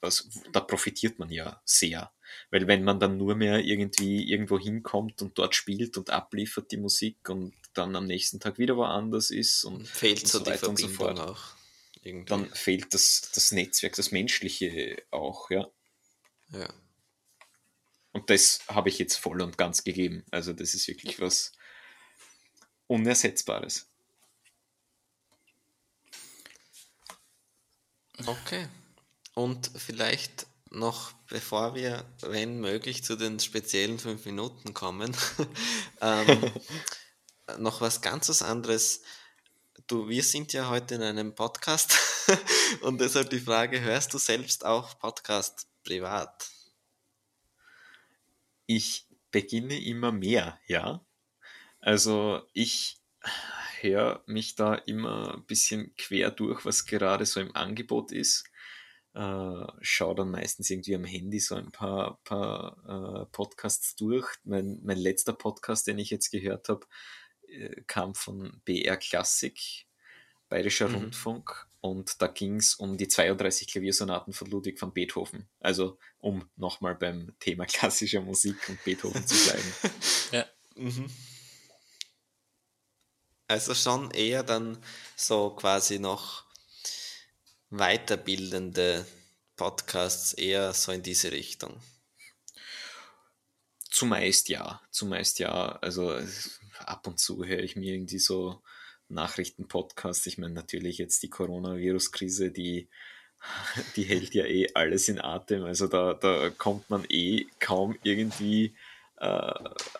was, 0.00 0.28
da 0.52 0.60
profitiert 0.60 1.18
man 1.18 1.30
ja 1.30 1.60
sehr. 1.64 2.12
Weil 2.50 2.66
wenn 2.66 2.82
man 2.84 2.98
dann 3.00 3.16
nur 3.18 3.34
mehr 3.34 3.58
irgendwie 3.64 4.28
irgendwo 4.30 4.58
hinkommt 4.58 5.22
und 5.22 5.38
dort 5.38 5.54
spielt 5.54 5.96
und 5.96 6.10
abliefert 6.10 6.70
die 6.72 6.76
Musik 6.76 7.28
und 7.28 7.54
dann 7.74 7.94
am 7.96 8.06
nächsten 8.06 8.40
Tag 8.40 8.58
wieder 8.58 8.76
woanders 8.76 9.30
ist 9.30 9.64
und 9.64 9.86
Fehlt 9.86 10.22
und 10.22 10.28
so 10.28 10.38
so 10.38 10.44
die 10.44 10.50
weiter 10.50 10.68
und 10.68 10.78
so 10.78 10.88
fort. 10.88 11.18
auch. 11.20 11.42
Irgendwie. 12.02 12.26
dann 12.26 12.50
fehlt 12.50 12.92
das, 12.94 13.30
das 13.34 13.52
Netzwerk, 13.52 13.94
das 13.94 14.10
Menschliche 14.10 15.02
auch, 15.10 15.50
ja. 15.50 15.68
ja. 16.52 16.68
Und 18.12 18.28
das 18.28 18.60
habe 18.68 18.88
ich 18.88 18.98
jetzt 18.98 19.16
voll 19.16 19.40
und 19.40 19.56
ganz 19.56 19.84
gegeben. 19.84 20.24
Also 20.30 20.52
das 20.52 20.74
ist 20.74 20.86
wirklich 20.86 21.20
was 21.20 21.52
Unersetzbares. 22.86 23.86
Okay. 28.26 28.68
Und 29.34 29.70
vielleicht 29.74 30.46
noch, 30.70 31.12
bevor 31.28 31.74
wir, 31.74 32.04
wenn 32.20 32.60
möglich, 32.60 33.02
zu 33.02 33.16
den 33.16 33.40
speziellen 33.40 33.98
fünf 33.98 34.24
Minuten 34.26 34.74
kommen, 34.74 35.16
ähm, 36.00 36.52
noch 37.58 37.80
was 37.80 38.02
ganz 38.02 38.28
was 38.28 38.42
anderes. 38.42 39.02
Du, 39.86 40.08
wir 40.08 40.22
sind 40.22 40.52
ja 40.52 40.68
heute 40.68 40.94
in 40.94 41.02
einem 41.02 41.34
Podcast 41.34 41.98
und 42.82 43.00
deshalb 43.00 43.30
die 43.30 43.40
Frage, 43.40 43.80
hörst 43.80 44.12
du 44.14 44.18
selbst 44.18 44.64
auch 44.64 44.98
Podcast 44.98 45.66
privat? 45.82 46.51
Ich 48.66 49.06
beginne 49.30 49.82
immer 49.82 50.12
mehr, 50.12 50.58
ja. 50.66 51.04
Also 51.80 52.42
ich 52.52 52.98
höre 53.80 54.22
mich 54.26 54.54
da 54.56 54.74
immer 54.74 55.34
ein 55.36 55.46
bisschen 55.46 55.94
quer 55.96 56.30
durch, 56.30 56.64
was 56.64 56.86
gerade 56.86 57.26
so 57.26 57.40
im 57.40 57.54
Angebot 57.56 58.12
ist. 58.12 58.44
Äh, 59.14 59.66
schaue 59.80 60.14
dann 60.14 60.30
meistens 60.30 60.70
irgendwie 60.70 60.94
am 60.94 61.04
Handy 61.04 61.38
so 61.40 61.54
ein 61.56 61.70
paar, 61.72 62.20
paar 62.24 63.22
äh, 63.24 63.26
Podcasts 63.32 63.96
durch. 63.96 64.26
Mein, 64.44 64.80
mein 64.82 64.98
letzter 64.98 65.34
Podcast, 65.34 65.86
den 65.86 65.98
ich 65.98 66.10
jetzt 66.10 66.30
gehört 66.30 66.68
habe, 66.68 66.86
äh, 67.48 67.82
kam 67.86 68.14
von 68.14 68.62
BR 68.64 68.96
Klassik, 68.96 69.86
Bayerischer 70.48 70.88
Mhm. 70.88 70.94
Rundfunk. 70.96 71.68
Und 71.82 72.22
da 72.22 72.28
ging 72.28 72.56
es 72.56 72.76
um 72.76 72.96
die 72.96 73.08
32 73.08 73.68
Klaviersonaten 73.68 74.32
von 74.32 74.48
Ludwig 74.48 74.80
van 74.80 74.94
Beethoven. 74.94 75.46
Also 75.60 75.98
um 76.18 76.48
nochmal 76.56 76.94
beim 76.94 77.34
Thema 77.40 77.66
klassischer 77.66 78.22
Musik 78.22 78.56
und 78.70 78.82
Beethoven 78.84 79.26
zu 79.26 79.34
bleiben. 79.44 79.72
Ja, 80.32 80.46
Mhm. 80.76 81.10
Also 83.48 83.74
schon 83.74 84.10
eher 84.12 84.42
dann 84.42 84.82
so 85.16 85.50
quasi 85.50 85.98
noch 85.98 86.44
weiterbildende 87.70 89.06
Podcasts, 89.56 90.32
eher 90.32 90.72
so 90.72 90.92
in 90.92 91.02
diese 91.02 91.32
Richtung. 91.32 91.78
Zumeist 93.90 94.48
ja, 94.48 94.80
zumeist 94.90 95.38
ja. 95.38 95.76
Also 95.76 96.18
ab 96.78 97.06
und 97.06 97.20
zu 97.20 97.44
höre 97.44 97.60
ich 97.60 97.76
mir 97.76 97.92
irgendwie 97.92 98.18
so 98.18 98.62
Nachrichtenpodcasts. 99.08 100.26
Ich 100.26 100.38
meine 100.38 100.54
natürlich 100.54 100.98
jetzt 100.98 101.22
die 101.22 101.30
Coronavirus-Krise, 101.30 102.50
die 102.50 102.88
die 103.96 104.04
hält 104.04 104.34
ja 104.34 104.44
eh 104.44 104.68
alles 104.74 105.08
in 105.08 105.20
Atem. 105.20 105.64
Also 105.64 105.86
da, 105.86 106.14
da 106.14 106.50
kommt 106.50 106.90
man 106.90 107.04
eh 107.08 107.46
kaum 107.58 107.96
irgendwie, 108.02 108.76
äh, 109.16 109.52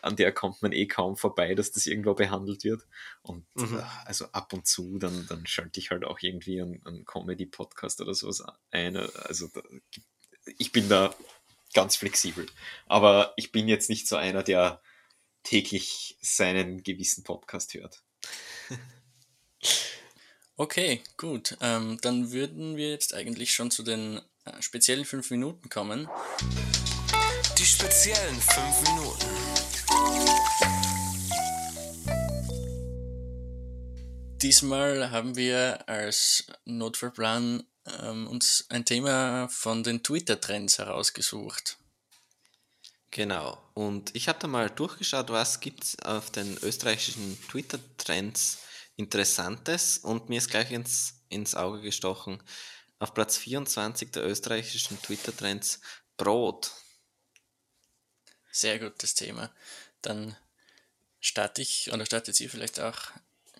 an 0.03 0.17
der 0.17 0.33
kommt 0.33 0.63
man 0.63 0.73
eh 0.73 0.87
kaum 0.87 1.17
vorbei, 1.17 1.55
dass 1.55 1.73
das 1.73 1.87
irgendwo 1.87 2.15
behandelt 2.15 2.65
wird. 2.65 2.83
Und 3.23 3.45
mhm. 3.55 3.79
äh, 3.79 3.83
also 4.05 4.27
ab 4.33 4.53
und 4.53 4.67
zu, 4.67 4.99
dann, 4.99 5.27
dann 5.29 5.47
schalte 5.47 5.81
ich 5.81 5.91
halt 5.91 6.05
auch 6.05 6.19
irgendwie 6.21 6.61
einen, 6.61 6.85
einen 6.87 7.05
Comedy-Podcast 7.05 8.01
oder 8.01 8.15
sowas 8.15 8.45
ein. 8.71 8.97
Also 8.97 9.49
da, 9.49 9.63
ich 10.59 10.73
bin 10.73 10.89
da 10.89 11.15
ganz 11.75 11.97
flexibel. 11.97 12.47
Aber 12.87 13.33
ich 13.37 13.53
bin 13.53 13.69
jetzt 13.69 13.91
nicht 13.91 14.07
so 14.07 14.17
einer, 14.17 14.43
der 14.43 14.81
täglich 15.43 16.17
seinen 16.21 16.83
gewissen 16.83 17.25
Podcast 17.25 17.75
hört. 17.75 18.03
Okay, 20.57 21.03
gut. 21.17 21.57
Ähm, 21.61 21.99
dann 22.03 22.31
würden 22.31 22.77
wir 22.77 22.91
jetzt 22.91 23.15
eigentlich 23.15 23.53
schon 23.53 23.71
zu 23.71 23.83
den 23.83 24.21
äh, 24.45 24.61
speziellen 24.61 25.05
fünf 25.05 25.31
Minuten 25.31 25.69
kommen. 25.69 26.09
Die 27.59 27.65
speziellen 27.65 28.41
fünf 28.41 28.83
Minuten. 28.89 29.27
Diesmal 34.43 35.11
haben 35.11 35.37
wir 35.37 35.89
als 35.89 36.47
Notfallplan 36.65 37.65
ähm, 38.01 38.27
uns 38.29 38.67
ein 38.69 38.85
Thema 38.85 39.49
von 39.49 39.83
den 39.83 40.03
Twitter-Trends 40.03 40.79
herausgesucht. 40.79 41.79
Genau. 43.13 43.63
Und 43.75 44.15
ich 44.17 44.29
habe 44.29 44.39
da 44.39 44.49
mal 44.49 44.71
durchgeschaut, 44.71 45.29
was 45.29 45.61
gibt 45.61 45.85
es 45.85 45.99
auf 46.01 46.31
den 46.31 46.57
österreichischen 46.63 47.39
Twitter-Trends 47.49 48.59
Interessantes 48.97 49.99
und 49.99 50.29
mir 50.29 50.39
ist 50.39 50.51
gleich 50.51 50.71
ins, 50.71 51.21
ins 51.29 51.55
Auge 51.55 51.83
gestochen. 51.83 52.43
Auf 52.99 53.15
Platz 53.15 53.37
24 53.37 54.11
der 54.13 54.25
österreichischen 54.25 55.01
Twitter-Trends 55.01 55.81
Brot. 56.17 56.73
Sehr 58.51 58.79
gutes 58.79 59.15
Thema. 59.15 59.55
Dann 60.01 60.37
starte 61.21 61.61
ich 61.61 61.93
oder 61.93 62.07
startet 62.07 62.35
sie 62.35 62.49
vielleicht 62.49 62.81
auch 62.81 62.99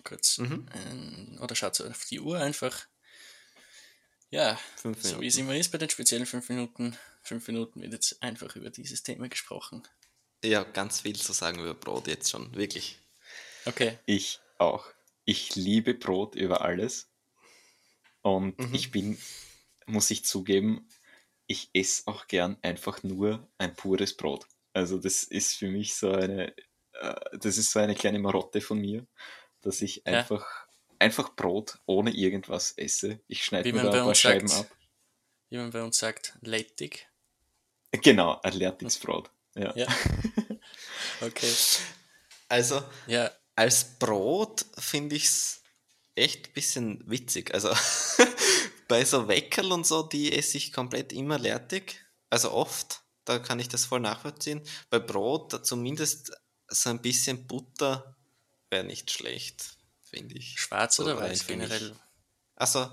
kurz 0.03 0.39
mhm. 0.39 0.67
ein, 0.73 1.39
oder 1.39 1.55
schaut 1.55 1.79
auf 1.81 2.05
die 2.05 2.19
Uhr 2.19 2.39
einfach. 2.39 2.87
Ja, 4.31 4.59
so 4.81 5.21
wie 5.21 5.27
es 5.27 5.37
immer 5.37 5.55
ist 5.55 5.71
bei 5.71 5.77
den 5.77 5.89
speziellen 5.89 6.25
fünf 6.25 6.49
Minuten. 6.49 6.97
Fünf 7.23 7.47
Minuten 7.47 7.81
wird 7.81 7.93
jetzt 7.93 8.21
einfach 8.21 8.55
über 8.55 8.69
dieses 8.69 9.03
Thema 9.03 9.29
gesprochen. 9.29 9.83
Ja, 10.43 10.63
ganz 10.63 11.01
viel 11.01 11.15
zu 11.15 11.33
sagen 11.33 11.59
über 11.59 11.73
Brot 11.73 12.07
jetzt 12.07 12.29
schon, 12.29 12.53
wirklich. 12.55 12.99
Okay. 13.65 13.97
Ich 14.05 14.39
auch 14.57 14.85
ich 15.25 15.55
liebe 15.55 15.93
Brot 15.93 16.35
über 16.35 16.61
alles. 16.61 17.09
Und 18.21 18.57
mhm. 18.59 18.73
ich 18.73 18.91
bin, 18.91 19.17
muss 19.85 20.11
ich 20.11 20.25
zugeben, 20.25 20.87
ich 21.47 21.69
esse 21.73 22.07
auch 22.07 22.27
gern 22.27 22.57
einfach 22.61 23.03
nur 23.03 23.47
ein 23.57 23.75
pures 23.75 24.15
Brot. 24.15 24.47
Also 24.73 24.97
das 24.97 25.23
ist 25.23 25.55
für 25.55 25.69
mich 25.69 25.95
so 25.95 26.11
eine, 26.11 26.55
äh, 26.93 27.15
das 27.37 27.57
ist 27.57 27.71
so 27.71 27.79
eine 27.79 27.95
kleine 27.95 28.19
Marotte 28.19 28.61
von 28.61 28.79
mir, 28.79 29.05
dass 29.61 29.81
ich 29.81 29.97
ja. 29.97 30.13
einfach, 30.13 30.67
einfach 30.99 31.35
Brot 31.35 31.79
ohne 31.85 32.11
irgendwas 32.11 32.71
esse. 32.77 33.19
Ich 33.27 33.43
schneide 33.43 33.73
mir 33.73 33.83
da 33.83 33.91
ein 33.91 34.05
paar 34.05 34.15
Scheiben 34.15 34.47
sagt, 34.47 34.71
ab. 34.71 34.77
Wie 35.49 35.57
man 35.57 35.71
bei 35.71 35.83
uns 35.83 35.97
sagt, 35.97 36.37
lättig. 36.41 37.07
Genau, 38.01 38.39
ein 38.41 38.53
lertiges 38.53 38.97
Brot. 38.97 39.29
Ja. 39.55 39.73
ja. 39.75 39.87
okay. 41.21 41.51
Also, 42.49 42.83
ja 43.07 43.31
als 43.55 43.83
Brot 43.99 44.65
finde 44.77 45.15
ich 45.15 45.25
es 45.25 45.61
echt 46.15 46.47
ein 46.47 46.53
bisschen 46.53 47.09
witzig. 47.09 47.53
Also 47.53 47.73
bei 48.87 49.05
so 49.05 49.27
Weckerl 49.27 49.71
und 49.71 49.85
so, 49.85 50.03
die 50.03 50.33
esse 50.33 50.57
ich 50.57 50.73
komplett 50.73 51.13
immer 51.13 51.37
lertig. 51.37 52.03
Also 52.29 52.51
oft, 52.51 53.01
da 53.25 53.39
kann 53.39 53.59
ich 53.59 53.69
das 53.69 53.85
voll 53.85 53.99
nachvollziehen. 53.99 54.61
Bei 54.89 54.99
Brot 54.99 55.65
zumindest 55.65 56.31
so 56.67 56.89
ein 56.89 57.01
bisschen 57.01 57.45
Butter 57.47 58.15
wäre 58.69 58.83
nicht 58.83 59.11
schlecht, 59.11 59.77
finde 60.01 60.35
ich. 60.35 60.59
Schwarz 60.59 60.99
oder, 60.99 61.17
oder 61.17 61.25
weiß 61.25 61.45
generell? 61.45 61.95
Also 62.55 62.89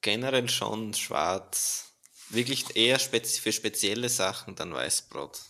generell 0.00 0.48
schon 0.48 0.92
schwarz. 0.94 1.91
Wirklich 2.32 2.76
eher 2.76 2.98
spezi 2.98 3.40
für 3.40 3.52
spezielle 3.52 4.08
Sachen 4.08 4.54
dann 4.54 4.72
Weißbrot. 4.72 5.40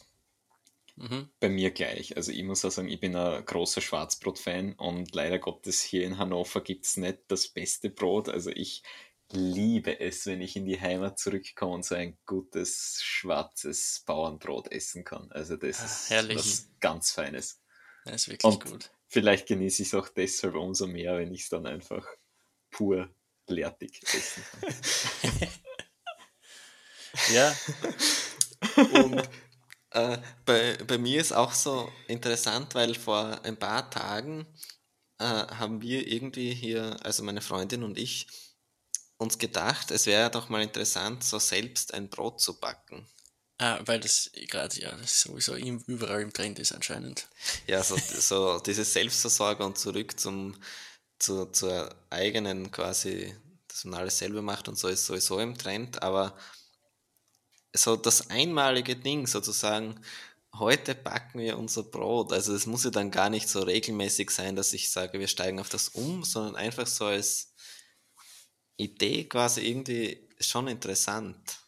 Mhm. 0.96 1.30
Bei 1.40 1.48
mir 1.48 1.70
gleich. 1.70 2.16
Also 2.16 2.32
ich 2.32 2.42
muss 2.42 2.64
auch 2.64 2.70
sagen, 2.70 2.88
ich 2.88 3.00
bin 3.00 3.16
ein 3.16 3.44
großer 3.44 3.80
Schwarzbrot-Fan 3.80 4.74
und 4.74 5.14
leider 5.14 5.38
Gottes 5.38 5.80
hier 5.80 6.04
in 6.04 6.18
Hannover 6.18 6.60
gibt 6.60 6.84
es 6.84 6.96
nicht 6.96 7.20
das 7.28 7.48
beste 7.48 7.88
Brot. 7.88 8.28
Also 8.28 8.50
ich 8.50 8.82
liebe 9.30 10.00
es, 10.00 10.26
wenn 10.26 10.40
ich 10.40 10.56
in 10.56 10.66
die 10.66 10.80
Heimat 10.80 11.18
zurückkomme 11.18 11.74
und 11.74 11.84
so 11.84 11.94
ein 11.94 12.18
gutes 12.26 13.00
schwarzes 13.02 14.02
Bauernbrot 14.04 14.70
essen 14.70 15.04
kann. 15.04 15.30
Also 15.32 15.56
das 15.56 15.80
ah, 15.80 15.84
ist 15.84 16.10
herrlich. 16.10 16.36
was 16.36 16.68
ganz 16.80 17.12
Feines. 17.12 17.62
Das 18.04 18.14
ist 18.16 18.28
wirklich 18.28 18.52
und 18.52 18.64
gut. 18.64 18.90
Vielleicht 19.06 19.46
genieße 19.46 19.82
ich 19.82 19.88
es 19.88 19.94
auch 19.94 20.08
deshalb 20.08 20.56
umso 20.56 20.86
mehr, 20.86 21.16
wenn 21.16 21.32
ich 21.32 21.42
es 21.42 21.48
dann 21.48 21.66
einfach 21.66 22.06
pur 22.70 23.08
lertig 23.46 24.02
essen 24.02 24.44
kann. 24.60 25.48
ja. 27.32 27.54
Und 28.76 29.28
äh, 29.90 30.18
bei, 30.44 30.78
bei 30.86 30.98
mir 30.98 31.20
ist 31.20 31.32
auch 31.32 31.52
so 31.52 31.90
interessant, 32.08 32.74
weil 32.74 32.94
vor 32.94 33.44
ein 33.44 33.58
paar 33.58 33.90
Tagen 33.90 34.46
äh, 35.18 35.24
haben 35.24 35.82
wir 35.82 36.06
irgendwie 36.06 36.54
hier, 36.54 36.96
also 37.02 37.22
meine 37.22 37.42
Freundin 37.42 37.82
und 37.82 37.98
ich, 37.98 38.26
uns 39.18 39.38
gedacht, 39.38 39.90
es 39.90 40.06
wäre 40.06 40.30
doch 40.30 40.48
mal 40.48 40.62
interessant, 40.62 41.22
so 41.24 41.38
selbst 41.38 41.94
ein 41.94 42.08
Brot 42.08 42.40
zu 42.40 42.58
backen. 42.58 43.06
Ah, 43.58 43.78
weil 43.84 44.00
das 44.00 44.30
gerade 44.48 44.80
ja 44.80 44.90
das 44.96 45.20
sowieso 45.20 45.54
überall 45.54 46.22
im 46.22 46.32
Trend 46.32 46.58
ist 46.58 46.72
anscheinend. 46.72 47.28
Ja, 47.68 47.82
so, 47.84 47.96
so 47.96 48.58
diese 48.58 48.84
Selbstversorger 48.84 49.64
und 49.64 49.78
zurück 49.78 50.18
zum, 50.18 50.56
zu, 51.20 51.46
zur 51.46 51.94
eigenen 52.10 52.72
quasi, 52.72 53.36
dass 53.68 53.84
man 53.84 54.00
alles 54.00 54.18
selber 54.18 54.42
macht 54.42 54.66
und 54.66 54.76
so 54.76 54.88
ist 54.88 55.06
sowieso 55.06 55.38
im 55.38 55.56
Trend, 55.56 56.02
aber 56.02 56.36
so 57.72 57.96
das 57.96 58.30
einmalige 58.30 58.96
Ding 58.96 59.26
sozusagen, 59.26 60.00
heute 60.54 60.94
backen 60.94 61.40
wir 61.40 61.58
unser 61.58 61.82
Brot. 61.82 62.32
Also 62.32 62.54
es 62.54 62.66
muss 62.66 62.84
ja 62.84 62.90
dann 62.90 63.10
gar 63.10 63.30
nicht 63.30 63.48
so 63.48 63.60
regelmäßig 63.60 64.30
sein, 64.30 64.56
dass 64.56 64.72
ich 64.72 64.90
sage, 64.90 65.18
wir 65.18 65.28
steigen 65.28 65.60
auf 65.60 65.68
das 65.68 65.88
um, 65.88 66.24
sondern 66.24 66.56
einfach 66.56 66.86
so 66.86 67.06
als 67.06 67.54
Idee 68.76 69.24
quasi 69.24 69.62
irgendwie 69.62 70.28
schon 70.40 70.68
interessant. 70.68 71.58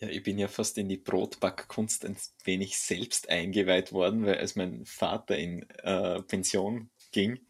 Ja, 0.00 0.08
ich 0.08 0.22
bin 0.22 0.38
ja 0.38 0.46
fast 0.46 0.78
in 0.78 0.88
die 0.88 0.96
Brotbackkunst 0.96 2.04
ein 2.04 2.16
wenig 2.44 2.78
selbst 2.78 3.28
eingeweiht 3.28 3.92
worden, 3.92 4.24
weil 4.24 4.38
als 4.38 4.54
mein 4.54 4.84
Vater 4.86 5.36
in 5.36 5.68
äh, 5.80 6.22
Pension 6.22 6.90
ging, 7.10 7.40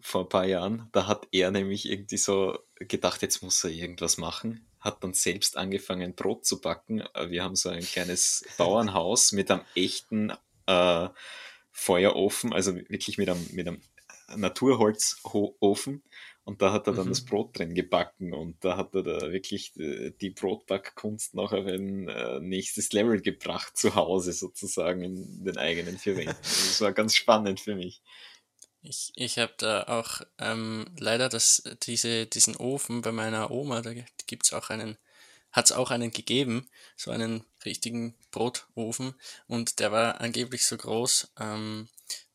vor 0.00 0.22
ein 0.22 0.28
paar 0.28 0.46
Jahren, 0.46 0.88
da 0.92 1.06
hat 1.06 1.28
er 1.32 1.50
nämlich 1.50 1.88
irgendwie 1.88 2.16
so 2.16 2.58
gedacht, 2.74 3.22
jetzt 3.22 3.42
muss 3.42 3.62
er 3.64 3.70
irgendwas 3.70 4.16
machen 4.16 4.66
hat 4.86 5.04
dann 5.04 5.12
selbst 5.12 5.58
angefangen, 5.58 6.14
Brot 6.14 6.46
zu 6.46 6.60
backen. 6.60 7.00
Äh, 7.14 7.30
wir 7.30 7.42
haben 7.42 7.56
so 7.56 7.68
ein 7.68 7.82
kleines 7.82 8.44
Bauernhaus 8.56 9.32
mit 9.32 9.50
einem 9.50 9.62
echten 9.74 10.32
äh, 10.66 11.08
Feuerofen, 11.72 12.54
also 12.54 12.74
wirklich 12.74 13.18
mit 13.18 13.28
einem, 13.28 13.46
mit 13.52 13.68
einem 13.68 13.82
Naturholzofen. 14.34 16.02
Und 16.44 16.62
da 16.62 16.72
hat 16.72 16.86
er 16.86 16.92
dann 16.92 17.06
mhm. 17.06 17.10
das 17.10 17.24
Brot 17.24 17.58
drin 17.58 17.74
gebacken 17.74 18.32
und 18.32 18.64
da 18.64 18.76
hat 18.76 18.94
er 18.94 19.02
da 19.02 19.32
wirklich 19.32 19.72
die, 19.72 20.16
die 20.16 20.30
Brotbackkunst 20.30 21.34
noch 21.34 21.52
auf 21.52 21.66
ein 21.66 22.08
äh, 22.08 22.38
nächstes 22.38 22.92
Level 22.92 23.20
gebracht, 23.20 23.76
zu 23.76 23.96
Hause 23.96 24.32
sozusagen 24.32 25.02
in 25.02 25.44
den 25.44 25.58
eigenen 25.58 25.98
vier 25.98 26.16
Wänden. 26.16 26.36
Das 26.40 26.80
war 26.80 26.92
ganz 26.92 27.16
spannend 27.16 27.58
für 27.58 27.74
mich. 27.74 28.00
Ich, 28.88 29.12
ich 29.16 29.38
habe 29.38 29.52
da 29.58 29.82
auch 29.84 30.20
ähm, 30.38 30.86
leider 30.96 31.28
das, 31.28 31.64
diese, 31.82 32.26
diesen 32.26 32.54
Ofen 32.56 33.02
bei 33.02 33.10
meiner 33.10 33.50
Oma, 33.50 33.82
da 33.82 33.92
gibt's 34.28 34.52
auch 34.52 34.70
einen, 34.70 34.96
hat 35.50 35.64
es 35.64 35.72
auch 35.72 35.90
einen 35.90 36.12
gegeben, 36.12 36.68
so 36.96 37.10
einen 37.10 37.44
richtigen 37.64 38.14
Brotofen 38.30 39.14
und 39.48 39.80
der 39.80 39.90
war 39.90 40.20
angeblich 40.20 40.64
so 40.64 40.76
groß, 40.76 41.32
ähm, 41.40 41.88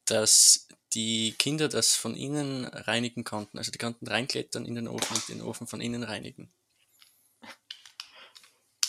dass 0.05 0.67
die 0.91 1.33
Kinder 1.39 1.69
das 1.69 1.95
von 1.95 2.17
innen 2.17 2.65
reinigen 2.65 3.23
konnten. 3.23 3.57
Also 3.57 3.71
die 3.71 3.77
konnten 3.77 4.07
reinklettern 4.07 4.65
in 4.65 4.75
den 4.75 4.89
Ofen 4.89 5.15
und 5.15 5.29
den 5.29 5.41
Ofen 5.41 5.67
von 5.67 5.79
innen 5.79 6.03
reinigen. 6.03 6.51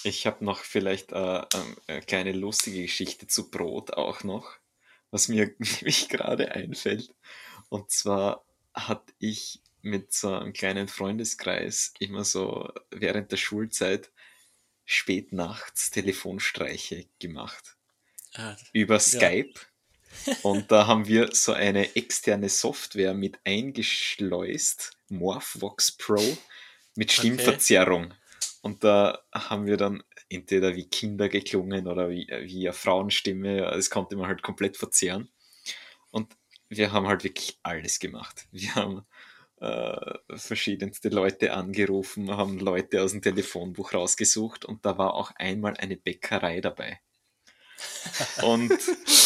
Ich 0.02 0.26
habe 0.26 0.44
noch 0.44 0.58
vielleicht 0.58 1.12
äh, 1.12 1.36
ähm, 1.54 1.76
eine 1.86 2.02
kleine 2.02 2.32
lustige 2.32 2.82
Geschichte 2.82 3.28
zu 3.28 3.52
Brot 3.52 3.92
auch 3.92 4.24
noch, 4.24 4.50
was 5.12 5.28
mir 5.28 5.54
gerade 6.08 6.50
einfällt. 6.50 7.14
Und 7.72 7.90
zwar 7.90 8.44
hatte 8.74 9.14
ich 9.18 9.62
mit 9.80 10.12
so 10.12 10.30
einem 10.30 10.52
kleinen 10.52 10.88
Freundeskreis 10.88 11.94
immer 12.00 12.22
so 12.22 12.70
während 12.90 13.32
der 13.32 13.38
Schulzeit 13.38 14.12
spät 14.84 15.32
nachts 15.32 15.90
Telefonstreiche 15.90 17.06
gemacht. 17.18 17.78
Ah, 18.34 18.56
über 18.74 19.00
Skype. 19.00 19.54
Ja. 20.26 20.34
Und 20.42 20.70
da 20.70 20.86
haben 20.86 21.08
wir 21.08 21.30
so 21.32 21.54
eine 21.54 21.96
externe 21.96 22.50
Software 22.50 23.14
mit 23.14 23.38
eingeschleust, 23.44 24.98
Morphvox 25.08 25.92
Pro, 25.92 26.36
mit 26.94 27.10
Stimmverzerrung. 27.10 28.12
Und 28.60 28.84
da 28.84 29.22
haben 29.32 29.64
wir 29.64 29.78
dann 29.78 30.02
entweder 30.28 30.76
wie 30.76 30.90
Kinder 30.90 31.30
geklungen 31.30 31.86
oder 31.86 32.10
wie, 32.10 32.26
wie 32.42 32.68
eine 32.68 32.74
Frauenstimme. 32.74 33.64
Es 33.70 33.88
konnte 33.88 34.16
man 34.16 34.26
halt 34.26 34.42
komplett 34.42 34.76
verzerren. 34.76 35.30
Und 36.10 36.36
wir 36.76 36.92
haben 36.92 37.06
halt 37.06 37.24
wirklich 37.24 37.58
alles 37.62 37.98
gemacht. 37.98 38.46
Wir 38.50 38.74
haben 38.74 39.04
äh, 39.60 40.18
verschiedenste 40.36 41.08
Leute 41.08 41.52
angerufen, 41.52 42.30
haben 42.30 42.58
Leute 42.58 43.02
aus 43.02 43.12
dem 43.12 43.22
Telefonbuch 43.22 43.94
rausgesucht 43.94 44.64
und 44.64 44.84
da 44.84 44.98
war 44.98 45.14
auch 45.14 45.32
einmal 45.36 45.76
eine 45.76 45.96
Bäckerei 45.96 46.60
dabei. 46.60 47.00
und 48.42 48.72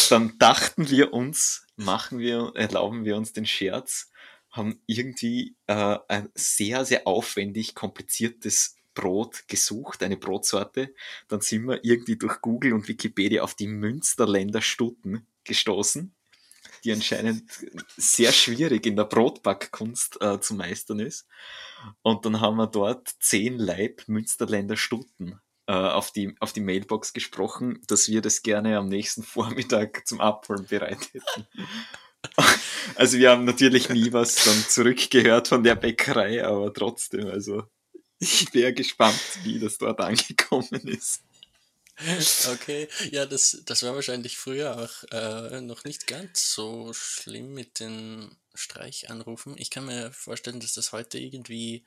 dann 0.09 0.37
dachten 0.39 0.89
wir 0.89 1.13
uns, 1.13 1.65
machen 1.75 2.19
wir, 2.19 2.51
erlauben 2.55 3.05
wir 3.05 3.15
uns 3.17 3.33
den 3.33 3.45
Scherz, 3.45 4.11
haben 4.51 4.81
irgendwie 4.87 5.55
äh, 5.67 5.97
ein 6.07 6.29
sehr, 6.33 6.85
sehr 6.85 7.07
aufwendig 7.07 7.75
kompliziertes 7.75 8.75
Brot 8.93 9.47
gesucht, 9.47 10.01
eine 10.01 10.17
Brotsorte. 10.17 10.93
Dann 11.27 11.41
sind 11.41 11.67
wir 11.67 11.83
irgendwie 11.83 12.17
durch 12.17 12.41
Google 12.41 12.73
und 12.73 12.87
Wikipedia 12.87 13.43
auf 13.43 13.53
die 13.53 13.67
Münsterländer 13.67 14.61
Stuten 14.61 15.27
gestoßen, 15.43 16.15
die 16.83 16.91
anscheinend 16.91 17.43
sehr 17.97 18.31
schwierig 18.31 18.85
in 18.85 18.95
der 18.95 19.05
Brotbackkunst 19.05 20.21
äh, 20.21 20.39
zu 20.39 20.55
meistern 20.55 20.99
ist. 20.99 21.27
Und 22.01 22.25
dann 22.25 22.41
haben 22.41 22.57
wir 22.57 22.67
dort 22.67 23.09
zehn 23.19 23.57
Leib 23.57 24.03
Münsterländer 24.07 24.77
Stuten 24.77 25.39
äh, 25.67 25.73
auf, 25.73 26.11
die, 26.11 26.35
auf 26.39 26.53
die 26.53 26.61
Mailbox 26.61 27.13
gesprochen, 27.13 27.81
dass 27.87 28.07
wir 28.07 28.21
das 28.21 28.41
gerne 28.41 28.77
am 28.77 28.87
nächsten 28.89 29.23
Vormittag 29.23 30.07
zum 30.07 30.21
Abholen 30.21 30.65
bereit 30.65 31.09
hätten. 31.13 31.47
Also 32.95 33.19
wir 33.19 33.31
haben 33.31 33.45
natürlich 33.45 33.89
nie 33.89 34.11
was 34.11 34.43
dann 34.43 34.57
zurückgehört 34.67 35.47
von 35.47 35.63
der 35.63 35.75
Bäckerei, 35.75 36.43
aber 36.43 36.73
trotzdem, 36.73 37.27
also 37.27 37.63
ich 38.19 38.53
wäre 38.53 38.73
gespannt, 38.73 39.19
wie 39.43 39.59
das 39.59 39.77
dort 39.77 39.99
angekommen 40.01 40.87
ist. 40.87 41.21
Okay, 42.53 42.87
ja, 43.11 43.25
das, 43.25 43.63
das 43.65 43.83
war 43.83 43.95
wahrscheinlich 43.95 44.37
früher 44.37 44.77
auch 44.77 45.03
äh, 45.11 45.61
noch 45.61 45.83
nicht 45.83 46.07
ganz 46.07 46.53
so 46.53 46.93
schlimm 46.93 47.53
mit 47.53 47.79
den 47.79 48.37
Streichanrufen. 48.53 49.55
Ich 49.57 49.69
kann 49.71 49.85
mir 49.85 50.11
vorstellen, 50.11 50.59
dass 50.59 50.73
das 50.73 50.91
heute 50.91 51.17
irgendwie 51.19 51.85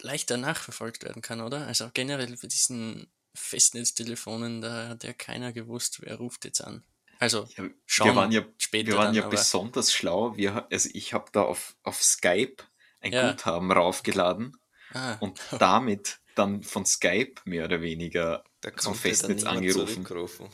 leichter 0.00 0.36
nachverfolgt 0.36 1.02
werden 1.04 1.22
kann, 1.22 1.40
oder? 1.40 1.66
Also 1.66 1.90
generell 1.92 2.36
bei 2.36 2.48
diesen 2.48 3.10
Festnetztelefonen, 3.34 4.60
da 4.60 4.88
hat 4.88 5.04
ja 5.04 5.12
keiner 5.12 5.52
gewusst, 5.52 6.00
wer 6.02 6.16
ruft 6.16 6.44
jetzt 6.44 6.60
an. 6.62 6.84
Also 7.18 7.48
Ja, 7.56 7.68
schon 7.86 8.08
wir 8.08 8.16
waren 8.16 8.32
ja, 8.32 8.46
später 8.58 8.90
wir 8.90 8.96
waren 8.96 9.12
dann, 9.12 9.14
ja 9.14 9.22
besonders 9.22 9.92
schlau. 9.92 10.36
Wir, 10.36 10.66
also 10.70 10.88
ich 10.92 11.12
habe 11.14 11.30
da 11.32 11.42
auf, 11.42 11.76
auf 11.82 12.02
Skype 12.02 12.56
ein 13.00 13.12
Ja. 13.12 13.14
Guthaben 13.14 13.70
raufgeladen 13.72 14.56
Ah, 14.94 15.18
und 15.18 15.40
damit 15.58 16.20
dann 16.34 16.62
von 16.62 16.86
Skype 16.86 17.36
mehr 17.44 17.66
oder 17.66 17.82
weniger 17.82 18.44
Da 18.60 18.76
zum 18.76 18.94
Festnetz 18.94 19.44
angerufen. 19.44 20.04
zurückrufen. 20.04 20.50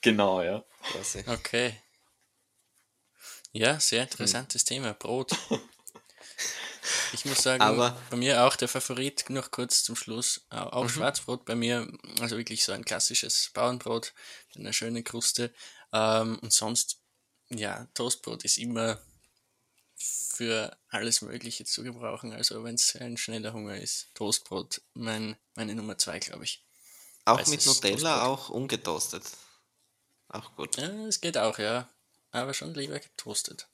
Genau, 0.00 0.42
ja. 0.42 0.64
Quasi. 0.92 1.24
okay. 1.26 1.80
Ja, 3.52 3.78
sehr 3.80 4.02
interessantes 4.02 4.64
Thema. 4.64 4.92
Brot. 4.94 5.30
Ich 7.14 7.24
muss 7.24 7.42
sagen, 7.42 7.62
Aber- 7.62 7.96
bei 8.10 8.16
mir 8.16 8.44
auch 8.44 8.56
der 8.56 8.66
Favorit, 8.68 9.30
noch 9.30 9.50
kurz 9.52 9.84
zum 9.84 9.94
Schluss, 9.96 10.44
au- 10.50 10.56
auch 10.70 10.88
Schwarzbrot 10.90 11.44
bei 11.44 11.54
mir, 11.54 11.88
also 12.20 12.36
wirklich 12.36 12.64
so 12.64 12.72
ein 12.72 12.84
klassisches 12.84 13.50
Bauernbrot 13.54 14.12
mit 14.48 14.58
einer 14.58 14.72
schönen 14.72 15.02
Kruste. 15.04 15.54
Ähm, 15.92 16.38
und 16.40 16.52
sonst, 16.52 16.98
ja, 17.50 17.86
Toastbrot 17.94 18.44
ist 18.44 18.58
immer 18.58 19.00
für 19.96 20.76
alles 20.88 21.22
Mögliche 21.22 21.64
zu 21.64 21.84
gebrauchen. 21.84 22.32
Also 22.32 22.62
wenn 22.64 22.74
es 22.74 22.94
ein 22.96 23.16
schneller 23.16 23.52
Hunger 23.52 23.78
ist, 23.80 24.08
Toastbrot, 24.14 24.82
mein, 24.94 25.36
meine 25.54 25.74
Nummer 25.76 25.96
zwei, 25.96 26.18
glaube 26.18 26.44
ich. 26.44 26.63
Auch 27.24 27.38
Weißes 27.38 27.50
mit 27.50 27.66
Nutella, 27.66 27.96
Toastbrot. 27.96 28.38
auch 28.38 28.48
ungetoastet. 28.50 29.24
Auch 30.28 30.54
gut. 30.56 30.76
Ja, 30.76 30.88
es 31.06 31.20
geht 31.20 31.38
auch, 31.38 31.58
ja. 31.58 31.88
Aber 32.32 32.52
schon 32.52 32.74
lieber 32.74 32.98
getoastet. 32.98 33.68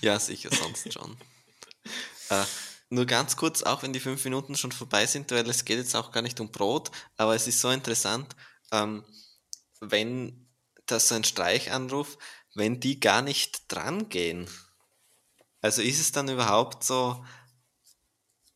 Ja, 0.00 0.18
sicher, 0.18 0.50
sonst 0.54 0.92
schon. 0.92 1.16
äh, 2.28 2.44
nur 2.90 3.06
ganz 3.06 3.36
kurz, 3.36 3.62
auch 3.62 3.82
wenn 3.82 3.92
die 3.92 4.00
fünf 4.00 4.22
Minuten 4.24 4.54
schon 4.56 4.70
vorbei 4.70 5.06
sind, 5.06 5.30
weil 5.30 5.48
es 5.48 5.64
geht 5.64 5.78
jetzt 5.78 5.96
auch 5.96 6.12
gar 6.12 6.22
nicht 6.22 6.38
um 6.40 6.50
Brot, 6.50 6.90
aber 7.16 7.34
es 7.34 7.46
ist 7.46 7.60
so 7.60 7.70
interessant, 7.70 8.36
ähm, 8.70 9.04
wenn 9.80 10.48
das 10.86 11.08
so 11.08 11.14
ein 11.14 11.24
Streichanruf, 11.24 12.18
wenn 12.54 12.80
die 12.80 13.00
gar 13.00 13.22
nicht 13.22 13.72
dran 13.72 14.08
gehen. 14.10 14.48
Also 15.60 15.80
ist 15.80 16.00
es 16.00 16.12
dann 16.12 16.28
überhaupt 16.28 16.84
so, 16.84 17.24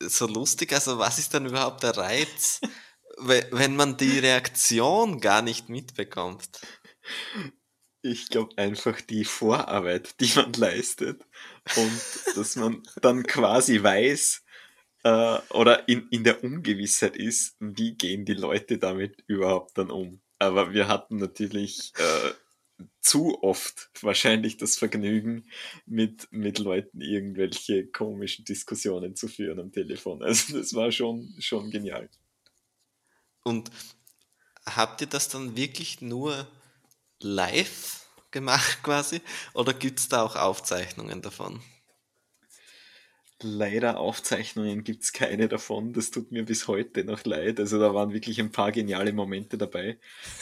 so 0.03 0.26
lustig? 0.26 0.72
Also 0.72 0.99
was 0.99 1.18
ist 1.18 1.34
dann 1.34 1.46
überhaupt 1.46 1.82
der 1.82 1.96
Reiz, 1.96 2.61
we- 3.18 3.46
wenn 3.51 3.76
man 3.76 3.96
die 3.96 4.18
Reaktion 4.18 5.20
gar 5.20 5.42
nicht 5.42 5.68
mitbekommt? 5.68 6.49
Ich 8.03 8.28
glaube 8.28 8.57
einfach 8.59 9.01
die 9.01 9.24
Vorarbeit, 9.24 10.20
die 10.20 10.30
man 10.36 10.53
leistet 10.53 11.26
und 11.74 12.20
dass 12.32 12.57
man 12.57 12.82
dann 13.01 13.24
quasi 13.24 13.82
weiß 13.82 14.44
äh, 15.05 15.38
oder 15.51 15.88
in, 15.88 16.09
in 16.11 16.24
der 16.24 16.44
Ungewissheit 16.44 17.16
ist, 17.16 17.57
wie 17.61 17.94
gehen 17.96 18.24
die 18.24 18.34
Leute 18.34 18.78
damit 18.78 19.24
überhaupt 19.26 19.78
dann 19.78 19.90
um. 19.90 20.22
Aber 20.38 20.72
wir 20.72 20.88
hatten 20.88 21.16
natürlich 21.16 21.94
äh, 21.99 22.32
zu 23.01 23.43
oft 23.43 23.91
wahrscheinlich 24.03 24.57
das 24.57 24.76
Vergnügen, 24.76 25.49
mit, 25.87 26.29
mit 26.31 26.59
Leuten 26.59 27.01
irgendwelche 27.01 27.87
komischen 27.87 28.45
Diskussionen 28.45 29.16
zu 29.16 29.29
führen 29.29 29.61
am 29.61 29.72
Telefon. 29.72 30.22
Also 30.22 30.57
das 30.59 30.74
war 30.74 30.93
schon, 30.93 31.35
schon 31.39 31.70
genial. 31.70 32.09
Und 33.45 33.70
habt 34.66 35.01
ihr 35.01 35.07
das 35.07 35.29
dann 35.29 35.57
wirklich 35.57 36.01
nur 36.01 36.47
live 37.20 38.07
gemacht 38.31 38.83
quasi? 38.83 39.20
Oder 39.55 39.74
gibt 39.74 40.01
es 40.01 40.09
da 40.09 40.22
auch 40.22 40.37
Aufzeichnungen 40.37 41.22
davon? 41.22 41.62
Leider 43.41 44.01
Aufzeichnungen 44.01 44.82
gibt's 44.82 45.12
keine 45.12 45.49
davon. 45.49 45.93
Das 45.93 46.11
tut 46.11 46.32
mir 46.32 46.45
bis 46.45 46.66
heute 46.66 47.05
noch 47.05 47.24
leid. 47.24 47.61
Also 47.61 47.78
da 47.78 47.95
waren 47.95 48.12
wirklich 48.12 48.41
ein 48.41 48.51
paar 48.51 48.72
geniale 48.72 49.12
Momente 49.12 49.57
dabei. 49.57 50.01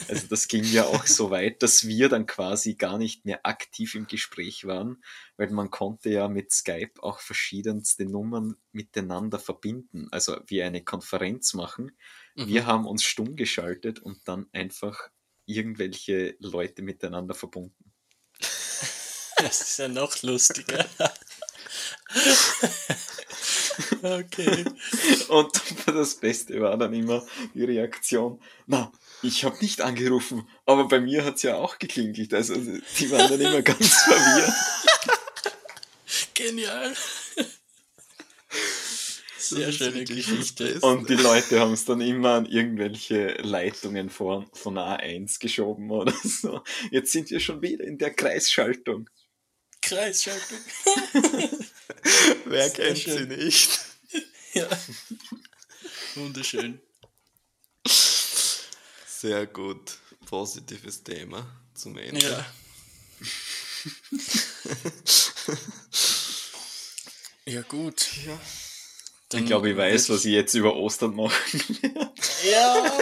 Also 0.09 0.27
das 0.29 0.49
ging 0.49 0.65
ja 0.65 0.85
auch 0.85 1.07
so 1.07 1.31
weit, 1.31 1.63
dass 1.63 1.87
wir 1.87 2.09
dann 2.09 2.25
quasi 2.25 2.75
gar 2.75 2.97
nicht 2.97 3.27
mehr 3.27 3.45
aktiv 3.45 3.95
im 3.95 4.07
Gespräch 4.07 4.65
waren, 4.65 5.05
weil 5.37 5.51
man 5.51 5.71
konnte 5.71 6.09
ja 6.09 6.29
mit 6.29 6.53
Skype 6.53 7.03
auch 7.03 7.21
verschiedenste 7.21 8.07
Nummern 8.07 8.57
miteinander 8.73 9.39
verbinden. 9.39 10.09
Also 10.11 10.39
wie 10.47 10.63
eine 10.63 10.83
Konferenz 10.83 11.53
machen. 11.53 11.93
Wir 12.35 12.67
haben 12.67 12.87
uns 12.87 13.03
stumm 13.03 13.37
geschaltet 13.37 13.99
und 13.99 14.27
dann 14.27 14.47
einfach 14.53 15.11
irgendwelche 15.47 16.37
Leute 16.39 16.83
miteinander 16.83 17.35
verbunden. 17.35 17.93
Das 19.39 19.61
ist 19.61 19.79
ja 19.79 19.87
noch 19.87 20.23
lustiger. 20.23 20.87
Okay. 24.03 24.65
Und 25.29 25.63
das 25.87 26.15
Beste 26.15 26.61
war 26.61 26.77
dann 26.77 26.93
immer 26.95 27.25
die 27.55 27.65
Reaktion, 27.65 28.41
na, 28.67 28.93
ich 29.23 29.45
habe 29.45 29.59
nicht 29.61 29.81
angerufen, 29.81 30.49
aber 30.65 30.89
bei 30.89 31.01
mir 31.01 31.25
hat's 31.25 31.43
ja 31.43 31.57
auch 31.57 31.79
geklingelt. 31.79 32.33
Also 32.35 32.55
die 32.55 33.11
waren 33.11 33.31
dann 33.31 33.41
immer 33.41 33.63
ganz 33.63 33.95
verwirrt. 34.05 34.55
Genial. 36.35 36.95
Sehr 39.39 39.71
schöne 39.71 40.05
Geschichte. 40.05 40.81
Und 40.81 41.09
die 41.09 41.15
Leute 41.15 41.61
haben 41.61 41.73
es 41.73 41.85
dann 41.85 42.01
immer 42.01 42.35
an 42.35 42.47
irgendwelche 42.47 43.35
Leitungen 43.43 44.11
von, 44.11 44.47
von 44.53 44.77
A1 44.77 45.39
geschoben 45.39 45.91
oder 45.91 46.13
so. 46.25 46.63
Jetzt 46.91 47.13
sind 47.13 47.31
wir 47.31 47.39
schon 47.39 47.63
wieder 47.63 47.85
in 47.85 47.97
der 47.97 48.13
Kreisschaltung. 48.13 49.09
Kreisschaltung. 49.83 50.59
Wer 52.45 52.71
kennt 52.71 52.99
schön. 52.99 53.19
sie 53.19 53.37
nicht? 53.37 53.81
Ja. 54.55 54.69
Wunderschön. 56.15 56.81
Sehr 59.07 59.47
gut. 59.47 59.99
Positives 60.25 61.03
Thema 61.03 61.47
zum 61.75 61.99
Ende. 61.99 62.27
Ja. 62.27 62.47
ja, 67.53 67.61
gut. 67.61 68.09
Ja. 68.27 68.41
Dann 69.29 69.43
Ich 69.43 69.47
glaube, 69.47 69.71
ich 69.71 69.77
weiß, 69.77 70.09
was 70.09 70.25
ich 70.25 70.33
jetzt 70.33 70.55
über 70.55 70.75
Ostern 70.75 71.15
machen 71.15 71.35
werde. 71.83 72.13
Ja. 72.51 72.99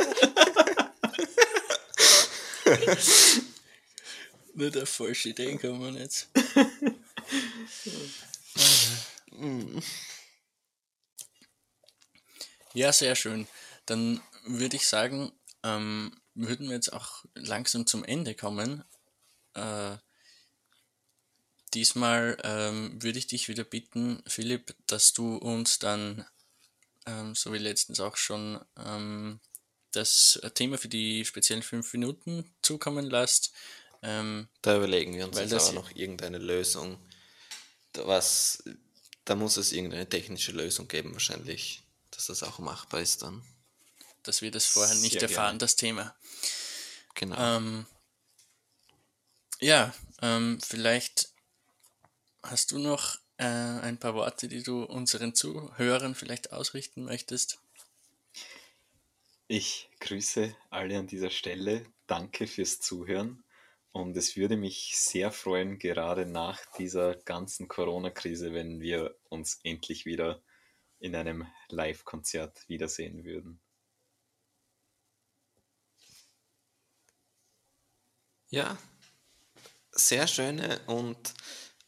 Nur 4.55 4.71
der 4.71 4.87
falsche 4.87 5.29
Idee 5.29 5.57
kommen 5.57 5.97
jetzt. 5.97 6.29
Ja, 12.75 12.93
sehr 12.93 13.15
schön. 13.15 13.47
Dann 13.87 14.21
würde 14.45 14.77
ich 14.77 14.89
sagen, 14.89 15.33
ähm, 15.63 16.13
würden 16.35 16.69
wir 16.69 16.75
jetzt 16.75 16.93
auch 16.93 17.25
langsam 17.35 17.87
zum 17.87 18.05
Ende 18.05 18.35
kommen. 18.35 18.85
Äh, 19.55 19.97
diesmal 21.73 22.37
ähm, 22.43 23.01
würde 23.03 23.19
ich 23.19 23.27
dich 23.27 23.49
wieder 23.49 23.65
bitten, 23.65 24.23
Philipp, 24.27 24.75
dass 24.87 25.13
du 25.13 25.37
uns 25.37 25.79
dann, 25.79 26.27
ähm, 27.07 27.35
so 27.35 27.53
wie 27.53 27.59
letztens 27.59 28.01
auch 28.01 28.17
schon, 28.17 28.61
ähm, 28.77 29.41
das 29.93 30.41
Thema 30.55 30.77
für 30.77 30.89
die 30.89 31.25
speziellen 31.25 31.63
fünf 31.63 31.93
Minuten 31.93 32.53
zukommen 32.63 33.09
lässt. 33.09 33.53
Ähm, 34.03 34.49
da 34.63 34.77
überlegen 34.77 35.15
wir 35.15 35.27
uns 35.27 35.37
weil 35.37 35.49
jetzt 35.49 35.69
aber 35.69 35.73
noch 35.73 35.91
irgendeine 35.95 36.39
Lösung. 36.39 36.99
Da 37.95 38.07
Was, 38.07 38.63
da 39.25 39.35
muss 39.35 39.57
es 39.57 39.73
irgendeine 39.73 40.09
technische 40.09 40.53
Lösung 40.53 40.87
geben, 40.89 41.13
wahrscheinlich, 41.15 41.83
dass 42.11 42.27
das 42.27 42.43
auch 42.43 42.59
machbar 42.59 43.01
ist 43.01 43.23
dann. 43.23 43.43
dass 44.23 44.43
wir 44.43 44.51
das 44.51 44.67
vorher 44.67 44.95
nicht 44.97 45.21
Sehr 45.21 45.23
erfahren, 45.23 45.53
gerne. 45.53 45.59
das 45.59 45.77
Thema. 45.77 46.17
Genau. 47.15 47.37
Ähm, 47.39 47.87
ja, 49.61 49.95
ähm, 50.23 50.61
vielleicht 50.61 51.31
hast 52.43 52.73
du 52.73 52.79
noch 52.79 53.17
äh, 53.37 53.45
ein 53.45 53.99
paar 53.99 54.15
Worte, 54.15 54.49
die 54.49 54.63
du 54.63 54.83
unseren 54.85 55.35
Zuhörern 55.35 56.15
vielleicht 56.15 56.53
ausrichten 56.53 57.05
möchtest. 57.05 57.59
Ich 59.47 59.91
grüße 60.01 60.57
alle 60.71 60.99
an 60.99 61.07
dieser 61.07 61.31
Stelle. 61.31 61.87
Danke 62.07 62.47
fürs 62.47 62.81
Zuhören. 62.81 63.44
Und 63.95 64.17
es 64.17 64.37
würde 64.37 64.57
mich 64.57 64.97
sehr 64.97 65.31
freuen, 65.31 65.79
gerade 65.79 66.27
nach 66.27 66.61
dieser 66.79 67.15
ganzen 67.15 67.69
Corona-Krise, 67.69 68.53
wenn 68.53 68.81
wir 68.81 69.17
uns 69.29 69.61
endlich 69.63 70.05
wieder 70.05 70.43
in 70.99 71.15
einem 71.15 71.47
Live-Konzert 71.69 72.69
wiedersehen 72.69 73.25
würden. 73.25 73.61
Ja, 78.51 78.77
sehr 79.93 80.27
schöne 80.27 80.81
und 80.89 81.33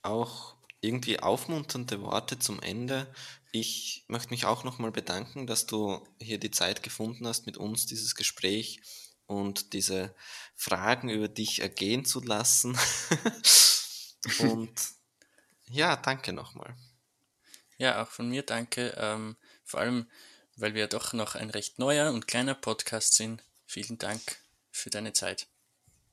auch 0.03 0.55
irgendwie 0.81 1.19
aufmunternde 1.19 2.03
Worte 2.03 2.39
zum 2.39 2.63
Ende. 2.63 3.13
Ich 3.51 4.05
möchte 4.07 4.31
mich 4.31 4.45
auch 4.45 4.63
nochmal 4.63 4.93
bedanken, 4.93 5.49
dass 5.49 5.67
du 5.67 6.07
hier 6.21 6.39
die 6.39 6.53
Zeit 6.53 6.85
gefunden 6.85 7.27
hast, 7.27 7.47
mit 7.47 7.57
uns 7.57 7.87
dieses 7.87 8.15
Gespräch 8.15 8.81
und 9.27 9.73
diese 9.73 10.15
Fragen 10.55 11.09
über 11.09 11.29
dich 11.29 11.61
ergehen 11.61 12.05
zu 12.05 12.21
lassen. 12.21 12.79
und 14.39 14.73
ja, 15.69 15.97
danke 15.97 16.33
nochmal. 16.33 16.75
Ja, 17.79 18.03
auch 18.03 18.09
von 18.09 18.29
mir 18.29 18.43
danke. 18.43 18.95
Ähm, 18.97 19.37
vor 19.65 19.81
allem, 19.81 20.09
weil 20.57 20.75
wir 20.75 20.87
doch 20.87 21.13
noch 21.13 21.35
ein 21.35 21.51
recht 21.51 21.79
neuer 21.79 22.13
und 22.13 22.27
kleiner 22.27 22.55
Podcast 22.55 23.15
sind. 23.15 23.43
Vielen 23.67 23.99
Dank 23.99 24.21
für 24.71 24.91
deine 24.91 25.13
Zeit. 25.13 25.49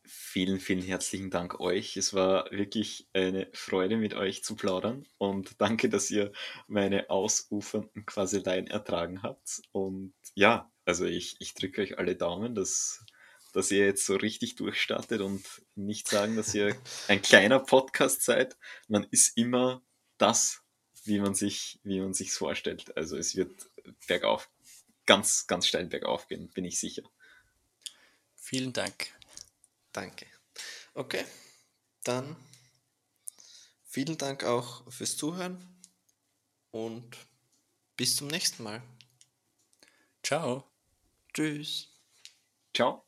Vielen, 0.06 0.60
vielen 0.60 0.82
herzlichen 0.82 1.30
Dank 1.30 1.62
euch. 1.62 1.96
Es 1.96 2.14
war 2.14 2.52
wirklich 2.52 3.08
eine 3.14 3.48
Freude, 3.54 3.96
mit 3.96 4.14
euch 4.16 4.44
zu 4.44 4.56
plaudern. 4.56 5.08
Und 5.18 5.62
danke, 5.62 5.88
dass 5.88 6.12
ihr 6.12 6.34
meine 6.68 7.10
ausufernden 7.10 8.06
Quaseleien 8.06 8.68
ertragen 8.68 9.24
habt. 9.24 9.62
Und 9.72 10.14
ja, 10.36 10.70
also 10.86 11.06
ich, 11.06 11.36
ich 11.40 11.54
drücke 11.54 11.82
euch 11.82 11.98
alle 11.98 12.16
Daumen, 12.16 12.56
dass, 12.56 13.06
dass 13.54 13.72
ihr 13.72 13.86
jetzt 13.86 14.06
so 14.06 14.16
richtig 14.16 14.56
durchstartet 14.56 15.22
und 15.22 15.44
nicht 15.76 16.08
sagen, 16.08 16.36
dass 16.36 16.54
ihr 16.54 16.76
ein 17.08 17.22
kleiner 17.22 17.60
Podcast 17.60 18.24
seid. 18.24 18.58
Man 18.88 19.08
ist 19.12 19.38
immer 19.38 19.82
das, 20.18 20.62
wie 21.06 21.20
man 21.20 21.36
sich, 21.36 21.80
wie 21.84 22.00
man 22.00 22.14
sich's 22.14 22.38
vorstellt. 22.38 22.96
Also 22.98 23.18
es 23.18 23.36
wird 23.36 23.70
bergauf, 24.08 24.50
ganz, 25.06 25.48
ganz 25.48 25.68
steil 25.68 25.86
bergauf 25.86 26.28
gehen, 26.28 26.50
bin 26.50 26.66
ich 26.66 26.80
sicher. 26.80 27.04
Vielen 28.36 28.74
Dank. 28.74 29.14
Danke. 29.92 30.26
Okay, 30.94 31.26
dann 32.04 32.36
vielen 33.86 34.18
Dank 34.18 34.44
auch 34.44 34.92
fürs 34.92 35.18
Zuhören 35.18 35.58
und 36.72 37.18
bis 37.96 38.16
zum 38.16 38.28
nächsten 38.28 38.64
Mal. 38.64 38.82
Ciao. 40.24 40.73
Tschüss. 41.34 41.90
Ciao. 42.74 43.06